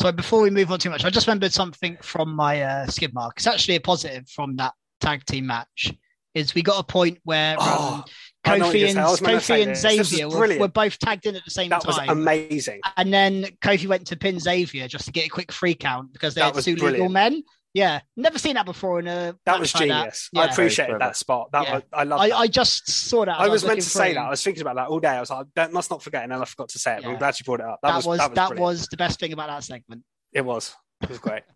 So 0.01 0.13
before 0.13 0.43
we 0.43 0.51
move 0.51 0.71
on 0.71 0.79
too 0.79 0.91
much, 0.91 1.05
I 1.05 1.11
just 1.11 1.27
remembered 1.27 1.53
something 1.53 1.97
from 2.03 2.35
my 2.35 2.63
uh, 2.63 2.87
skid 2.87 3.15
mark. 3.15 3.35
It's 3.39 3.47
actually 3.47 3.77
a 3.77 3.81
positive 3.81 4.29
from 4.29 4.57
that 4.57 4.75
tag 5.01 5.25
team 5.25 5.47
match 5.47 5.93
is 6.37 6.55
we 6.55 6.63
got 6.63 6.79
a 6.79 6.85
point 6.85 7.19
where 7.25 7.57
oh, 7.59 8.05
um, 8.45 8.61
Kofi 8.61 8.89
and 8.89 8.99
Kofi 8.99 9.67
and 9.67 9.77
Xavier 9.77 10.29
were, 10.29 10.59
were, 10.59 10.69
both 10.69 10.99
tagged 10.99 11.27
in 11.27 11.35
at 11.35 11.45
the 11.45 11.51
same 11.51 11.71
that 11.71 11.81
time. 11.81 12.07
Was 12.07 12.17
amazing. 12.17 12.81
And 12.97 13.13
then 13.13 13.45
Kofi 13.63 13.87
went 13.87 14.07
to 14.09 14.17
pin 14.17 14.39
Xavier 14.39 14.87
just 14.87 15.07
to 15.07 15.13
get 15.13 15.27
a 15.27 15.29
quick 15.29 15.51
free 15.51 15.75
count 15.75 16.13
because 16.13 16.35
they 16.35 16.43
that 16.43 16.55
had 16.55 16.63
two 16.63 16.77
brilliant. 16.77 16.99
legal 16.99 17.09
men. 17.09 17.43
Yeah, 17.73 18.01
never 18.17 18.39
seen 18.39 18.55
that 18.55 18.65
before 18.65 19.01
in 19.01 19.07
a. 19.07 19.35
That 19.45 19.61
was 19.61 19.73
genius. 19.73 20.31
That. 20.33 20.39
Yeah. 20.39 20.47
I 20.47 20.53
appreciated 20.53 20.99
that 21.01 21.17
spot. 21.17 21.51
That 21.53 21.65
yeah. 21.65 21.75
was, 21.75 21.83
I 21.93 22.05
love. 22.05 22.21
I, 22.21 22.31
I, 22.31 22.47
just 22.47 22.89
saw 22.91 23.25
that. 23.25 23.39
I 23.39 23.49
was, 23.49 23.49
I 23.49 23.53
was 23.53 23.65
meant 23.65 23.81
to 23.83 23.89
say 23.89 24.15
that. 24.15 24.21
I 24.21 24.31
was 24.31 24.43
thinking 24.43 24.63
about 24.63 24.77
that 24.77 24.89
all 24.89 25.01
day. 25.01 25.09
I 25.09 25.21
was 25.21 25.29
like, 25.29 25.47
I 25.59 25.67
must 25.69 25.91
not 25.91 26.03
forget, 26.03 26.23
and 26.23 26.33
then 26.33 26.41
I 26.41 26.45
forgot 26.47 26.71
to 26.71 26.79
say 26.79 26.97
it. 26.97 27.03
Yeah. 27.03 27.09
But 27.09 27.13
I'm 27.13 27.19
glad 27.19 27.39
you 27.39 27.45
brought 27.45 27.61
it 27.61 27.67
up. 27.67 27.81
That, 27.83 27.89
that 27.89 27.97
was, 27.97 28.07
was, 28.07 28.19
that, 28.19 28.31
was, 28.31 28.37
that 28.37 28.59
was 28.59 28.87
the 28.89 28.97
best 28.97 29.21
thing 29.21 29.35
about 29.35 29.49
that 29.49 29.65
segment. 29.65 30.05
It 30.33 30.43
was. 30.43 30.75
It 31.03 31.11
was 31.11 31.19
great. 31.19 31.43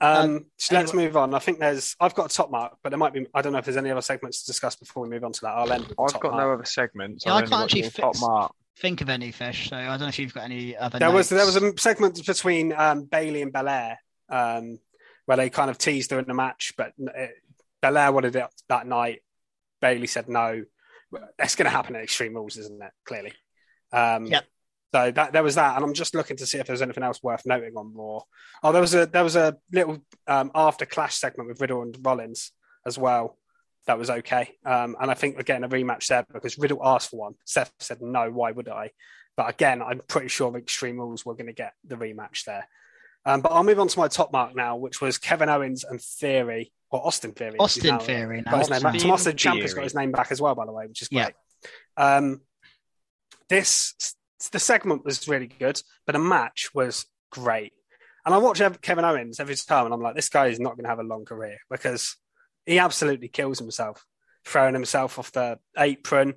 Um, 0.00 0.30
um, 0.30 0.46
so 0.56 0.76
let's 0.76 0.94
move 0.94 1.16
on. 1.16 1.34
I 1.34 1.40
think 1.40 1.58
there's. 1.58 1.96
I've 2.00 2.14
got 2.14 2.30
a 2.30 2.34
top 2.34 2.50
mark, 2.50 2.78
but 2.82 2.90
there 2.90 2.98
might 2.98 3.12
be. 3.12 3.26
I 3.34 3.42
don't 3.42 3.52
know 3.52 3.58
if 3.58 3.64
there's 3.64 3.76
any 3.76 3.90
other 3.90 4.00
segments 4.00 4.42
to 4.42 4.46
discuss 4.46 4.76
before 4.76 5.02
we 5.02 5.08
move 5.08 5.24
on 5.24 5.32
to 5.32 5.40
that. 5.42 5.50
I'll 5.50 5.72
end. 5.72 5.92
I've 5.98 6.20
got 6.20 6.32
mark. 6.32 6.34
no 6.34 6.52
other 6.52 6.64
segments. 6.64 7.24
Yeah, 7.26 7.34
I 7.34 7.42
can't 7.42 7.64
actually 7.64 7.90
top 7.90 8.14
mark. 8.20 8.52
think 8.76 9.00
of 9.00 9.08
any 9.08 9.32
fish. 9.32 9.70
So 9.70 9.76
I 9.76 9.86
don't 9.88 10.02
know 10.02 10.08
if 10.08 10.18
you've 10.18 10.34
got 10.34 10.44
any 10.44 10.76
other. 10.76 10.98
There 10.98 11.08
notes. 11.08 11.30
was 11.30 11.30
there 11.30 11.46
was 11.46 11.56
a 11.56 11.78
segment 11.78 12.24
between 12.24 12.72
um, 12.72 13.04
Bayley 13.04 13.42
and 13.42 13.52
Belair 13.52 13.98
um, 14.28 14.78
where 15.26 15.36
they 15.36 15.50
kind 15.50 15.70
of 15.70 15.78
teased 15.78 16.10
during 16.10 16.26
the 16.26 16.34
match, 16.34 16.74
but 16.76 16.92
it, 16.98 17.32
Belair 17.82 18.12
wanted 18.12 18.36
it 18.36 18.46
that 18.68 18.86
night. 18.86 19.22
Bayley 19.80 20.06
said 20.06 20.28
no. 20.28 20.64
That's 21.38 21.56
going 21.56 21.64
to 21.64 21.70
happen 21.70 21.96
at 21.96 22.02
Extreme 22.02 22.34
Rules, 22.34 22.56
isn't 22.56 22.82
it? 22.82 22.90
Clearly. 23.04 23.32
Um, 23.92 24.26
yep. 24.26 24.44
So 24.94 25.10
that 25.10 25.32
there 25.32 25.42
was 25.42 25.56
that, 25.56 25.76
and 25.76 25.84
I'm 25.84 25.92
just 25.92 26.14
looking 26.14 26.38
to 26.38 26.46
see 26.46 26.58
if 26.58 26.66
there's 26.66 26.80
anything 26.80 27.02
else 27.02 27.22
worth 27.22 27.44
noting 27.44 27.74
on 27.76 27.92
Raw. 27.94 28.20
Oh, 28.62 28.72
there 28.72 28.80
was 28.80 28.94
a 28.94 29.06
there 29.06 29.24
was 29.24 29.36
a 29.36 29.56
little 29.70 30.02
um, 30.26 30.50
after 30.54 30.86
Clash 30.86 31.16
segment 31.16 31.48
with 31.48 31.60
Riddle 31.60 31.82
and 31.82 31.96
Rollins 32.02 32.52
as 32.86 32.96
well. 32.96 33.36
That 33.86 33.98
was 33.98 34.08
okay, 34.08 34.56
um, 34.64 34.96
and 35.00 35.10
I 35.10 35.14
think 35.14 35.38
again 35.38 35.64
a 35.64 35.68
rematch 35.68 36.06
there 36.06 36.24
because 36.32 36.58
Riddle 36.58 36.80
asked 36.82 37.10
for 37.10 37.20
one. 37.20 37.34
Seth 37.44 37.72
said 37.80 38.00
no. 38.00 38.30
Why 38.30 38.50
would 38.50 38.68
I? 38.68 38.90
But 39.36 39.50
again, 39.50 39.82
I'm 39.82 40.00
pretty 40.08 40.28
sure 40.28 40.56
Extreme 40.56 40.98
Rules 40.98 41.24
were 41.24 41.34
going 41.34 41.46
to 41.46 41.52
get 41.52 41.74
the 41.86 41.96
rematch 41.96 42.44
there. 42.44 42.66
Um, 43.24 43.40
but 43.40 43.52
I'll 43.52 43.64
move 43.64 43.78
on 43.78 43.88
to 43.88 43.98
my 43.98 44.08
top 44.08 44.32
mark 44.32 44.56
now, 44.56 44.76
which 44.76 45.00
was 45.00 45.18
Kevin 45.18 45.48
Owens 45.48 45.84
and 45.84 46.00
Theory 46.00 46.72
or 46.90 47.06
Austin 47.06 47.32
Theory. 47.32 47.58
Austin 47.58 47.90
now, 47.90 47.98
Theory. 47.98 48.42
Got 48.42 48.58
his 48.58 48.70
name 48.70 48.82
back. 48.82 48.98
Tommaso 48.98 49.32
Ciampa's 49.32 49.74
got 49.74 49.84
his 49.84 49.94
name 49.94 50.12
back 50.12 50.32
as 50.32 50.40
well, 50.40 50.54
by 50.54 50.64
the 50.64 50.72
way, 50.72 50.86
which 50.86 51.02
is 51.02 51.08
great. 51.08 51.34
Yeah. 51.96 52.16
Um, 52.16 52.40
this 53.48 53.94
the 54.52 54.58
segment 54.58 55.04
was 55.04 55.28
really 55.28 55.46
good, 55.46 55.80
but 56.06 56.12
the 56.12 56.18
match 56.18 56.70
was 56.74 57.06
great. 57.30 57.72
And 58.24 58.34
I 58.34 58.38
watch 58.38 58.60
Kevin 58.82 59.04
Owens 59.04 59.40
every 59.40 59.56
time, 59.56 59.86
and 59.86 59.94
I'm 59.94 60.00
like, 60.00 60.14
this 60.14 60.28
guy 60.28 60.48
is 60.48 60.60
not 60.60 60.76
going 60.76 60.84
to 60.84 60.90
have 60.90 60.98
a 60.98 61.02
long 61.02 61.24
career 61.24 61.58
because 61.70 62.16
he 62.66 62.78
absolutely 62.78 63.28
kills 63.28 63.58
himself, 63.58 64.04
throwing 64.44 64.74
himself 64.74 65.18
off 65.18 65.32
the 65.32 65.58
apron. 65.78 66.34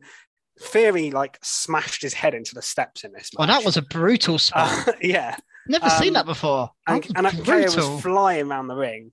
Theory 0.59 1.11
like 1.11 1.37
smashed 1.41 2.01
his 2.01 2.13
head 2.13 2.33
into 2.33 2.55
the 2.55 2.61
steps 2.61 3.03
in 3.03 3.11
this. 3.11 3.31
Match. 3.33 3.43
Oh, 3.43 3.51
that 3.51 3.65
was 3.65 3.77
a 3.77 3.81
brutal 3.81 4.37
spot. 4.37 4.87
Uh, 4.87 4.93
yeah, 5.01 5.35
never 5.67 5.85
um, 5.85 5.91
seen 5.91 6.13
that 6.13 6.25
before. 6.25 6.69
And, 6.87 7.05
and 7.15 7.45
KO 7.45 7.61
was 7.63 8.01
flying 8.01 8.49
around 8.49 8.67
the 8.67 8.75
ring, 8.75 9.11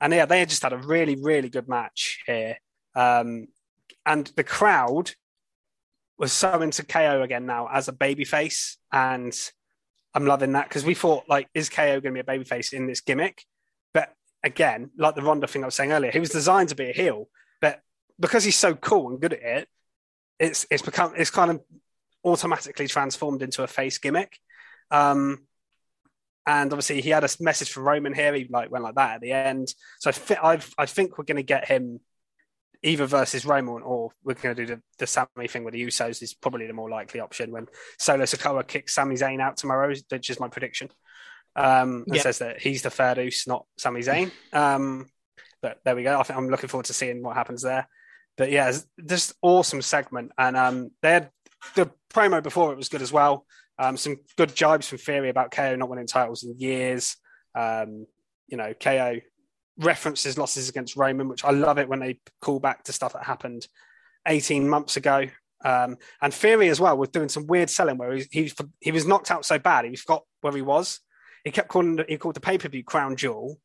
and 0.00 0.12
yeah, 0.12 0.26
they 0.26 0.44
just 0.46 0.62
had 0.62 0.72
a 0.72 0.78
really, 0.78 1.16
really 1.20 1.50
good 1.50 1.68
match 1.68 2.22
here. 2.26 2.56
Um, 2.94 3.48
and 4.04 4.26
the 4.34 4.44
crowd 4.44 5.12
was 6.18 6.32
so 6.32 6.60
into 6.62 6.84
KO 6.84 7.22
again 7.22 7.46
now 7.46 7.68
as 7.72 7.88
a 7.88 7.92
babyface, 7.92 8.76
and 8.92 9.32
I'm 10.14 10.26
loving 10.26 10.52
that 10.52 10.68
because 10.68 10.84
we 10.84 10.94
thought 10.94 11.28
like, 11.28 11.48
is 11.54 11.68
KO 11.68 12.00
going 12.00 12.14
to 12.14 12.22
be 12.22 12.32
a 12.32 12.38
babyface 12.38 12.72
in 12.72 12.86
this 12.86 13.00
gimmick? 13.00 13.44
But 13.94 14.12
again, 14.42 14.90
like 14.98 15.14
the 15.14 15.22
Ronda 15.22 15.46
thing 15.46 15.62
I 15.62 15.66
was 15.66 15.74
saying 15.74 15.92
earlier, 15.92 16.10
he 16.10 16.20
was 16.20 16.30
designed 16.30 16.70
to 16.70 16.74
be 16.74 16.90
a 16.90 16.92
heel, 16.92 17.28
but 17.60 17.80
because 18.18 18.44
he's 18.44 18.56
so 18.56 18.74
cool 18.74 19.10
and 19.10 19.20
good 19.20 19.34
at 19.34 19.42
it, 19.42 19.68
it's 20.38 20.66
it's 20.70 20.82
become 20.82 21.14
it's 21.16 21.30
kind 21.30 21.50
of 21.50 21.60
automatically 22.24 22.88
transformed 22.88 23.42
into 23.42 23.62
a 23.62 23.66
face 23.66 23.98
gimmick. 23.98 24.38
Um, 24.90 25.46
and 26.46 26.72
obviously, 26.72 27.02
he 27.02 27.10
had 27.10 27.24
a 27.24 27.28
message 27.40 27.70
from 27.70 27.86
Roman 27.86 28.14
here. 28.14 28.32
He 28.34 28.46
like 28.48 28.70
went 28.70 28.84
like 28.84 28.94
that 28.94 29.16
at 29.16 29.20
the 29.20 29.32
end. 29.32 29.68
So 29.98 30.10
I, 30.10 30.54
I, 30.54 30.60
I 30.78 30.86
think 30.86 31.18
we're 31.18 31.24
going 31.24 31.36
to 31.36 31.42
get 31.42 31.68
him 31.68 32.00
either 32.82 33.06
versus 33.06 33.44
Roman 33.44 33.82
or 33.82 34.10
we're 34.22 34.34
going 34.34 34.54
to 34.54 34.66
do 34.66 34.74
the, 34.74 34.82
the 34.98 35.06
Sami 35.06 35.48
thing 35.48 35.64
with 35.64 35.74
the 35.74 35.84
Usos 35.84 36.22
is 36.22 36.34
probably 36.34 36.66
the 36.66 36.72
more 36.72 36.90
likely 36.90 37.20
option 37.20 37.50
when 37.50 37.66
Solo 37.98 38.24
Sikoa 38.24 38.66
kicks 38.66 38.94
Sami 38.94 39.16
Zayn 39.16 39.40
out 39.40 39.56
tomorrow, 39.56 39.92
which 40.10 40.30
is 40.30 40.40
my 40.40 40.48
prediction. 40.48 40.90
Um, 41.56 42.04
and 42.06 42.20
says 42.20 42.38
that 42.38 42.60
he's 42.60 42.82
the 42.82 42.90
third 42.90 43.18
Us, 43.18 43.46
not 43.48 43.66
Sami 43.78 44.00
Zayn. 44.00 44.30
Um, 44.52 45.06
but 45.60 45.78
there 45.84 45.96
we 45.96 46.04
go. 46.04 46.18
I 46.18 46.22
think 46.22 46.38
I'm 46.38 46.48
looking 46.48 46.68
forward 46.68 46.86
to 46.86 46.92
seeing 46.92 47.22
what 47.22 47.36
happens 47.36 47.62
there. 47.62 47.88
But 48.36 48.52
yeah, 48.52 48.72
this 48.96 49.34
awesome 49.42 49.82
segment, 49.82 50.30
and 50.38 50.56
um, 50.56 50.90
they 51.02 51.10
had 51.10 51.30
the 51.74 51.90
promo 52.12 52.40
before 52.40 52.72
it 52.72 52.76
was 52.76 52.88
good 52.88 53.02
as 53.02 53.12
well. 53.12 53.44
Um, 53.80 53.96
some 53.96 54.16
good 54.36 54.54
jibes 54.54 54.86
from 54.86 54.98
Theory 54.98 55.28
about 55.28 55.50
KO 55.50 55.74
not 55.74 55.88
winning 55.88 56.06
titles 56.06 56.44
in 56.44 56.54
years. 56.58 57.16
Um, 57.56 58.06
you 58.46 58.56
know, 58.56 58.72
KO 58.74 59.16
references 59.78 60.36
losses 60.36 60.68
against 60.68 60.96
Roman, 60.96 61.28
which 61.28 61.44
I 61.44 61.50
love 61.50 61.78
it 61.78 61.88
when 61.88 62.00
they 62.00 62.20
call 62.40 62.60
back 62.60 62.84
to 62.84 62.92
stuff 62.92 63.12
that 63.12 63.24
happened 63.24 63.66
18 64.26 64.68
months 64.68 64.96
ago. 64.96 65.26
Um, 65.64 65.96
and 66.22 66.32
Theory 66.32 66.68
as 66.68 66.80
well 66.80 66.96
was 66.96 67.08
doing 67.08 67.28
some 67.28 67.46
weird 67.46 67.70
selling 67.70 67.98
where 67.98 68.14
he, 68.14 68.26
he, 68.30 68.52
he 68.80 68.92
was 68.92 69.06
knocked 69.06 69.30
out 69.30 69.44
so 69.44 69.58
bad 69.58 69.84
he 69.84 69.96
forgot 69.96 70.22
where 70.40 70.54
he 70.54 70.62
was. 70.62 71.00
He 71.44 71.50
kept 71.50 71.68
calling 71.68 72.04
he 72.08 72.16
called 72.16 72.36
the 72.36 72.40
pay 72.40 72.58
per 72.58 72.68
view 72.68 72.84
Crown 72.84 73.16
Jewel. 73.16 73.58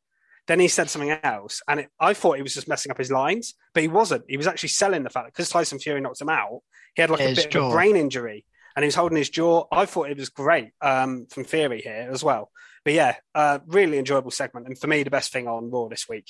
Then 0.46 0.60
he 0.60 0.68
said 0.68 0.90
something 0.90 1.10
else, 1.22 1.62
and 1.68 1.80
it, 1.80 1.88
I 1.98 2.12
thought 2.12 2.36
he 2.36 2.42
was 2.42 2.52
just 2.52 2.68
messing 2.68 2.92
up 2.92 2.98
his 2.98 3.10
lines, 3.10 3.54
but 3.72 3.82
he 3.82 3.88
wasn't. 3.88 4.24
He 4.28 4.36
was 4.36 4.46
actually 4.46 4.68
selling 4.70 5.02
the 5.02 5.08
fact 5.08 5.26
that 5.26 5.32
because 5.32 5.48
Tyson 5.48 5.78
Fury 5.78 6.02
knocked 6.02 6.20
him 6.20 6.28
out, 6.28 6.60
he 6.94 7.00
had 7.00 7.10
like 7.10 7.20
his 7.20 7.38
a 7.38 7.42
bit 7.42 7.50
jaw. 7.50 7.66
of 7.66 7.72
a 7.72 7.74
brain 7.74 7.96
injury, 7.96 8.44
and 8.76 8.82
he 8.82 8.86
was 8.86 8.94
holding 8.94 9.16
his 9.16 9.30
jaw. 9.30 9.64
I 9.72 9.86
thought 9.86 10.10
it 10.10 10.18
was 10.18 10.28
great 10.28 10.72
um, 10.82 11.26
from 11.30 11.44
Theory 11.44 11.80
here 11.80 12.08
as 12.12 12.22
well. 12.22 12.50
But 12.84 12.92
yeah, 12.92 13.16
uh, 13.34 13.60
really 13.66 13.98
enjoyable 13.98 14.30
segment, 14.30 14.66
and 14.66 14.78
for 14.78 14.86
me, 14.86 15.02
the 15.02 15.10
best 15.10 15.32
thing 15.32 15.48
on 15.48 15.70
Raw 15.70 15.88
this 15.88 16.08
week. 16.08 16.26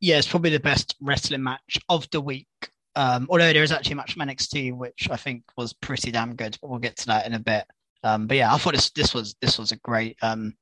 Yeah, 0.00 0.18
it's 0.18 0.28
probably 0.28 0.50
the 0.50 0.60
best 0.60 0.96
wrestling 1.00 1.44
match 1.44 1.78
of 1.88 2.10
the 2.10 2.20
week. 2.20 2.48
Um, 2.94 3.26
although 3.30 3.52
there 3.52 3.62
is 3.62 3.72
actually 3.72 3.92
a 3.92 3.96
match 3.96 4.14
from 4.14 4.28
NXT, 4.28 4.76
which 4.76 5.08
I 5.10 5.16
think 5.16 5.44
was 5.56 5.72
pretty 5.72 6.10
damn 6.10 6.34
good. 6.34 6.58
But 6.60 6.68
we'll 6.68 6.80
get 6.80 6.96
to 6.98 7.06
that 7.06 7.26
in 7.26 7.34
a 7.34 7.38
bit. 7.38 7.64
Um, 8.02 8.26
but 8.26 8.36
yeah, 8.36 8.52
I 8.52 8.58
thought 8.58 8.74
this 8.74 8.90
this 8.90 9.14
was 9.14 9.36
this 9.40 9.58
was 9.58 9.72
a 9.72 9.76
great 9.76 10.16
um, 10.22 10.54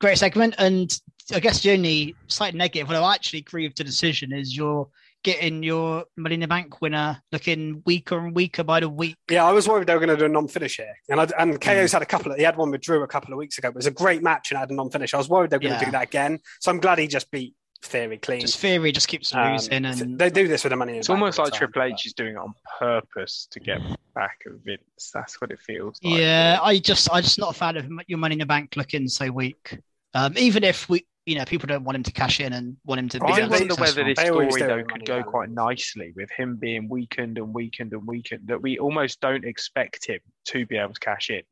great 0.00 0.18
segment, 0.18 0.54
and 0.58 0.96
I 1.34 1.40
guess 1.40 1.62
the 1.62 1.72
only 1.72 2.14
slight 2.28 2.54
negative, 2.54 2.88
although 2.88 3.04
I 3.04 3.14
actually 3.14 3.40
agree 3.40 3.66
with 3.66 3.76
the 3.76 3.84
decision, 3.84 4.32
is 4.32 4.56
you're 4.56 4.88
getting 5.26 5.64
your 5.64 6.04
Money 6.16 6.34
in 6.34 6.40
the 6.40 6.46
Bank 6.46 6.80
winner 6.80 7.20
looking 7.32 7.82
weaker 7.84 8.16
and 8.16 8.32
weaker 8.32 8.62
by 8.62 8.78
the 8.78 8.88
week. 8.88 9.16
Yeah, 9.28 9.44
I 9.44 9.50
was 9.50 9.66
worried 9.66 9.88
they 9.88 9.94
were 9.94 9.98
going 9.98 10.16
to 10.16 10.16
do 10.16 10.26
a 10.26 10.28
non-finish 10.28 10.76
here, 10.76 10.94
and 11.08 11.20
I, 11.20 11.28
and 11.36 11.60
KO's 11.60 11.90
mm. 11.90 11.92
had 11.92 12.02
a 12.02 12.06
couple. 12.06 12.30
Of, 12.30 12.38
he 12.38 12.44
had 12.44 12.56
one 12.56 12.70
with 12.70 12.80
Drew 12.80 13.02
a 13.02 13.08
couple 13.08 13.34
of 13.34 13.38
weeks 13.38 13.58
ago. 13.58 13.68
It 13.68 13.74
was 13.74 13.86
a 13.86 13.90
great 13.90 14.22
match 14.22 14.52
and 14.52 14.58
had 14.58 14.70
a 14.70 14.74
non-finish. 14.74 15.14
I 15.14 15.16
was 15.16 15.28
worried 15.28 15.50
they 15.50 15.56
were 15.56 15.62
going 15.62 15.72
yeah. 15.72 15.80
to 15.80 15.84
do 15.86 15.90
that 15.90 16.04
again, 16.04 16.38
so 16.60 16.70
I'm 16.70 16.78
glad 16.78 17.00
he 17.00 17.08
just 17.08 17.28
beat 17.32 17.56
Theory 17.82 18.18
clean. 18.18 18.40
Just 18.40 18.58
Theory 18.58 18.92
just 18.92 19.08
keeps 19.08 19.34
um, 19.34 19.54
losing, 19.54 19.84
um, 19.84 20.00
and 20.00 20.18
they 20.18 20.30
do 20.30 20.46
this 20.46 20.62
with 20.62 20.70
the 20.70 20.76
money. 20.76 20.96
It's 20.96 21.10
almost 21.10 21.40
like 21.40 21.52
Triple 21.52 21.82
H 21.82 21.90
but... 21.90 22.06
is 22.06 22.12
doing 22.12 22.34
it 22.34 22.38
on 22.38 22.54
purpose 22.78 23.48
to 23.50 23.58
get 23.58 23.80
back 24.14 24.38
at 24.46 24.52
Vince. 24.64 25.10
That's 25.12 25.40
what 25.40 25.50
it 25.50 25.58
feels 25.58 25.98
like. 26.04 26.20
Yeah, 26.20 26.60
I 26.62 26.78
just, 26.78 27.10
I 27.10 27.20
just 27.20 27.40
not 27.40 27.50
a 27.50 27.58
fan 27.58 27.76
of 27.76 27.90
your 28.06 28.18
Money 28.18 28.34
in 28.34 28.38
the 28.38 28.46
Bank 28.46 28.76
looking 28.76 29.08
so 29.08 29.32
weak. 29.32 29.80
Um, 30.14 30.34
even 30.38 30.62
if 30.62 30.88
we, 30.88 31.04
you 31.26 31.36
know, 31.36 31.44
people 31.44 31.66
don't 31.66 31.84
want 31.84 31.96
him 31.96 32.02
to 32.04 32.12
cash 32.12 32.40
in 32.40 32.52
and 32.52 32.76
want 32.84 33.00
him 33.00 33.08
to. 33.10 33.20
Be 33.20 33.26
I 33.26 33.46
wonder 33.46 33.74
whether 33.74 34.04
this 34.04 34.18
story 34.18 34.62
though 34.62 34.84
could 34.84 35.04
go 35.04 35.22
quite 35.22 35.50
nicely 35.50 36.12
with 36.16 36.30
him 36.30 36.56
being 36.56 36.88
weakened 36.88 37.36
and 37.38 37.52
weakened 37.52 37.92
and 37.92 38.06
weakened. 38.06 38.48
That 38.48 38.62
we 38.62 38.78
almost 38.78 39.20
don't 39.20 39.44
expect 39.44 40.06
him 40.06 40.20
to 40.46 40.64
be 40.64 40.76
able 40.78 40.94
to 40.94 41.00
cash 41.00 41.30
in, 41.30 41.42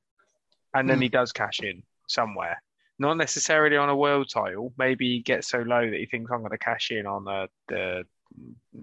and 0.72 0.88
then 0.88 0.98
mm. 0.98 1.02
he 1.02 1.08
does 1.08 1.32
cash 1.32 1.60
in 1.60 1.82
somewhere 2.08 2.58
not 2.98 3.16
necessarily 3.16 3.76
on 3.76 3.88
a 3.88 3.96
world 3.96 4.28
title. 4.32 4.72
Maybe 4.78 5.08
he 5.08 5.20
gets 5.20 5.48
so 5.48 5.58
low 5.58 5.88
that 5.88 5.98
he 5.98 6.06
thinks 6.06 6.30
I'm 6.30 6.40
going 6.40 6.50
to 6.52 6.58
cash 6.58 6.90
in 6.90 7.06
on 7.06 7.26
a, 7.26 7.48
the 7.68 8.04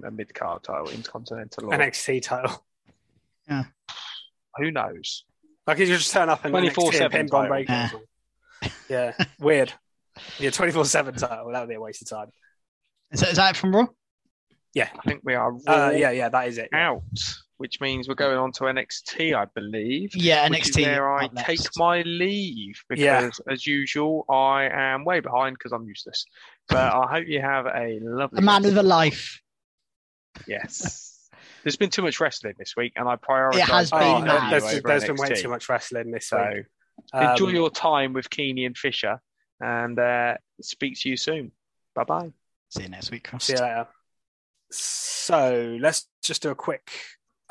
a 0.05 0.11
mid 0.11 0.33
card 0.33 0.63
title, 0.63 0.89
Intercontinental 0.89 1.65
or 1.65 1.77
NXT 1.77 2.21
title. 2.21 2.63
Yeah, 3.49 3.63
who 4.57 4.71
knows? 4.71 5.25
Like 5.65 5.77
he 5.77 5.85
just 5.85 6.11
turn 6.11 6.29
up 6.29 6.43
and 6.45 6.51
24 6.51 6.93
7 6.93 7.11
pin 7.11 7.27
break. 7.27 7.69
Yeah. 7.69 7.89
yeah, 8.89 9.13
weird. 9.39 9.73
Yeah, 10.39 10.49
24 10.49 10.85
7 10.85 11.15
title. 11.15 11.51
That 11.51 11.61
would 11.61 11.69
be 11.69 11.75
a 11.75 11.81
waste 11.81 12.01
of 12.01 12.09
time. 12.09 12.27
Is 13.11 13.19
that, 13.19 13.29
is 13.29 13.37
that 13.37 13.55
from 13.55 13.75
Raw? 13.75 13.87
Yeah, 14.73 14.89
I 14.97 15.01
think 15.03 15.21
we 15.23 15.35
are. 15.35 15.53
Uh, 15.67 15.91
yeah, 15.93 16.11
yeah, 16.11 16.29
that 16.29 16.47
is 16.47 16.57
it. 16.57 16.69
Out 16.73 17.03
which 17.61 17.79
means 17.79 18.07
we're 18.07 18.15
going 18.15 18.39
on 18.39 18.51
to 18.51 18.63
NXT, 18.63 19.35
I 19.35 19.45
believe. 19.53 20.15
Yeah, 20.15 20.49
NXT. 20.49 20.83
where 20.83 21.13
I 21.13 21.27
take 21.27 21.59
my 21.77 22.01
leave 22.01 22.81
because, 22.89 23.03
yeah. 23.03 23.29
as 23.53 23.67
usual, 23.67 24.25
I 24.27 24.67
am 24.71 25.05
way 25.05 25.19
behind 25.19 25.57
because 25.59 25.71
I'm 25.71 25.85
useless. 25.85 26.25
But 26.67 26.91
I 26.91 27.05
hope 27.05 27.27
you 27.27 27.39
have 27.39 27.67
a 27.67 27.99
lovely. 28.01 28.39
A 28.39 28.41
man 28.41 28.63
with 28.63 28.79
a 28.79 28.83
life. 28.83 29.39
Yes. 30.47 31.29
There's 31.63 31.75
been 31.75 31.91
too 31.91 32.01
much 32.01 32.19
wrestling 32.19 32.55
this 32.57 32.73
week, 32.75 32.93
and 32.95 33.07
I 33.07 33.15
prioritize. 33.15 33.57
It 33.57 33.61
has 33.65 33.91
been. 33.91 34.01
Oh, 34.01 34.47
there's, 34.49 34.81
there's 34.81 35.05
been 35.05 35.15
way 35.15 35.35
too 35.35 35.49
much 35.49 35.69
wrestling 35.69 36.09
this 36.09 36.29
so, 36.29 36.43
week. 36.51 36.65
Enjoy 37.13 37.49
um, 37.49 37.55
your 37.55 37.69
time 37.69 38.13
with 38.13 38.31
Keeney 38.31 38.65
and 38.65 38.75
Fisher, 38.75 39.21
and 39.61 39.97
uh, 39.99 40.37
speak 40.61 40.99
to 41.01 41.09
you 41.09 41.17
soon. 41.17 41.51
Bye 41.95 42.03
bye. 42.03 42.31
See 42.69 42.83
you 42.83 42.89
next 42.89 43.11
week. 43.11 43.29
See 43.39 43.53
you 43.53 43.59
later. 43.59 43.87
So 44.71 45.77
let's 45.79 46.07
just 46.23 46.41
do 46.41 46.49
a 46.49 46.55
quick 46.55 46.91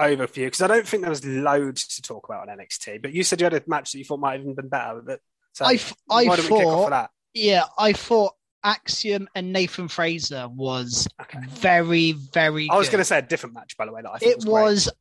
overview 0.00 0.46
because 0.46 0.62
I 0.62 0.66
don't 0.66 0.86
think 0.86 1.02
there 1.02 1.10
was 1.10 1.24
loads 1.24 1.86
to 1.96 2.02
talk 2.02 2.28
about 2.28 2.48
on 2.48 2.58
NXT. 2.58 3.02
But 3.02 3.12
you 3.12 3.22
said 3.22 3.40
you 3.40 3.44
had 3.44 3.54
a 3.54 3.62
match 3.66 3.92
that 3.92 3.98
you 3.98 4.04
thought 4.04 4.20
might 4.20 4.32
have 4.32 4.40
even 4.40 4.54
been 4.54 4.68
better. 4.68 5.02
But 5.04 5.20
so 5.52 5.66
I, 5.66 5.78
I 6.10 6.24
why 6.24 6.36
don't 6.36 6.46
thought, 6.46 6.50
we 6.52 6.58
kick 6.58 6.66
off 6.66 6.84
for 6.84 6.90
that? 6.90 7.10
Yeah, 7.34 7.64
I 7.78 7.92
thought 7.92 8.34
Axiom 8.64 9.28
and 9.34 9.52
Nathan 9.52 9.88
Frazer 9.88 10.48
was 10.48 11.06
okay. 11.20 11.38
very, 11.48 12.12
very. 12.12 12.68
I 12.70 12.76
was 12.76 12.88
going 12.88 13.00
to 13.00 13.04
say 13.04 13.18
a 13.18 13.22
different 13.22 13.54
match, 13.54 13.76
by 13.76 13.86
the 13.86 13.92
way. 13.92 14.02
That 14.02 14.10
I 14.10 14.18
it 14.22 14.38
was, 14.38 14.46
was 14.46 14.92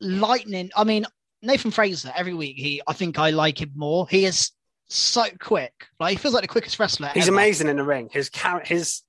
lightning. 0.00 0.70
I 0.76 0.84
mean, 0.84 1.06
Nathan 1.42 1.70
Frazer 1.70 2.12
Every 2.16 2.34
week, 2.34 2.56
he 2.56 2.80
I 2.86 2.92
think 2.92 3.18
I 3.18 3.30
like 3.30 3.60
him 3.60 3.72
more. 3.74 4.06
He 4.08 4.24
is 4.24 4.52
so 4.94 5.24
quick. 5.40 5.72
Like 5.98 6.12
he 6.12 6.16
feels 6.16 6.34
like 6.34 6.42
the 6.42 6.48
quickest 6.48 6.78
wrestler. 6.78 7.08
He's 7.08 7.28
ever. 7.28 7.34
amazing 7.34 7.68
in 7.68 7.76
the 7.76 7.84
ring. 7.84 8.08
His 8.12 8.28
character, 8.30 8.74
his 8.74 9.02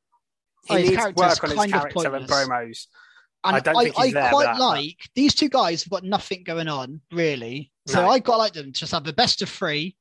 he 0.67 0.73
oh, 0.73 0.77
his 0.77 0.89
needs 0.89 1.03
work 1.15 1.43
on 1.43 1.49
his 1.49 1.71
character 1.71 2.15
and 2.15 2.27
promos. 2.27 2.88
And 3.43 3.57
I, 3.57 3.59
don't 3.59 3.83
think 3.83 3.99
I, 3.99 4.25
I 4.25 4.29
quite 4.29 4.57
like 4.57 4.97
but... 4.99 5.09
these 5.13 5.36
two 5.36 5.49
guys 5.49 5.83
have 5.83 5.91
got 5.91 6.03
nothing 6.03 6.43
going 6.43 6.67
on 6.67 7.01
really. 7.11 7.71
So 7.86 8.01
no. 8.01 8.09
I 8.09 8.19
quite 8.19 8.38
like 8.38 8.53
them 8.53 8.73
to 8.73 8.79
just 8.79 8.91
have 8.91 9.03
the 9.03 9.13
best 9.13 9.43
of 9.43 9.49
three. 9.49 9.95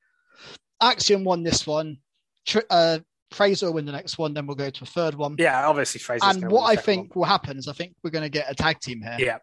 Axiom 0.80 1.24
won 1.24 1.42
this 1.42 1.66
one. 1.66 1.98
Uh, 2.70 3.00
Frazer 3.30 3.66
will 3.66 3.74
win 3.74 3.84
the 3.84 3.92
next 3.92 4.16
one, 4.16 4.32
then 4.32 4.46
we'll 4.46 4.56
go 4.56 4.70
to 4.70 4.84
a 4.84 4.86
third 4.86 5.14
one. 5.14 5.36
Yeah, 5.38 5.66
obviously 5.66 5.98
Frazer. 5.98 6.24
And 6.24 6.50
what 6.50 6.64
I 6.64 6.76
think 6.76 7.14
one. 7.14 7.20
will 7.20 7.26
happen 7.26 7.58
is 7.58 7.68
I 7.68 7.72
think 7.72 7.94
we're 8.02 8.10
going 8.10 8.24
to 8.24 8.30
get 8.30 8.50
a 8.50 8.54
tag 8.54 8.80
team 8.80 9.02
here. 9.02 9.16
Yeah. 9.18 9.38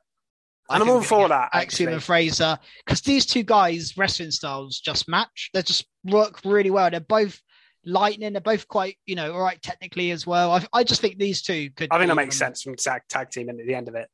And 0.73 0.83
I'm 0.83 0.89
all 0.89 1.01
for 1.01 1.27
that. 1.29 1.49
Axiom 1.53 1.93
and 1.93 2.03
Frazer, 2.03 2.57
because 2.85 3.01
these 3.01 3.25
two 3.25 3.43
guys' 3.43 3.97
wrestling 3.97 4.31
styles 4.31 4.79
just 4.79 5.07
match. 5.07 5.49
They 5.53 5.61
just 5.61 5.85
work 6.03 6.39
really 6.45 6.71
well. 6.71 6.89
They're 6.89 6.99
both 6.99 7.41
lightning. 7.85 8.33
They're 8.33 8.41
both 8.41 8.67
quite, 8.67 8.97
you 9.05 9.15
know, 9.15 9.33
all 9.33 9.41
right 9.41 9.61
technically 9.61 10.11
as 10.11 10.25
well. 10.25 10.51
I, 10.51 10.65
I 10.73 10.83
just 10.83 11.01
think 11.01 11.17
these 11.17 11.41
two 11.41 11.69
could. 11.71 11.89
I 11.91 11.97
think 11.97 12.09
that 12.09 12.15
makes 12.15 12.37
sense 12.37 12.61
from 12.61 12.75
tag, 12.75 13.01
tag 13.09 13.29
team 13.29 13.49
at 13.49 13.57
the 13.57 13.75
end 13.75 13.87
of 13.87 13.95
it. 13.95 14.07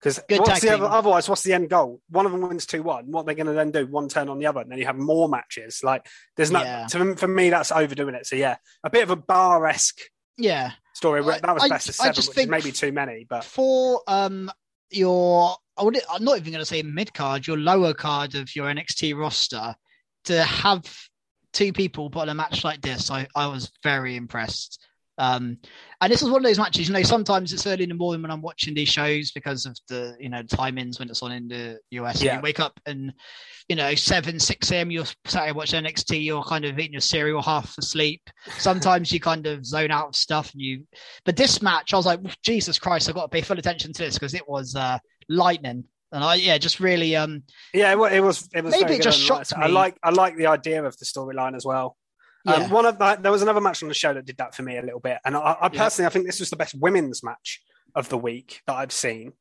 Because 0.00 0.20
what's 0.28 0.60
the 0.60 0.74
other, 0.74 0.84
otherwise, 0.84 1.28
what's 1.28 1.42
the 1.42 1.52
end 1.52 1.70
goal? 1.70 2.00
One 2.08 2.24
of 2.24 2.30
them 2.30 2.42
wins 2.42 2.66
two 2.66 2.84
one. 2.84 3.10
What 3.10 3.26
they're 3.26 3.34
they 3.34 3.42
going 3.42 3.48
to 3.48 3.52
then 3.52 3.72
do? 3.72 3.90
One 3.90 4.08
turn 4.08 4.28
on 4.28 4.38
the 4.38 4.46
other, 4.46 4.60
and 4.60 4.70
then 4.70 4.78
you 4.78 4.86
have 4.86 4.96
more 4.96 5.28
matches. 5.28 5.80
Like 5.82 6.06
there's 6.36 6.52
no 6.52 6.62
yeah. 6.62 6.86
to, 6.90 7.16
for 7.16 7.26
me 7.26 7.50
that's 7.50 7.72
overdoing 7.72 8.14
it. 8.14 8.24
So 8.24 8.36
yeah, 8.36 8.58
a 8.84 8.90
bit 8.90 9.02
of 9.02 9.10
a 9.10 9.16
bar 9.16 9.66
esque. 9.66 9.98
Yeah, 10.36 10.70
story. 10.94 11.20
that 11.22 11.52
was 11.52 11.68
best 11.68 11.88
of 11.88 11.96
seven, 11.96 12.10
which 12.10 12.28
is 12.28 12.46
maybe 12.46 12.70
too 12.70 12.92
many. 12.92 13.26
But 13.28 13.42
for 13.42 14.02
um 14.06 14.52
your, 14.90 15.56
I 15.78 15.82
would, 15.84 16.00
I'm 16.10 16.24
not 16.24 16.38
even 16.38 16.52
going 16.52 16.62
to 16.62 16.66
say 16.66 16.82
mid 16.82 17.14
card, 17.14 17.46
your 17.46 17.56
lower 17.56 17.94
card 17.94 18.34
of 18.34 18.54
your 18.56 18.66
NXT 18.66 19.16
roster 19.16 19.74
to 20.24 20.42
have 20.42 20.84
two 21.52 21.72
people 21.72 22.10
put 22.10 22.22
on 22.22 22.28
a 22.28 22.34
match 22.34 22.64
like 22.64 22.80
this, 22.80 23.10
I, 23.10 23.26
I 23.34 23.46
was 23.46 23.70
very 23.82 24.16
impressed. 24.16 24.84
Um, 25.18 25.58
and 26.00 26.12
this 26.12 26.22
is 26.22 26.30
one 26.30 26.36
of 26.36 26.44
those 26.44 26.60
matches, 26.60 26.86
you 26.86 26.94
know, 26.94 27.02
sometimes 27.02 27.52
it's 27.52 27.66
early 27.66 27.82
in 27.82 27.88
the 27.88 27.94
morning 27.96 28.22
when 28.22 28.30
I'm 28.30 28.40
watching 28.40 28.72
these 28.72 28.88
shows 28.88 29.32
because 29.32 29.66
of 29.66 29.76
the, 29.88 30.16
you 30.20 30.28
know, 30.28 30.44
timings 30.44 31.00
when 31.00 31.10
it's 31.10 31.22
on 31.24 31.32
in 31.32 31.48
the 31.48 31.78
US. 31.90 32.22
Yeah. 32.22 32.36
You 32.36 32.42
wake 32.42 32.60
up 32.60 32.78
and, 32.86 33.12
you 33.68 33.74
know, 33.74 33.96
7, 33.96 34.38
6 34.38 34.70
a.m., 34.70 34.92
you're 34.92 35.06
sat 35.24 35.52
watch 35.56 35.72
NXT, 35.72 36.24
you're 36.24 36.44
kind 36.44 36.64
of 36.64 36.78
eating 36.78 36.92
your 36.92 37.00
cereal 37.00 37.42
half 37.42 37.76
asleep. 37.78 38.30
Sometimes 38.58 39.10
you 39.10 39.18
kind 39.18 39.48
of 39.48 39.66
zone 39.66 39.90
out 39.90 40.08
of 40.08 40.16
stuff 40.16 40.52
and 40.52 40.62
you, 40.62 40.84
but 41.24 41.36
this 41.36 41.60
match, 41.60 41.92
I 41.92 41.96
was 41.96 42.06
like, 42.06 42.20
Jesus 42.42 42.78
Christ, 42.78 43.08
I've 43.08 43.16
got 43.16 43.22
to 43.22 43.28
pay 43.28 43.42
full 43.42 43.58
attention 43.58 43.92
to 43.94 44.04
this 44.04 44.14
because 44.14 44.34
it 44.34 44.48
was 44.48 44.76
uh, 44.76 44.98
lightning 45.28 45.84
and 46.12 46.24
I 46.24 46.36
yeah, 46.36 46.58
just 46.58 46.80
really 46.80 47.16
um 47.16 47.42
yeah, 47.74 47.92
it, 47.92 48.12
it 48.14 48.20
was 48.20 48.48
it 48.54 48.64
was 48.64 48.72
maybe 48.72 48.94
it 48.94 49.02
just 49.02 49.20
shocked 49.20 49.56
me. 49.56 49.64
I 49.64 49.66
like 49.66 49.96
I 50.02 50.10
like 50.10 50.36
the 50.36 50.46
idea 50.46 50.82
of 50.84 50.96
the 50.98 51.04
storyline 51.04 51.54
as 51.54 51.64
well. 51.64 51.96
Um, 52.46 52.60
yeah. 52.60 52.66
Um, 52.66 52.70
one 52.70 52.86
of 52.86 52.98
the, 52.98 53.18
there 53.20 53.32
was 53.32 53.42
another 53.42 53.60
match 53.60 53.82
on 53.82 53.88
the 53.88 53.94
show 53.94 54.14
that 54.14 54.24
did 54.24 54.36
that 54.38 54.54
for 54.54 54.62
me 54.62 54.78
a 54.78 54.82
little 54.82 55.00
bit, 55.00 55.18
and 55.24 55.36
I, 55.36 55.56
I 55.60 55.68
personally 55.68 56.04
yeah. 56.04 56.08
I 56.08 56.10
think 56.10 56.26
this 56.26 56.40
was 56.40 56.50
the 56.50 56.56
best 56.56 56.74
women's 56.74 57.22
match 57.22 57.62
of 57.94 58.08
the 58.08 58.16
week 58.16 58.62
that 58.66 58.74
I've 58.74 58.92
seen, 58.92 59.32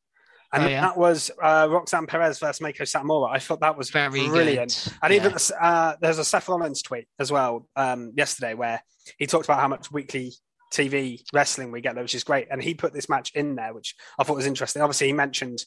and 0.52 0.64
oh, 0.64 0.68
yeah. 0.68 0.82
that 0.82 0.98
was 0.98 1.32
uh, 1.42 1.68
Roxanne 1.70 2.08
Perez 2.08 2.40
versus 2.40 2.60
Meiko 2.60 2.82
Satomura. 2.82 3.30
I 3.32 3.40
thought 3.40 3.62
that 3.62 3.78
was 3.78 3.90
Very 3.90 4.28
brilliant, 4.28 4.82
good. 4.84 4.94
and 5.04 5.14
even 5.14 5.38
uh, 5.62 5.94
there's 6.02 6.18
a 6.18 6.26
Seth 6.26 6.50
Rollins 6.50 6.82
tweet 6.82 7.08
as 7.20 7.32
well 7.32 7.68
um, 7.76 8.12
yesterday 8.16 8.56
where 8.56 8.82
he 9.18 9.26
talked 9.26 9.46
about 9.46 9.62
how 9.62 9.68
much 9.68 9.92
weekly 9.92 10.34
TV 10.72 11.22
wrestling 11.34 11.72
we 11.72 11.82
get 11.82 11.96
there, 11.96 12.04
which 12.04 12.16
is 12.16 12.24
great, 12.24 12.48
and 12.52 12.62
he 12.62 12.74
put 12.74 12.94
this 12.94 13.10
match 13.10 13.32
in 13.36 13.56
there, 13.56 13.74
which 13.74 13.96
I 14.20 14.24
thought 14.24 14.36
was 14.36 14.46
interesting. 14.46 14.82
Obviously, 14.82 15.08
he 15.08 15.14
mentioned 15.14 15.64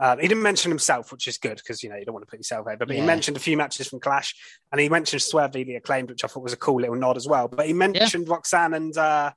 um, 0.00 0.18
he 0.18 0.26
didn't 0.26 0.42
mention 0.42 0.70
himself, 0.70 1.12
which 1.12 1.28
is 1.28 1.36
good 1.36 1.58
because 1.58 1.82
you 1.82 1.90
know 1.90 1.96
you 1.96 2.06
don't 2.06 2.14
want 2.14 2.26
to 2.26 2.30
put 2.30 2.38
yourself 2.38 2.66
over. 2.66 2.78
But 2.78 2.88
yeah. 2.88 3.00
he 3.02 3.06
mentioned 3.06 3.36
a 3.36 3.40
few 3.40 3.56
matches 3.56 3.86
from 3.86 4.00
Clash, 4.00 4.34
and 4.72 4.80
he 4.80 4.88
mentioned 4.88 5.20
Swerve 5.20 5.52
the 5.52 5.74
acclaimed, 5.74 6.08
which 6.08 6.24
I 6.24 6.26
thought 6.26 6.42
was 6.42 6.54
a 6.54 6.56
cool 6.56 6.80
little 6.80 6.96
nod 6.96 7.18
as 7.18 7.28
well. 7.28 7.48
But 7.48 7.66
he 7.66 7.74
mentioned 7.74 8.26
yeah. 8.26 8.32
Roxanne 8.32 8.72
and 8.72 8.96
uh, 8.96 9.32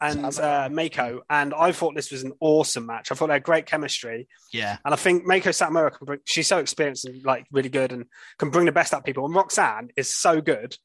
and 0.00 0.24
uh, 0.24 0.68
Meiko, 0.70 1.20
and 1.28 1.52
I 1.52 1.72
thought 1.72 1.96
this 1.96 2.12
was 2.12 2.22
an 2.22 2.32
awesome 2.38 2.86
match. 2.86 3.10
I 3.10 3.16
thought 3.16 3.28
they 3.28 3.32
had 3.34 3.42
great 3.42 3.66
chemistry. 3.66 4.28
Yeah, 4.52 4.76
and 4.84 4.94
I 4.94 4.96
think 4.96 5.24
Meiko 5.24 5.48
Satomura 5.48 5.90
can 5.92 6.04
bring. 6.04 6.20
She's 6.24 6.46
so 6.46 6.58
experienced 6.58 7.06
and 7.06 7.24
like 7.24 7.46
really 7.50 7.68
good, 7.68 7.92
and 7.92 8.04
can 8.38 8.50
bring 8.50 8.66
the 8.66 8.72
best 8.72 8.94
out 8.94 8.98
of 8.98 9.04
people. 9.04 9.26
And 9.26 9.34
Roxanne 9.34 9.90
is 9.96 10.14
so 10.14 10.40
good 10.40 10.76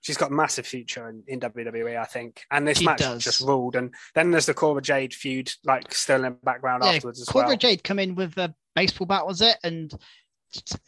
she's 0.00 0.16
got 0.16 0.30
a 0.30 0.34
massive 0.34 0.66
future 0.66 1.08
in, 1.08 1.22
in 1.26 1.40
WWE, 1.40 1.98
I 1.98 2.04
think. 2.04 2.42
And 2.50 2.66
this 2.66 2.78
she 2.78 2.84
match 2.84 2.98
does. 2.98 3.24
just 3.24 3.40
ruled. 3.40 3.76
And 3.76 3.94
then 4.14 4.30
there's 4.30 4.46
the 4.46 4.54
Cora 4.54 4.82
Jade 4.82 5.14
feud, 5.14 5.52
like 5.64 5.92
still 5.94 6.16
in 6.16 6.22
the 6.22 6.30
background 6.30 6.84
yeah, 6.84 6.92
afterwards 6.92 7.20
as 7.20 7.28
Cora 7.28 7.48
well. 7.48 7.56
Jade 7.56 7.84
come 7.84 7.98
in 7.98 8.14
with 8.14 8.36
a 8.38 8.54
baseball 8.74 9.06
bat, 9.06 9.26
was 9.26 9.40
it? 9.40 9.56
And 9.62 9.92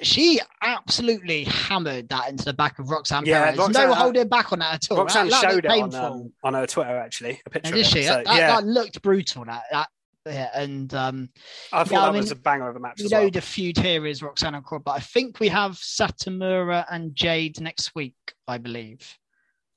she 0.00 0.40
absolutely 0.62 1.44
hammered 1.44 2.08
that 2.08 2.30
into 2.30 2.44
the 2.44 2.52
back 2.52 2.78
of 2.78 2.90
Roxanne 2.90 3.24
yeah, 3.26 3.44
Perez. 3.44 3.58
Roxanne, 3.58 3.88
no 3.88 3.94
holding 3.94 4.28
back 4.28 4.52
on 4.52 4.58
that 4.58 4.74
at 4.74 4.90
all. 4.90 4.98
Roxanne 4.98 5.28
that, 5.28 5.40
showed 5.40 5.64
it 5.64 5.70
on, 5.70 5.94
um, 5.94 6.32
on, 6.42 6.54
her 6.54 6.66
Twitter 6.66 6.96
actually, 6.98 7.40
a 7.46 7.50
picture. 7.50 7.72
did 7.72 7.86
she? 7.86 8.02
So, 8.02 8.22
that, 8.24 8.26
yeah. 8.26 8.60
that, 8.60 8.64
looked 8.64 9.00
brutal. 9.02 9.44
That 9.44 9.62
that 9.70 9.88
yeah, 10.26 10.50
and 10.54 10.92
um, 10.94 11.28
I 11.72 11.84
thought 11.84 11.92
yeah, 11.92 12.00
that 12.00 12.08
I 12.08 12.12
mean, 12.12 12.20
was 12.20 12.30
a 12.30 12.36
banger 12.36 12.68
of 12.68 12.76
a 12.76 12.80
match. 12.80 13.00
You 13.00 13.08
know, 13.08 13.22
well. 13.22 13.30
the 13.30 13.40
feud 13.40 13.76
here 13.76 14.06
is 14.06 14.22
Roxanne 14.22 14.54
and 14.54 14.64
but 14.64 14.92
I 14.92 15.00
think 15.00 15.40
we 15.40 15.48
have 15.48 15.72
Satomura 15.72 16.84
and 16.90 17.14
Jade 17.14 17.60
next 17.60 17.94
week, 17.94 18.14
I 18.46 18.58
believe. 18.58 19.18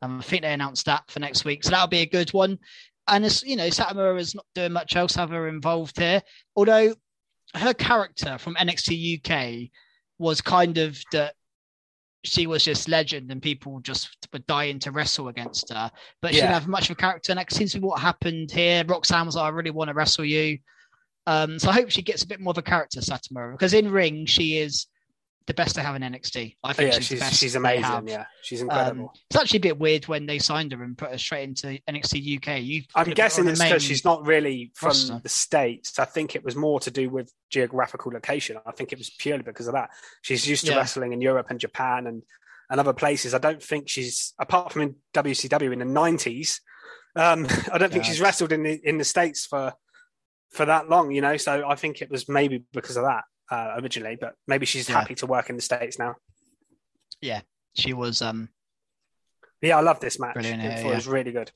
Um, 0.01 0.19
I 0.19 0.23
think 0.23 0.43
they 0.43 0.53
announced 0.53 0.85
that 0.85 1.09
for 1.09 1.19
next 1.19 1.45
week, 1.45 1.63
so 1.63 1.71
that'll 1.71 1.87
be 1.87 2.01
a 2.01 2.05
good 2.05 2.31
one. 2.33 2.59
And 3.07 3.25
it's 3.25 3.43
you 3.43 3.55
know 3.55 3.67
Satomura 3.67 4.19
is 4.19 4.35
not 4.35 4.45
doing 4.53 4.73
much 4.73 4.95
else 4.95 5.15
have 5.15 5.31
her 5.31 5.47
involved 5.47 5.99
here, 5.99 6.21
although 6.55 6.93
her 7.55 7.73
character 7.73 8.37
from 8.37 8.55
NXT 8.55 9.19
UK 9.19 9.69
was 10.19 10.41
kind 10.41 10.77
of 10.77 11.01
that 11.11 11.33
she 12.25 12.47
was 12.47 12.63
just 12.63 12.89
legend 12.89 13.31
and 13.31 13.41
people 13.41 13.79
just 13.81 14.17
were 14.33 14.39
dying 14.39 14.79
to 14.79 14.91
wrestle 14.91 15.27
against 15.27 15.71
her. 15.71 15.91
But 16.21 16.33
she 16.33 16.41
didn't 16.41 16.53
have 16.53 16.67
much 16.67 16.89
of 16.89 16.97
a 16.97 16.99
character. 16.99 17.31
And 17.31 17.39
that 17.39 17.51
seems 17.51 17.71
to 17.73 17.79
be 17.79 17.85
what 17.85 17.99
happened 17.99 18.51
here. 18.51 18.83
Roxanne 18.85 19.25
was 19.25 19.35
like, 19.35 19.45
I 19.45 19.49
really 19.49 19.71
want 19.71 19.89
to 19.89 19.93
wrestle 19.93 20.25
you. 20.25 20.57
Um, 21.27 21.57
so 21.57 21.69
I 21.69 21.73
hope 21.73 21.89
she 21.89 22.01
gets 22.01 22.23
a 22.23 22.27
bit 22.27 22.39
more 22.39 22.51
of 22.51 22.57
a 22.57 22.61
character, 22.61 22.99
Satomura, 22.99 23.51
because 23.51 23.73
in 23.73 23.89
ring 23.89 24.25
she 24.25 24.57
is 24.57 24.87
the 25.47 25.53
best 25.53 25.75
to 25.75 25.81
have 25.81 25.95
in 25.95 26.01
NXT. 26.01 26.55
I 26.63 26.73
think 26.73 26.91
yeah, 26.91 26.99
she's, 26.99 27.19
she's, 27.19 27.37
she's 27.37 27.55
amazing. 27.55 28.07
Yeah, 28.07 28.25
she's 28.41 28.61
um, 28.61 28.69
incredible. 28.69 29.03
Um, 29.05 29.09
it's 29.29 29.39
actually 29.39 29.57
a 29.57 29.61
bit 29.61 29.79
weird 29.79 30.07
when 30.07 30.25
they 30.25 30.39
signed 30.39 30.71
her 30.71 30.83
and 30.83 30.97
put 30.97 31.11
her 31.11 31.17
straight 31.17 31.43
into 31.43 31.79
NXT 31.89 32.37
UK. 32.37 32.61
You, 32.61 32.83
I'm 32.95 33.11
guessing 33.11 33.47
it's 33.47 33.61
because 33.61 33.83
she's 33.83 34.03
not 34.03 34.25
really 34.25 34.71
from 34.75 34.87
roster. 34.87 35.19
the 35.21 35.29
states. 35.29 35.99
I 35.99 36.05
think 36.05 36.35
it 36.35 36.43
was 36.43 36.55
more 36.55 36.79
to 36.79 36.91
do 36.91 37.09
with 37.09 37.31
geographical 37.51 38.11
location. 38.11 38.57
I 38.65 38.71
think 38.71 38.91
it 38.91 38.97
was 38.97 39.11
purely 39.11 39.43
because 39.43 39.67
of 39.67 39.73
that. 39.73 39.91
She's 40.23 40.47
used 40.47 40.65
to 40.65 40.71
yeah. 40.71 40.77
wrestling 40.77 41.13
in 41.13 41.21
Europe 41.21 41.47
and 41.49 41.59
Japan 41.59 42.07
and 42.07 42.23
and 42.69 42.79
other 42.79 42.93
places. 42.93 43.35
I 43.35 43.37
don't 43.37 43.61
think 43.61 43.87
she's 43.87 44.33
apart 44.39 44.71
from 44.71 44.81
in 44.81 44.95
WCW 45.13 45.71
in 45.71 45.79
the 45.79 45.85
90s. 45.85 46.59
Um, 47.15 47.45
I 47.71 47.77
don't 47.77 47.91
think 47.91 48.03
yeah. 48.05 48.09
she's 48.09 48.21
wrestled 48.21 48.51
in 48.51 48.63
the 48.63 48.79
in 48.83 48.97
the 48.97 49.03
states 49.03 49.45
for 49.45 49.73
for 50.49 50.65
that 50.65 50.89
long. 50.89 51.11
You 51.11 51.21
know, 51.21 51.37
so 51.37 51.67
I 51.67 51.75
think 51.75 52.01
it 52.01 52.09
was 52.09 52.27
maybe 52.27 52.63
because 52.73 52.97
of 52.97 53.03
that 53.03 53.25
uh, 53.49 53.75
originally, 53.77 54.17
but 54.19 54.35
maybe 54.47 54.65
she's 54.65 54.89
yeah. 54.89 54.99
happy 54.99 55.15
to 55.15 55.25
work 55.25 55.49
in 55.49 55.55
the 55.55 55.61
states 55.61 55.99
now. 55.99 56.15
Yeah, 57.21 57.41
she 57.73 57.93
was. 57.93 58.21
um 58.21 58.49
Yeah, 59.61 59.77
I 59.77 59.81
love 59.81 59.99
this 59.99 60.19
match. 60.19 60.33
Brilliant, 60.33 60.63
it 60.63 60.85
yeah. 60.85 60.95
was 60.95 61.07
really 61.07 61.31
good. 61.31 61.51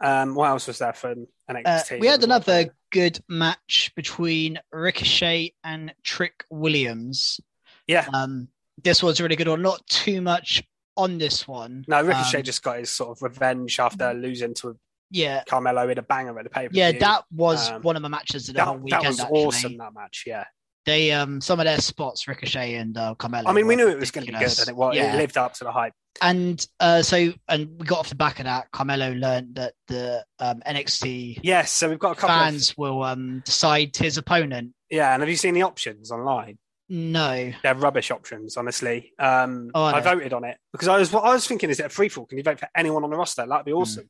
Um, 0.00 0.34
what 0.34 0.48
else 0.48 0.66
was 0.66 0.78
there 0.78 0.92
for 0.92 1.14
NXT? 1.50 1.92
Uh, 1.92 1.96
we 2.00 2.06
had 2.06 2.24
another 2.24 2.74
good 2.90 3.18
match 3.28 3.92
between 3.96 4.58
Ricochet 4.72 5.54
and 5.62 5.94
Trick 6.02 6.44
Williams. 6.50 7.40
Yeah. 7.86 8.06
Um, 8.12 8.48
this 8.82 9.02
was 9.02 9.20
really 9.20 9.36
good 9.36 9.48
one. 9.48 9.62
Not 9.62 9.86
too 9.86 10.20
much 10.20 10.62
on 10.96 11.18
this 11.18 11.46
one. 11.46 11.84
No, 11.88 12.02
Ricochet 12.02 12.38
um, 12.38 12.44
just 12.44 12.62
got 12.62 12.78
his 12.78 12.90
sort 12.90 13.16
of 13.16 13.22
revenge 13.22 13.78
after 13.78 14.12
losing 14.12 14.54
to 14.54 14.76
yeah 15.10 15.44
Carmelo 15.46 15.88
in 15.88 15.98
a 15.98 16.02
banger 16.02 16.36
at 16.38 16.44
the 16.44 16.50
paper. 16.50 16.72
Yeah, 16.74 16.92
that 16.92 17.24
was 17.30 17.70
um, 17.70 17.82
one 17.82 17.96
of 17.96 18.02
my 18.02 18.08
matches 18.08 18.48
of 18.48 18.54
the 18.54 18.58
that, 18.58 18.66
whole 18.66 18.78
weekend. 18.78 19.04
That 19.04 19.08
was 19.08 19.20
actually. 19.20 19.44
awesome. 19.44 19.76
That 19.78 19.94
match, 19.94 20.24
yeah 20.26 20.44
they 20.84 21.12
um 21.12 21.40
some 21.40 21.60
of 21.60 21.64
their 21.64 21.80
spots, 21.80 22.28
Ricochet 22.28 22.74
and 22.74 22.96
uh, 22.96 23.14
Carmelo. 23.14 23.48
I 23.48 23.52
mean, 23.52 23.66
we 23.66 23.76
knew 23.76 23.88
it 23.88 23.98
was 23.98 24.10
going 24.10 24.26
to 24.26 24.32
be 24.32 24.38
good, 24.38 24.58
and 24.58 24.68
it 24.68 24.76
was. 24.76 24.94
Yeah. 24.94 25.14
It 25.14 25.16
lived 25.16 25.36
up 25.36 25.54
to 25.54 25.64
the 25.64 25.72
hype. 25.72 25.92
And 26.22 26.64
uh, 26.78 27.02
so, 27.02 27.32
and 27.48 27.78
we 27.78 27.86
got 27.86 27.98
off 27.98 28.08
the 28.08 28.14
back 28.14 28.38
of 28.38 28.44
that. 28.44 28.70
Carmelo 28.70 29.12
learned 29.12 29.56
that 29.56 29.74
the 29.88 30.24
um, 30.38 30.62
NXT 30.66 31.40
yes, 31.42 31.70
so 31.70 31.88
we've 31.88 31.98
got 31.98 32.12
a 32.12 32.20
couple 32.20 32.36
fans 32.36 32.70
of... 32.70 32.78
will 32.78 33.02
um 33.02 33.42
decide 33.44 33.96
his 33.96 34.18
opponent. 34.18 34.74
Yeah, 34.90 35.12
and 35.12 35.22
have 35.22 35.28
you 35.28 35.36
seen 35.36 35.54
the 35.54 35.62
options 35.62 36.10
online? 36.10 36.58
No, 36.88 37.52
they're 37.62 37.74
rubbish 37.74 38.10
options. 38.10 38.56
Honestly, 38.56 39.12
um, 39.18 39.70
oh, 39.74 39.82
I, 39.82 39.94
I, 39.94 40.00
voted 40.00 40.32
on 40.32 40.44
it 40.44 40.58
because 40.70 40.86
I 40.86 40.98
was 40.98 41.10
what 41.10 41.24
I 41.24 41.32
was 41.32 41.46
thinking, 41.46 41.70
is 41.70 41.80
it 41.80 41.86
a 41.86 41.88
free 41.88 42.08
fall? 42.08 42.26
Can 42.26 42.38
you 42.38 42.44
vote 42.44 42.60
for 42.60 42.68
anyone 42.76 43.04
on 43.04 43.10
the 43.10 43.16
roster? 43.16 43.46
That'd 43.46 43.64
be 43.64 43.72
hmm. 43.72 43.78
awesome. 43.78 44.04
Mm. 44.04 44.08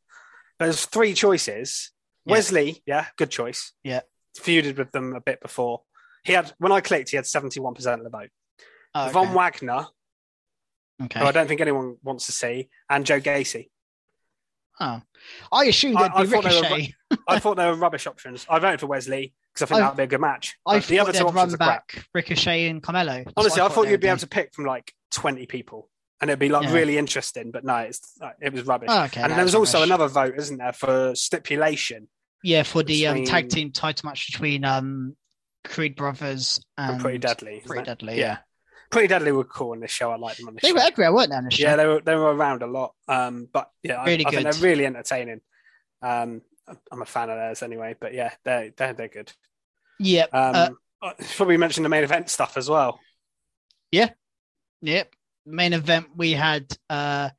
There's 0.58 0.84
three 0.86 1.14
choices. 1.14 1.92
Yeah. 2.26 2.32
Wes 2.32 2.52
Lee, 2.52 2.82
yeah, 2.86 3.06
good 3.16 3.30
choice. 3.30 3.72
Yeah, 3.84 4.00
feuded 4.38 4.76
with 4.76 4.90
them 4.90 5.14
a 5.14 5.20
bit 5.20 5.40
before. 5.40 5.82
He 6.24 6.32
had 6.32 6.52
when 6.58 6.72
I 6.72 6.80
clicked, 6.80 7.10
he 7.10 7.16
had 7.16 7.26
seventy 7.26 7.60
one 7.60 7.74
percent 7.74 8.00
of 8.00 8.04
the 8.04 8.10
vote. 8.10 8.30
Oh, 8.94 9.04
okay. 9.04 9.12
Von 9.12 9.34
Wagner, 9.34 9.86
okay. 11.02 11.20
who 11.20 11.26
I 11.26 11.32
don't 11.32 11.46
think 11.46 11.60
anyone 11.60 11.96
wants 12.02 12.26
to 12.26 12.32
see, 12.32 12.68
and 12.88 13.04
Joe 13.04 13.20
Gacy. 13.20 13.68
Oh, 14.80 15.00
I 15.52 15.64
assumed 15.66 16.00
it'd 16.00 16.12
I, 16.12 16.24
be 16.24 16.34
I 16.34 16.38
Ricochet. 16.38 16.94
Were, 17.10 17.16
I 17.28 17.38
thought 17.38 17.56
they 17.56 17.66
were 17.66 17.74
rubbish 17.76 18.06
options. 18.06 18.46
I 18.48 18.58
voted 18.58 18.80
for 18.80 18.86
Wes 18.86 19.06
Lee 19.06 19.32
because 19.52 19.62
I 19.62 19.66
think 19.66 19.80
that'd 19.80 19.96
be 19.96 20.02
a 20.02 20.06
good 20.08 20.20
match. 20.20 20.56
I 20.66 20.80
the 20.80 20.98
other 20.98 21.12
two 21.12 21.26
options 21.26 21.52
run 21.52 21.58
back 21.58 21.88
crap. 21.88 22.04
Ricochet 22.12 22.68
and 22.68 22.82
Carmelo. 22.82 23.18
That's 23.18 23.32
Honestly, 23.36 23.60
I 23.60 23.64
thought, 23.64 23.70
I 23.70 23.74
thought 23.74 23.88
you'd 23.88 24.00
be 24.00 24.08
able 24.08 24.18
to 24.18 24.26
pick 24.26 24.52
from 24.52 24.64
like 24.64 24.92
twenty 25.12 25.46
people, 25.46 25.88
and 26.20 26.30
it'd 26.30 26.40
be 26.40 26.48
like 26.48 26.64
yeah. 26.64 26.72
really 26.72 26.98
interesting. 26.98 27.50
But 27.50 27.64
no, 27.64 27.76
it's 27.76 28.18
it 28.40 28.52
was 28.52 28.64
rubbish. 28.64 28.88
Oh, 28.90 29.04
okay, 29.04 29.22
and 29.22 29.32
there 29.32 29.44
was 29.44 29.54
also 29.54 29.82
another 29.82 30.08
vote, 30.08 30.34
isn't 30.36 30.58
there, 30.58 30.72
for 30.72 31.14
stipulation? 31.14 32.08
Yeah, 32.42 32.62
for 32.62 32.82
the 32.82 33.04
between... 33.04 33.22
um, 33.22 33.26
tag 33.26 33.48
team 33.48 33.70
title 33.70 34.08
match 34.08 34.26
between 34.30 34.64
um, 34.64 35.16
Creed 35.64 35.96
Brothers 35.96 36.60
and, 36.76 36.92
and 36.92 37.00
Pretty 37.00 37.18
Deadly. 37.18 37.62
Pretty 37.64 37.84
Deadly, 37.84 38.18
yeah. 38.18 38.20
yeah. 38.20 38.36
Pretty 38.90 39.08
Deadly 39.08 39.32
were 39.32 39.44
cool 39.44 39.72
on 39.72 39.80
this 39.80 39.90
show. 39.90 40.10
I 40.10 40.16
like 40.16 40.36
them 40.36 40.48
on 40.48 40.54
this 40.54 40.62
they 40.62 40.68
show. 40.68 40.74
were 40.74 40.80
everywhere, 40.80 41.14
weren't 41.14 41.30
they? 41.30 41.36
On 41.36 41.44
this 41.44 41.54
show? 41.54 41.64
Yeah, 41.64 41.76
they 41.76 41.86
were. 41.86 42.00
They 42.00 42.14
were 42.14 42.34
around 42.34 42.62
a 42.62 42.66
lot. 42.66 42.94
Um, 43.08 43.48
but 43.52 43.70
yeah, 43.82 44.04
really 44.04 44.24
I, 44.24 44.28
I 44.28 44.30
good. 44.30 44.42
think 44.42 44.54
they're 44.54 44.70
really 44.70 44.86
entertaining. 44.86 45.40
Um, 46.02 46.42
I'm 46.90 47.02
a 47.02 47.06
fan 47.06 47.30
of 47.30 47.36
theirs 47.36 47.62
anyway. 47.62 47.96
But 47.98 48.14
yeah, 48.14 48.32
they're 48.44 48.70
they're, 48.76 48.92
they're 48.92 49.08
good. 49.08 49.32
Yeah. 49.98 50.26
Um, 50.32 50.54
uh, 50.54 50.68
uh 51.02 51.12
probably 51.36 51.56
mentioned 51.56 51.84
the 51.84 51.90
main 51.90 52.04
event 52.04 52.30
stuff 52.30 52.56
as 52.56 52.68
well. 52.68 53.00
Yeah. 53.90 54.10
Yep. 54.82 55.12
Main 55.46 55.72
event 55.72 56.08
we 56.16 56.32
had 56.32 56.66
uh 56.88 57.30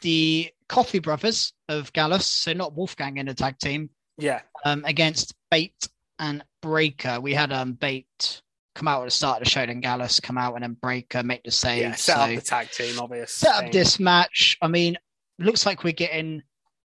the 0.00 0.50
Coffey 0.68 1.00
Brothers 1.00 1.52
of 1.68 1.92
Gallus, 1.92 2.26
so 2.26 2.52
not 2.52 2.74
Wolfgang 2.74 3.18
in 3.18 3.26
the 3.26 3.34
tag 3.34 3.58
team. 3.58 3.90
Yeah. 4.18 4.40
Um, 4.64 4.84
against 4.84 5.34
Bate 5.50 5.88
and 6.22 6.42
Breakker. 6.62 7.20
We 7.20 7.34
had 7.34 7.52
um 7.52 7.74
Bate 7.74 8.40
come 8.74 8.88
out 8.88 9.02
at 9.02 9.06
the 9.06 9.10
start 9.10 9.38
of 9.38 9.44
the 9.44 9.50
show, 9.50 9.66
then 9.66 9.80
Gallus 9.80 10.20
come 10.20 10.38
out, 10.38 10.54
and 10.54 10.62
then 10.62 10.76
Breakker 10.80 11.22
make 11.22 11.42
the 11.42 11.50
save. 11.50 11.82
Yeah, 11.82 11.94
set 11.94 12.16
so 12.16 12.22
up 12.22 12.30
the 12.30 12.40
tag 12.40 12.70
team, 12.70 12.98
obviously. 12.98 13.48
Set 13.48 13.64
up 13.64 13.72
this 13.72 14.00
match. 14.00 14.56
I 14.62 14.68
mean, 14.68 14.96
looks 15.38 15.66
like 15.66 15.84
we're 15.84 15.92
getting 15.92 16.42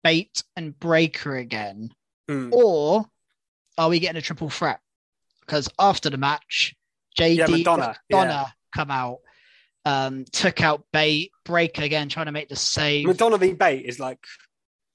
Bate 0.03 0.43
and 0.57 0.77
Breakker 0.77 1.37
again, 1.37 1.93
mm. 2.29 2.51
or 2.51 3.05
are 3.77 3.89
we 3.89 3.99
getting 3.99 4.17
a 4.17 4.21
triple 4.21 4.49
threat? 4.49 4.79
Because 5.41 5.69
after 5.79 6.09
the 6.09 6.17
match, 6.17 6.75
JD 7.17 7.37
yeah, 7.37 7.47
McDonagh, 7.47 7.95
McDonagh 8.11 8.27
yeah. 8.27 8.47
come 8.75 8.91
out, 8.91 9.19
um, 9.85 10.25
took 10.31 10.61
out 10.61 10.83
Bate, 10.91 11.31
Breakker 11.45 11.83
again, 11.83 12.09
trying 12.09 12.25
to 12.25 12.31
make 12.31 12.49
the 12.49 12.55
save. 12.55 13.05
Madonna 13.05 13.37
v 13.37 13.53
Bate 13.53 13.85
is 13.85 13.99
like 13.99 14.19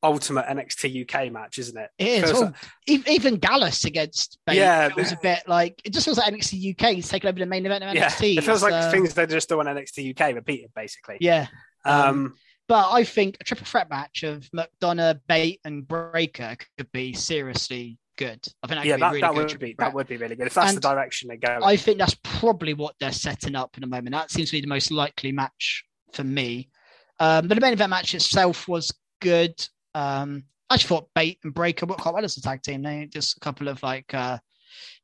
ultimate 0.05 0.47
NXT 0.47 1.03
UK 1.03 1.33
match, 1.33 1.59
isn't 1.59 1.77
it? 1.77 1.91
It 1.99 2.25
is. 2.25 2.33
Well, 2.33 2.55
like... 2.87 3.09
Even 3.09 3.37
Gallus 3.37 3.85
against 3.85 4.39
Bate, 4.47 4.57
yeah, 4.57 4.87
it 4.87 4.95
was 4.95 5.11
a 5.11 5.19
bit 5.21 5.43
like 5.49 5.81
it 5.85 5.93
just 5.93 6.05
feels 6.05 6.19
like 6.19 6.33
NXT 6.33 6.79
UK 6.79 6.99
is 6.99 7.09
taking 7.09 7.29
over 7.29 7.39
the 7.39 7.47
main 7.47 7.67
event 7.67 7.83
of 7.83 7.91
NXT. 7.91 8.35
Yeah, 8.35 8.39
it 8.41 8.45
feels 8.45 8.63
like 8.63 8.73
uh, 8.73 8.91
things 8.91 9.15
they 9.15 9.27
just 9.27 9.49
do 9.49 9.59
on 9.59 9.67
NXT 9.67 10.19
UK 10.19 10.35
repeated, 10.35 10.71
basically. 10.75 11.17
Yeah. 11.21 11.47
Um, 11.85 12.09
um, 12.09 12.35
but 12.69 12.93
I 12.93 13.05
think 13.05 13.37
a 13.41 13.45
triple 13.45 13.67
threat 13.67 13.91
match 13.91 14.23
of 14.23 14.49
McDonagh, 14.51 15.21
Bate, 15.29 15.61
and 15.65 15.87
Breakker 15.87 16.57
could 16.79 16.93
be 16.93 17.13
seriously 17.13 17.99
good. 18.17 18.41
I 18.63 18.67
think 18.67 18.81
that 18.81 18.87
yeah, 18.87 18.97
that, 18.97 19.09
really 19.09 19.21
that 19.21 19.35
would 19.35 19.59
be 19.59 19.75
that 19.79 19.93
would 19.93 20.07
be 20.07 20.17
really 20.17 20.37
good 20.37 20.47
if 20.47 20.55
that's 20.55 20.69
and 20.69 20.77
the 20.77 20.81
direction 20.81 21.29
they 21.29 21.37
go. 21.37 21.61
I 21.63 21.77
think 21.77 21.99
that's 21.99 22.17
probably 22.23 22.75
what 22.75 22.95
they're 23.01 23.13
setting 23.13 23.55
up 23.55 23.77
in 23.77 23.83
the 23.83 23.87
moment. 23.87 24.13
That 24.13 24.31
seems 24.31 24.51
to 24.51 24.57
be 24.57 24.61
the 24.61 24.67
most 24.67 24.91
likely 24.91 25.33
match 25.33 25.85
for 26.13 26.25
me. 26.25 26.71
Um, 27.21 27.49
but 27.49 27.55
the 27.55 27.61
main 27.61 27.73
event 27.73 27.91
match 27.91 28.15
itself 28.15 28.67
was 28.67 28.93
good. 29.21 29.55
Um, 29.95 30.45
I 30.71 30.77
just 30.77 30.89
thought 30.89 31.09
Bate 31.15 31.39
and 31.45 31.55
Breakker 31.55 31.87
worked 31.87 32.01
quite 32.01 32.15
well 32.15 32.25
as 32.25 32.37
a 32.37 32.43
tag 32.43 32.63
team. 32.63 32.83
They 32.83 33.07
just 33.07 33.37
a 33.37 33.41
couple 33.41 33.69
of 33.69 33.83
like 33.83 34.13
uh, 34.15 34.39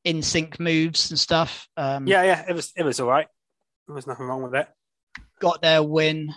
in 0.04 0.22
sync 0.22 0.58
moves 0.58 1.10
and 1.10 1.18
stuff. 1.18 1.68
Um, 1.76 2.06
yeah, 2.06 2.22
yeah, 2.22 2.44
it 2.48 2.54
was 2.54 2.72
it 2.76 2.84
was 2.84 3.00
all 3.00 3.08
right. 3.08 3.26
There 3.86 3.94
was 3.94 4.06
nothing 4.06 4.26
wrong 4.26 4.42
with 4.42 4.54
it. 4.54 4.68
Got 5.40 5.62
their 5.62 5.82
win. 5.82 6.34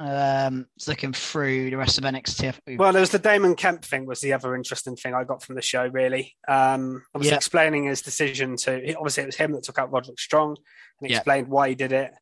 Um, 0.00 0.66
looking 0.86 1.12
through 1.12 1.70
the 1.70 1.76
rest 1.76 1.98
of 1.98 2.04
NXT. 2.04 2.78
Well, 2.78 2.92
there 2.92 3.00
was 3.00 3.10
the 3.10 3.18
Damon 3.18 3.56
Kemp 3.56 3.84
thing. 3.84 4.06
Was 4.06 4.20
the 4.20 4.32
other 4.32 4.54
interesting 4.54 4.94
thing 4.94 5.12
I 5.12 5.24
got 5.24 5.42
from 5.42 5.56
the 5.56 5.62
show. 5.62 5.88
Really, 5.88 6.36
um, 6.46 7.02
I 7.12 7.18
was 7.18 7.26
yep. 7.26 7.36
explaining 7.36 7.84
his 7.84 8.00
decision 8.02 8.56
to. 8.58 8.94
Obviously, 8.94 9.24
it 9.24 9.26
was 9.26 9.36
him 9.36 9.52
that 9.52 9.64
took 9.64 9.78
out 9.78 9.90
Roderick 9.90 10.20
Strong 10.20 10.56
and 11.00 11.10
explained 11.10 11.48
yep. 11.48 11.52
why 11.52 11.70
he 11.70 11.74
did 11.74 11.90
it. 11.90 12.12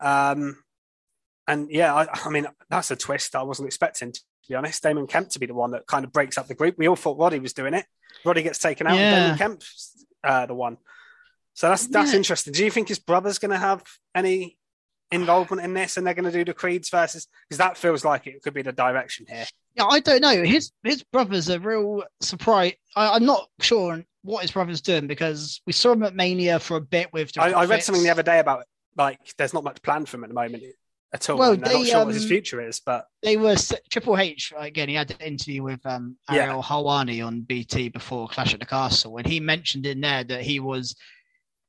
Um, 0.00 0.62
and 1.48 1.70
yeah, 1.70 1.94
I, 1.94 2.08
I 2.26 2.28
mean 2.28 2.46
that's 2.68 2.90
a 2.90 2.96
twist 2.96 3.34
I 3.34 3.42
wasn't 3.42 3.66
expecting 3.66 4.12
to 4.44 4.48
be 4.52 4.54
honest. 4.54 4.82
Damon 4.82 5.06
Kemp 5.06 5.30
to 5.30 5.38
be 5.38 5.46
the 5.46 5.54
one 5.54 5.72
that 5.72 5.86
kind 5.86 6.04
of 6.04 6.12
breaks 6.12 6.38
up 6.38 6.46
the 6.46 6.54
group. 6.54 6.76
We 6.78 6.88
all 6.88 6.96
thought 6.96 7.18
Roddy 7.18 7.38
was 7.38 7.52
doing 7.52 7.74
it. 7.74 7.86
Roddy 8.24 8.42
gets 8.42 8.58
taken 8.58 8.86
out, 8.86 8.96
yeah. 8.96 9.00
and 9.00 9.38
Damon 9.38 9.38
Kemp's 9.38 10.06
uh, 10.22 10.46
the 10.46 10.54
one. 10.54 10.78
So 11.54 11.68
that's 11.68 11.86
that's 11.86 12.12
yeah. 12.12 12.18
interesting. 12.18 12.52
Do 12.52 12.64
you 12.64 12.70
think 12.70 12.88
his 12.88 12.98
brother's 12.98 13.38
going 13.38 13.52
to 13.52 13.58
have 13.58 13.82
any 14.14 14.58
involvement 15.10 15.62
in 15.62 15.74
this, 15.74 15.96
and 15.96 16.06
they're 16.06 16.14
going 16.14 16.30
to 16.30 16.32
do 16.32 16.44
the 16.44 16.54
creeds 16.54 16.90
versus? 16.90 17.28
Because 17.48 17.58
that 17.58 17.78
feels 17.78 18.04
like 18.04 18.26
it 18.26 18.42
could 18.42 18.54
be 18.54 18.62
the 18.62 18.72
direction 18.72 19.26
here. 19.28 19.46
Yeah, 19.76 19.86
I 19.86 20.00
don't 20.00 20.20
know. 20.20 20.42
His 20.42 20.72
his 20.82 21.02
brother's 21.02 21.48
a 21.48 21.60
real 21.60 22.04
surprise. 22.20 22.74
I, 22.96 23.16
am 23.16 23.24
not 23.24 23.48
sure 23.60 24.04
what 24.22 24.42
his 24.42 24.50
brother's 24.50 24.80
doing 24.80 25.06
because 25.06 25.60
we 25.66 25.72
saw 25.72 25.92
him 25.92 26.02
at 26.02 26.14
Mania 26.14 26.58
for 26.58 26.76
a 26.76 26.80
bit 26.80 27.12
with. 27.12 27.32
I, 27.38 27.52
I, 27.52 27.64
read 27.66 27.82
something 27.82 28.02
the 28.02 28.10
other 28.10 28.22
day 28.22 28.38
about 28.38 28.64
like 28.96 29.18
there's 29.36 29.54
not 29.54 29.64
much 29.64 29.82
planned 29.82 30.08
for 30.08 30.16
him 30.16 30.24
at 30.24 30.28
the 30.28 30.34
moment 30.34 30.62
at 31.14 31.30
all. 31.30 31.38
Well, 31.38 31.56
they, 31.56 31.72
not 31.72 31.86
sure 31.86 32.00
um, 32.00 32.06
what 32.06 32.14
his 32.14 32.24
um, 32.24 32.28
future 32.28 32.60
is, 32.60 32.80
but 32.80 33.06
they 33.22 33.36
were 33.36 33.56
Triple 33.90 34.18
H 34.18 34.52
again. 34.56 34.88
He 34.88 34.96
had 34.96 35.12
an 35.12 35.20
interview 35.20 35.62
with 35.62 35.84
um, 35.86 36.16
Ariel 36.28 36.56
yeah. 36.56 36.62
Helwani 36.62 37.24
on 37.24 37.42
BT 37.42 37.88
before 37.88 38.28
Clash 38.28 38.52
at 38.52 38.60
the 38.60 38.66
Castle, 38.66 39.16
and 39.16 39.26
he 39.26 39.40
mentioned 39.40 39.86
in 39.86 40.00
there 40.00 40.24
that 40.24 40.42
he 40.42 40.60
was 40.60 40.94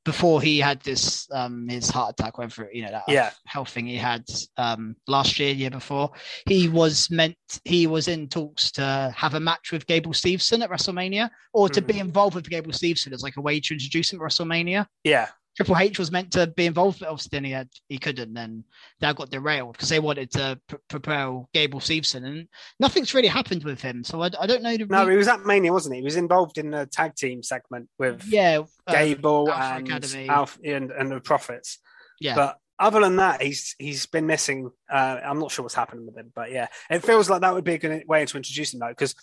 before 0.04 0.40
he 0.40 0.58
had 0.58 0.80
this 0.82 1.28
um 1.32 1.68
his 1.68 1.90
heart 1.90 2.14
attack, 2.18 2.38
whether 2.38 2.70
you 2.72 2.82
know 2.82 2.92
that 2.92 3.04
yeah. 3.08 3.30
health 3.44 3.70
thing 3.70 3.86
he 3.86 3.96
had 3.96 4.24
um 4.56 4.96
last 5.06 5.38
year, 5.38 5.52
year 5.52 5.70
before, 5.70 6.10
he 6.46 6.68
was 6.68 7.10
meant 7.10 7.36
he 7.64 7.86
was 7.86 8.08
in 8.08 8.28
talks 8.28 8.70
to 8.72 9.12
have 9.16 9.34
a 9.34 9.40
match 9.40 9.72
with 9.72 9.86
Gable 9.86 10.12
Steveson 10.12 10.62
at 10.62 10.70
WrestleMania 10.70 11.28
or 11.52 11.68
to 11.68 11.82
mm. 11.82 11.86
be 11.86 11.98
involved 11.98 12.34
with 12.34 12.48
Gable 12.48 12.72
Steveson 12.72 13.12
as 13.12 13.22
like 13.22 13.36
a 13.36 13.40
way 13.40 13.60
to 13.60 13.74
introduce 13.74 14.12
him 14.12 14.20
at 14.20 14.26
WrestleMania. 14.26 14.86
Yeah. 15.04 15.28
Triple 15.56 15.78
H 15.78 15.98
was 15.98 16.12
meant 16.12 16.32
to 16.32 16.46
be 16.46 16.66
involved, 16.66 17.00
but 17.00 17.08
obviously 17.08 17.30
then 17.32 17.44
he 17.44 17.50
had 17.50 17.68
he 17.88 17.98
couldn't. 17.98 18.34
Then 18.34 18.64
that 19.00 19.16
got 19.16 19.30
derailed 19.30 19.72
because 19.72 19.88
they 19.88 20.00
wanted 20.00 20.30
to 20.32 20.60
pr- 20.68 20.76
propel 20.88 21.48
Gable 21.54 21.80
Steveson, 21.80 22.26
and 22.26 22.48
nothing's 22.78 23.14
really 23.14 23.28
happened 23.28 23.64
with 23.64 23.80
him. 23.80 24.04
So 24.04 24.22
I, 24.22 24.30
I 24.38 24.46
don't 24.46 24.62
know. 24.62 24.76
no, 24.76 25.08
he 25.08 25.16
was 25.16 25.28
at 25.28 25.46
Mania, 25.46 25.72
wasn't 25.72 25.94
he? 25.94 26.02
He 26.02 26.04
was 26.04 26.16
involved 26.16 26.58
in 26.58 26.70
the 26.70 26.84
tag 26.86 27.14
team 27.14 27.42
segment 27.42 27.88
with 27.98 28.22
yeah 28.26 28.60
uh, 28.86 28.92
Gable 28.92 29.50
and 29.50 29.90
Alpha 30.28 30.58
and, 30.62 30.90
and 30.90 31.10
the 31.10 31.20
Profits. 31.20 31.78
Yeah, 32.20 32.34
but 32.34 32.58
other 32.78 33.00
than 33.00 33.16
that, 33.16 33.40
he's 33.40 33.74
he's 33.78 34.04
been 34.04 34.26
missing. 34.26 34.70
Uh, 34.92 35.20
I'm 35.24 35.38
not 35.38 35.50
sure 35.50 35.62
what's 35.62 35.74
happening 35.74 36.04
with 36.04 36.18
him, 36.18 36.32
but 36.34 36.50
yeah, 36.50 36.66
it 36.90 37.02
feels 37.02 37.30
like 37.30 37.40
that 37.40 37.54
would 37.54 37.64
be 37.64 37.74
a 37.74 37.78
good 37.78 38.04
way 38.06 38.26
to 38.26 38.36
introduce 38.36 38.74
him 38.74 38.80
though, 38.80 38.88
because 38.88 39.14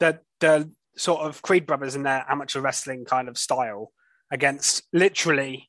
the 0.00 0.20
the 0.40 0.70
sort 0.96 1.20
of 1.20 1.42
Creed 1.42 1.66
brothers 1.66 1.94
in 1.94 2.04
their 2.04 2.24
amateur 2.26 2.60
wrestling 2.60 3.04
kind 3.04 3.28
of 3.28 3.36
style 3.36 3.92
against 4.30 4.82
literally 4.92 5.68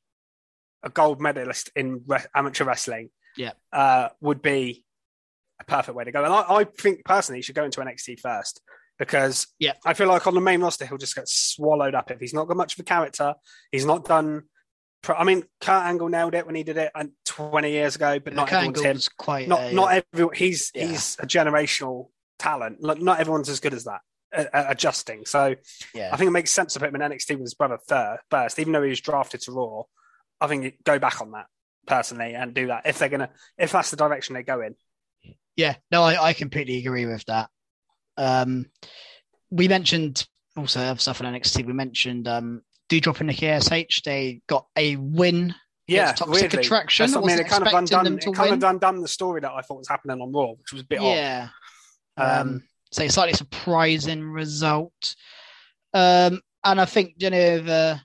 a 0.86 0.90
gold 0.90 1.20
medalist 1.20 1.72
in 1.76 2.04
re- 2.06 2.24
amateur 2.34 2.64
wrestling, 2.64 3.10
yeah, 3.36 3.52
uh, 3.74 4.10
would 4.22 4.42
be 4.42 4.86
a 5.60 5.66
perfect 5.66 5.96
way 5.96 6.04
to 6.04 6.12
go. 6.12 6.24
And 6.24 6.34
I, 6.34 6.46
I, 6.48 6.64
think 6.64 7.04
personally, 7.04 7.40
he 7.40 7.42
should 7.42 7.56
go 7.56 7.66
into 7.66 7.82
NXT 7.82 8.20
first 8.20 8.62
because 8.98 9.48
yeah, 9.60 9.74
I 9.86 9.94
feel 9.94 10.08
like 10.08 10.28
on 10.28 10.36
the 10.36 10.42
main 10.42 10.62
roster 10.62 10.86
he'll 10.86 10.98
just 10.98 11.16
get 11.16 11.28
swallowed 11.28 11.96
up 11.96 12.12
if 12.12 12.20
he's 12.20 12.34
not 12.34 12.48
got 12.48 12.58
much 12.58 12.74
of 12.74 12.80
a 12.80 12.84
character. 12.84 13.34
He's 13.72 13.86
not 13.86 14.06
done. 14.06 14.44
I 15.08 15.24
mean, 15.24 15.44
Kurt 15.62 15.84
Angle 15.84 16.10
nailed 16.10 16.34
it 16.34 16.48
when 16.48 16.56
he 16.56 16.64
did 16.64 16.78
it 16.78 16.92
uh, 16.96 17.06
20 17.26 17.70
years 17.70 17.96
ago, 17.96 18.20
but 18.20 18.34
yeah, 18.34 18.38
not 18.38 18.48
Kurt 18.48 18.64
everyone's 18.64 19.08
him. 19.08 19.14
Quite 19.18 19.48
not 19.48 19.62
a, 19.62 19.74
not 19.74 20.04
everyone. 20.14 20.36
He's 20.36 20.72
yeah. 20.74 20.88
he's 20.88 21.18
a 21.20 21.28
generational 21.28 22.10
talent. 22.40 22.78
Not 22.82 23.20
everyone's 23.20 23.50
as 23.50 23.60
good 23.60 23.74
as 23.74 23.86
that. 23.86 24.02
Uh, 24.36 24.46
uh, 24.54 24.66
adjusting, 24.70 25.26
so 25.26 25.56
yeah. 25.94 26.10
I 26.12 26.18
think 26.18 26.28
it 26.28 26.32
makes 26.32 26.52
sense 26.52 26.74
to 26.74 26.80
put 26.80 26.90
him 26.90 26.96
in 26.96 27.10
NXT 27.10 27.32
with 27.32 27.42
his 27.42 27.54
brother 27.54 27.78
third, 27.88 28.18
first, 28.30 28.60
even 28.60 28.74
though 28.74 28.84
he 28.84 28.90
was 28.90 29.00
drafted 29.00 29.42
to 29.42 29.52
Raw. 29.52 29.84
I 30.42 30.48
think 30.48 30.84
go 30.84 31.00
back 31.00 31.22
on 31.22 31.32
that 31.32 31.46
personally 31.88 32.34
and 32.34 32.54
do 32.54 32.68
that 32.68 32.84
if 32.86 33.00
they're 33.00 33.10
gonna 33.10 33.30
if 33.58 33.72
that's 33.72 33.92
the 33.92 33.98
direction 33.98 34.36
they 34.36 34.44
go 34.44 34.62
in. 34.62 34.76
Yeah, 35.56 35.76
no, 35.92 36.04
I, 36.04 36.22
I 36.22 36.34
completely 36.34 36.80
agree 36.80 37.06
with 37.06 37.24
that. 37.26 37.50
Um, 38.18 38.66
we 39.52 39.68
mentioned 39.68 40.28
also 40.58 40.82
other 40.82 41.00
stuff 41.00 41.22
on 41.22 41.34
NXT. 41.34 41.66
We 41.66 41.74
mentioned 41.74 42.28
um, 42.28 42.62
Doudrop 42.90 43.20
and 43.20 43.28
Nikki 43.28 43.48
ASH. 43.48 44.02
They 44.04 44.42
got 44.48 44.68
a 44.76 44.96
win. 44.98 45.56
Yeah, 45.88 46.14
toxic 46.14 46.42
weirdly. 46.42 46.60
attraction. 46.60 47.06
That's 47.06 47.16
I 47.16 47.22
mean, 47.22 47.40
it 47.40 47.48
kind 47.48 47.68
of 47.68 47.74
undone. 47.74 48.18
It 48.18 48.24
kind 48.34 48.52
win. 48.52 48.64
of 48.64 48.64
undone 48.64 49.02
the 49.02 49.08
story 49.08 49.42
that 49.42 49.52
I 49.52 49.62
thought 49.62 49.78
was 49.78 49.88
happening 49.88 50.20
on 50.20 50.32
Raw, 50.32 50.54
which 50.54 50.74
was 50.74 50.82
a 50.82 50.86
bit 50.86 51.02
yeah. 51.02 51.50
odd. 52.18 52.40
Um, 52.40 52.48
um, 52.48 52.64
so 52.92 53.04
a 53.04 53.10
slightly 53.10 53.34
surprising 53.34 54.24
result. 54.24 55.16
Um, 55.94 56.42
and 56.64 56.82
I 56.82 56.86
think 56.86 57.16
you 57.18 57.30
know 57.30 57.60
the 57.60 58.02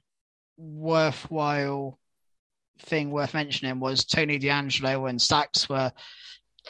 worthwhile 0.59 1.99
thing 2.83 3.11
worth 3.11 3.35
mentioning 3.35 3.81
was 3.81 4.05
Tony 4.05 4.39
D'Angelo 4.39 5.07
and 5.07 5.21
Stacks 5.21 5.69
were 5.69 5.93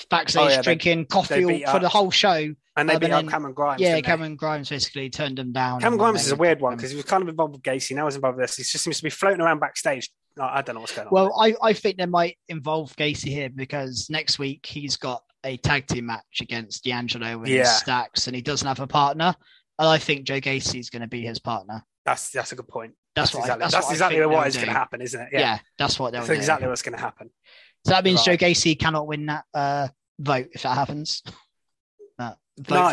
backstage 0.08 0.42
oh, 0.42 0.48
yeah, 0.48 0.62
drinking 0.62 1.06
coffee 1.06 1.64
for 1.64 1.78
the 1.78 1.88
whole 1.88 2.10
show. 2.10 2.54
And 2.76 2.88
they 2.88 2.94
um, 2.94 3.00
beat 3.00 3.10
and 3.10 3.26
up 3.26 3.28
Cameron 3.28 3.54
Grimes. 3.54 3.80
Yeah, 3.80 4.00
Cameron 4.00 4.36
Grimes 4.36 4.70
basically 4.70 5.10
turned 5.10 5.38
them 5.38 5.52
down. 5.52 5.80
Cameron 5.80 5.98
Grimes 5.98 6.26
is 6.26 6.32
a 6.32 6.36
weird 6.36 6.60
one 6.60 6.76
because 6.76 6.90
he 6.90 6.96
was 6.96 7.04
kind 7.04 7.22
of 7.22 7.28
involved 7.28 7.54
with 7.54 7.62
Gacy. 7.62 7.94
Now 7.96 8.06
he's 8.06 8.14
involved 8.14 8.38
with 8.38 8.48
this. 8.48 8.56
He 8.56 8.62
just 8.62 8.84
seems 8.84 8.98
to 8.98 9.02
be 9.02 9.10
floating 9.10 9.40
around 9.40 9.58
backstage. 9.58 10.08
I 10.40 10.62
don't 10.62 10.76
know 10.76 10.80
what's 10.80 10.94
going 10.94 11.08
on. 11.08 11.12
Well, 11.12 11.34
I, 11.38 11.54
I 11.60 11.72
think 11.72 11.98
they 11.98 12.06
might 12.06 12.38
involve 12.48 12.94
Gacy 12.96 13.28
here 13.28 13.50
because 13.50 14.08
next 14.08 14.38
week 14.38 14.64
he's 14.64 14.96
got 14.96 15.22
a 15.44 15.56
tag 15.56 15.86
team 15.86 16.06
match 16.06 16.40
against 16.40 16.84
D'Angelo 16.84 17.38
and 17.38 17.48
yeah. 17.48 17.64
Stacks, 17.64 18.26
and 18.26 18.36
he 18.36 18.42
doesn't 18.42 18.66
have 18.66 18.80
a 18.80 18.86
partner. 18.86 19.34
And 19.78 19.88
I 19.88 19.98
think 19.98 20.24
Joe 20.24 20.40
Gacy 20.40 20.78
is 20.78 20.90
going 20.90 21.02
to 21.02 21.08
be 21.08 21.22
his 21.22 21.38
partner. 21.38 21.84
That's 22.04 22.30
that's 22.30 22.52
a 22.52 22.56
good 22.56 22.68
point. 22.68 22.94
That's, 23.16 23.32
that's 23.32 23.44
exactly, 23.44 23.52
I, 23.52 23.58
that's, 23.58 23.74
that's 23.74 23.86
what 23.86 23.92
exactly 23.92 24.26
what 24.26 24.46
is 24.46 24.56
going 24.56 24.68
to 24.68 24.72
happen, 24.72 25.00
isn't 25.00 25.20
it? 25.20 25.28
Yeah, 25.32 25.40
yeah 25.40 25.58
that's 25.78 25.98
what 25.98 26.12
they're. 26.12 26.20
That's 26.20 26.30
exactly 26.30 26.68
what's 26.68 26.82
going 26.82 26.96
to 26.96 27.00
happen. 27.00 27.30
So 27.84 27.92
that 27.92 28.04
means 28.04 28.26
right. 28.26 28.38
Joe 28.38 28.46
Gacy 28.46 28.78
cannot 28.78 29.06
win 29.06 29.26
that 29.26 29.44
uh, 29.54 29.88
vote 30.18 30.48
if 30.52 30.62
that 30.62 30.74
happens. 30.74 31.22
no, 32.18 32.34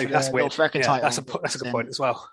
that's 0.05 0.31
weird. 0.31 0.55
Yeah, 0.57 0.99
that's 0.99 1.17
a 1.17 1.21
that's 1.41 1.55
a 1.55 1.59
good 1.59 1.71
point 1.71 1.89
as 1.89 1.99
well. 1.99 2.29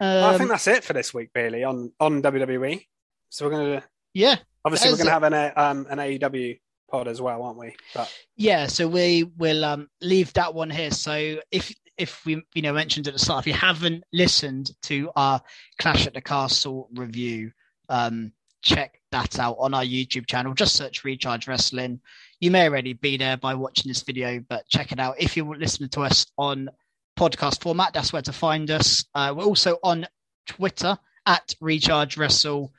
Um, 0.00 0.08
well, 0.08 0.34
I 0.34 0.38
think 0.38 0.50
that's 0.50 0.66
it 0.68 0.84
for 0.84 0.92
this 0.92 1.12
week, 1.12 1.30
really, 1.34 1.64
on 1.64 1.92
on 1.98 2.22
WWE. 2.22 2.84
So 3.30 3.46
we're 3.46 3.50
going 3.50 3.80
to 3.80 3.86
yeah. 4.14 4.36
Obviously, 4.64 4.90
we're 4.90 4.96
going 4.96 5.06
to 5.06 5.12
have 5.12 5.22
an 5.22 5.52
um, 5.56 5.86
an 5.90 5.98
AEW 5.98 6.60
pod 6.90 7.08
as 7.08 7.20
well, 7.20 7.42
aren't 7.42 7.58
we? 7.58 7.74
But... 7.94 8.12
Yeah, 8.36 8.66
so 8.66 8.88
we 8.88 9.24
will 9.36 9.64
um, 9.64 9.88
leave 10.00 10.32
that 10.34 10.54
one 10.54 10.70
here. 10.70 10.90
So 10.90 11.38
if 11.50 11.72
if 11.98 12.24
we 12.24 12.42
you 12.54 12.62
know 12.62 12.72
mentioned 12.72 13.08
at 13.08 13.12
the 13.12 13.18
start, 13.18 13.42
if 13.42 13.46
you 13.46 13.52
haven't 13.52 14.04
listened 14.12 14.70
to 14.82 15.10
our 15.16 15.42
Clash 15.78 16.06
at 16.06 16.14
the 16.14 16.20
Castle 16.20 16.88
review, 16.94 17.52
um, 17.88 18.32
check 18.62 19.00
that 19.10 19.38
out 19.38 19.56
on 19.58 19.74
our 19.74 19.84
YouTube 19.84 20.26
channel. 20.26 20.54
Just 20.54 20.76
search 20.76 21.04
Recharge 21.04 21.48
Wrestling. 21.48 22.00
You 22.40 22.50
may 22.50 22.68
already 22.68 22.92
be 22.92 23.16
there 23.16 23.36
by 23.36 23.54
watching 23.54 23.88
this 23.88 24.02
video, 24.02 24.40
but 24.48 24.68
check 24.68 24.92
it 24.92 25.00
out. 25.00 25.16
If 25.18 25.36
you're 25.36 25.56
listening 25.56 25.88
to 25.90 26.02
us 26.02 26.26
on 26.36 26.70
podcast 27.18 27.62
format, 27.62 27.92
that's 27.92 28.12
where 28.12 28.22
to 28.22 28.32
find 28.32 28.70
us. 28.70 29.04
Uh, 29.14 29.34
we're 29.36 29.44
also 29.44 29.78
on 29.82 30.06
Twitter 30.46 30.98
at 31.26 31.54
Recharge 31.60 32.16
Wrestle. 32.16 32.72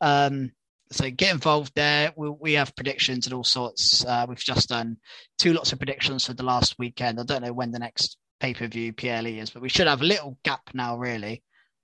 Um, 0.00 0.52
so 0.92 1.10
get 1.10 1.32
involved 1.32 1.72
there. 1.74 2.12
We, 2.16 2.30
we 2.30 2.52
have 2.54 2.74
predictions 2.74 3.26
and 3.26 3.34
all 3.34 3.44
sorts. 3.44 4.04
Uh, 4.04 4.26
we've 4.28 4.38
just 4.38 4.68
done 4.68 4.96
two 5.38 5.52
lots 5.52 5.72
of 5.72 5.78
predictions 5.78 6.26
for 6.26 6.34
the 6.34 6.42
last 6.42 6.76
weekend. 6.78 7.20
I 7.20 7.24
don't 7.24 7.42
know 7.42 7.52
when 7.52 7.70
the 7.70 7.78
next 7.78 8.16
pay 8.40 8.54
per 8.54 8.66
view 8.66 8.92
PLE 8.92 9.26
is, 9.26 9.50
but 9.50 9.62
we 9.62 9.68
should 9.68 9.86
have 9.86 10.00
a 10.00 10.04
little 10.04 10.38
gap 10.42 10.62
now, 10.74 10.96
really, 10.96 11.42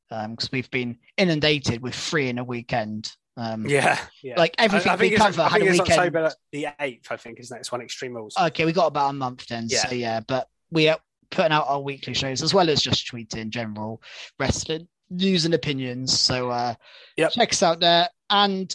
because 0.08 0.44
um, 0.44 0.50
we've 0.52 0.70
been 0.70 0.98
inundated 1.16 1.82
with 1.82 1.94
three 1.94 2.28
in 2.28 2.38
a 2.38 2.44
weekend. 2.44 3.12
Um, 3.36 3.66
yeah, 3.68 3.98
yeah, 4.22 4.38
like 4.38 4.54
everything 4.58 4.90
I, 4.90 4.94
I 4.94 4.96
we 4.96 5.10
cover 5.10 5.42
had 5.44 5.60
a 5.60 5.64
weekend. 5.64 5.90
October 5.90 6.32
the 6.52 6.68
eighth, 6.80 7.12
I 7.12 7.16
think, 7.16 7.38
is 7.38 7.50
next 7.50 7.70
one. 7.70 7.82
Extreme 7.82 8.14
Rules. 8.14 8.34
Okay, 8.38 8.64
we 8.64 8.72
got 8.72 8.86
about 8.86 9.10
a 9.10 9.12
month 9.12 9.46
then. 9.46 9.66
Yeah. 9.68 9.86
So 9.86 9.94
yeah, 9.94 10.20
but 10.20 10.48
we 10.70 10.88
are 10.88 10.98
putting 11.30 11.52
out 11.52 11.66
our 11.68 11.80
weekly 11.80 12.14
shows 12.14 12.42
as 12.42 12.54
well 12.54 12.70
as 12.70 12.80
just 12.80 13.10
tweeting 13.10 13.50
general 13.50 14.00
wrestling 14.38 14.88
news 15.10 15.44
and 15.44 15.54
opinions. 15.54 16.18
So 16.18 16.50
uh, 16.50 16.74
yep. 17.16 17.32
check 17.32 17.52
us 17.52 17.62
out 17.62 17.80
there, 17.80 18.08
and 18.30 18.74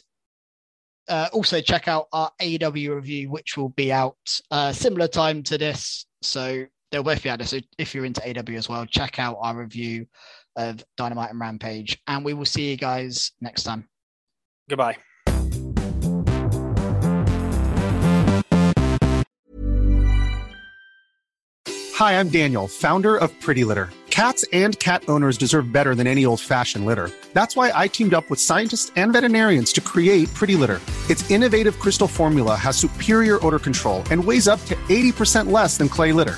uh, 1.07 1.29
also 1.33 1.61
check 1.61 1.87
out 1.87 2.07
our 2.13 2.31
AEW 2.41 2.95
review, 2.95 3.29
which 3.29 3.57
will 3.57 3.69
be 3.69 3.91
out 3.91 4.17
uh, 4.51 4.71
similar 4.71 5.07
time 5.07 5.43
to 5.43 5.57
this. 5.57 6.05
So 6.21 6.65
they'll 6.91 7.03
both 7.03 7.23
be 7.23 7.29
out 7.29 7.39
there. 7.39 7.47
So 7.47 7.59
if 7.77 7.95
you're 7.95 8.05
into 8.05 8.21
AEW 8.21 8.57
as 8.57 8.69
well, 8.69 8.85
check 8.85 9.17
out 9.17 9.37
our 9.41 9.55
review 9.55 10.05
of 10.55 10.83
Dynamite 10.97 11.31
and 11.31 11.39
Rampage. 11.39 11.97
And 12.07 12.23
we 12.23 12.33
will 12.33 12.45
see 12.45 12.69
you 12.69 12.77
guys 12.77 13.31
next 13.41 13.63
time. 13.63 13.87
Goodbye. 14.69 14.97
Hi, 21.95 22.19
I'm 22.19 22.29
Daniel, 22.29 22.67
founder 22.67 23.15
of 23.15 23.39
Pretty 23.41 23.63
Litter. 23.63 23.89
Cats 24.09 24.43
and 24.51 24.77
cat 24.79 25.03
owners 25.07 25.37
deserve 25.37 25.71
better 25.71 25.95
than 25.95 26.07
any 26.07 26.25
old 26.25 26.41
fashioned 26.41 26.85
litter. 26.85 27.11
That's 27.33 27.55
why 27.55 27.71
I 27.73 27.87
teamed 27.87 28.13
up 28.13 28.29
with 28.29 28.39
scientists 28.39 28.91
and 28.95 29.13
veterinarians 29.13 29.71
to 29.73 29.81
create 29.81 30.33
Pretty 30.33 30.55
Litter. 30.55 30.81
Its 31.09 31.29
innovative 31.31 31.79
crystal 31.79 32.07
formula 32.07 32.55
has 32.55 32.75
superior 32.75 33.45
odor 33.45 33.59
control 33.59 34.03
and 34.11 34.23
weighs 34.23 34.47
up 34.47 34.63
to 34.65 34.75
80% 34.89 35.51
less 35.51 35.77
than 35.77 35.87
clay 35.87 36.11
litter. 36.11 36.37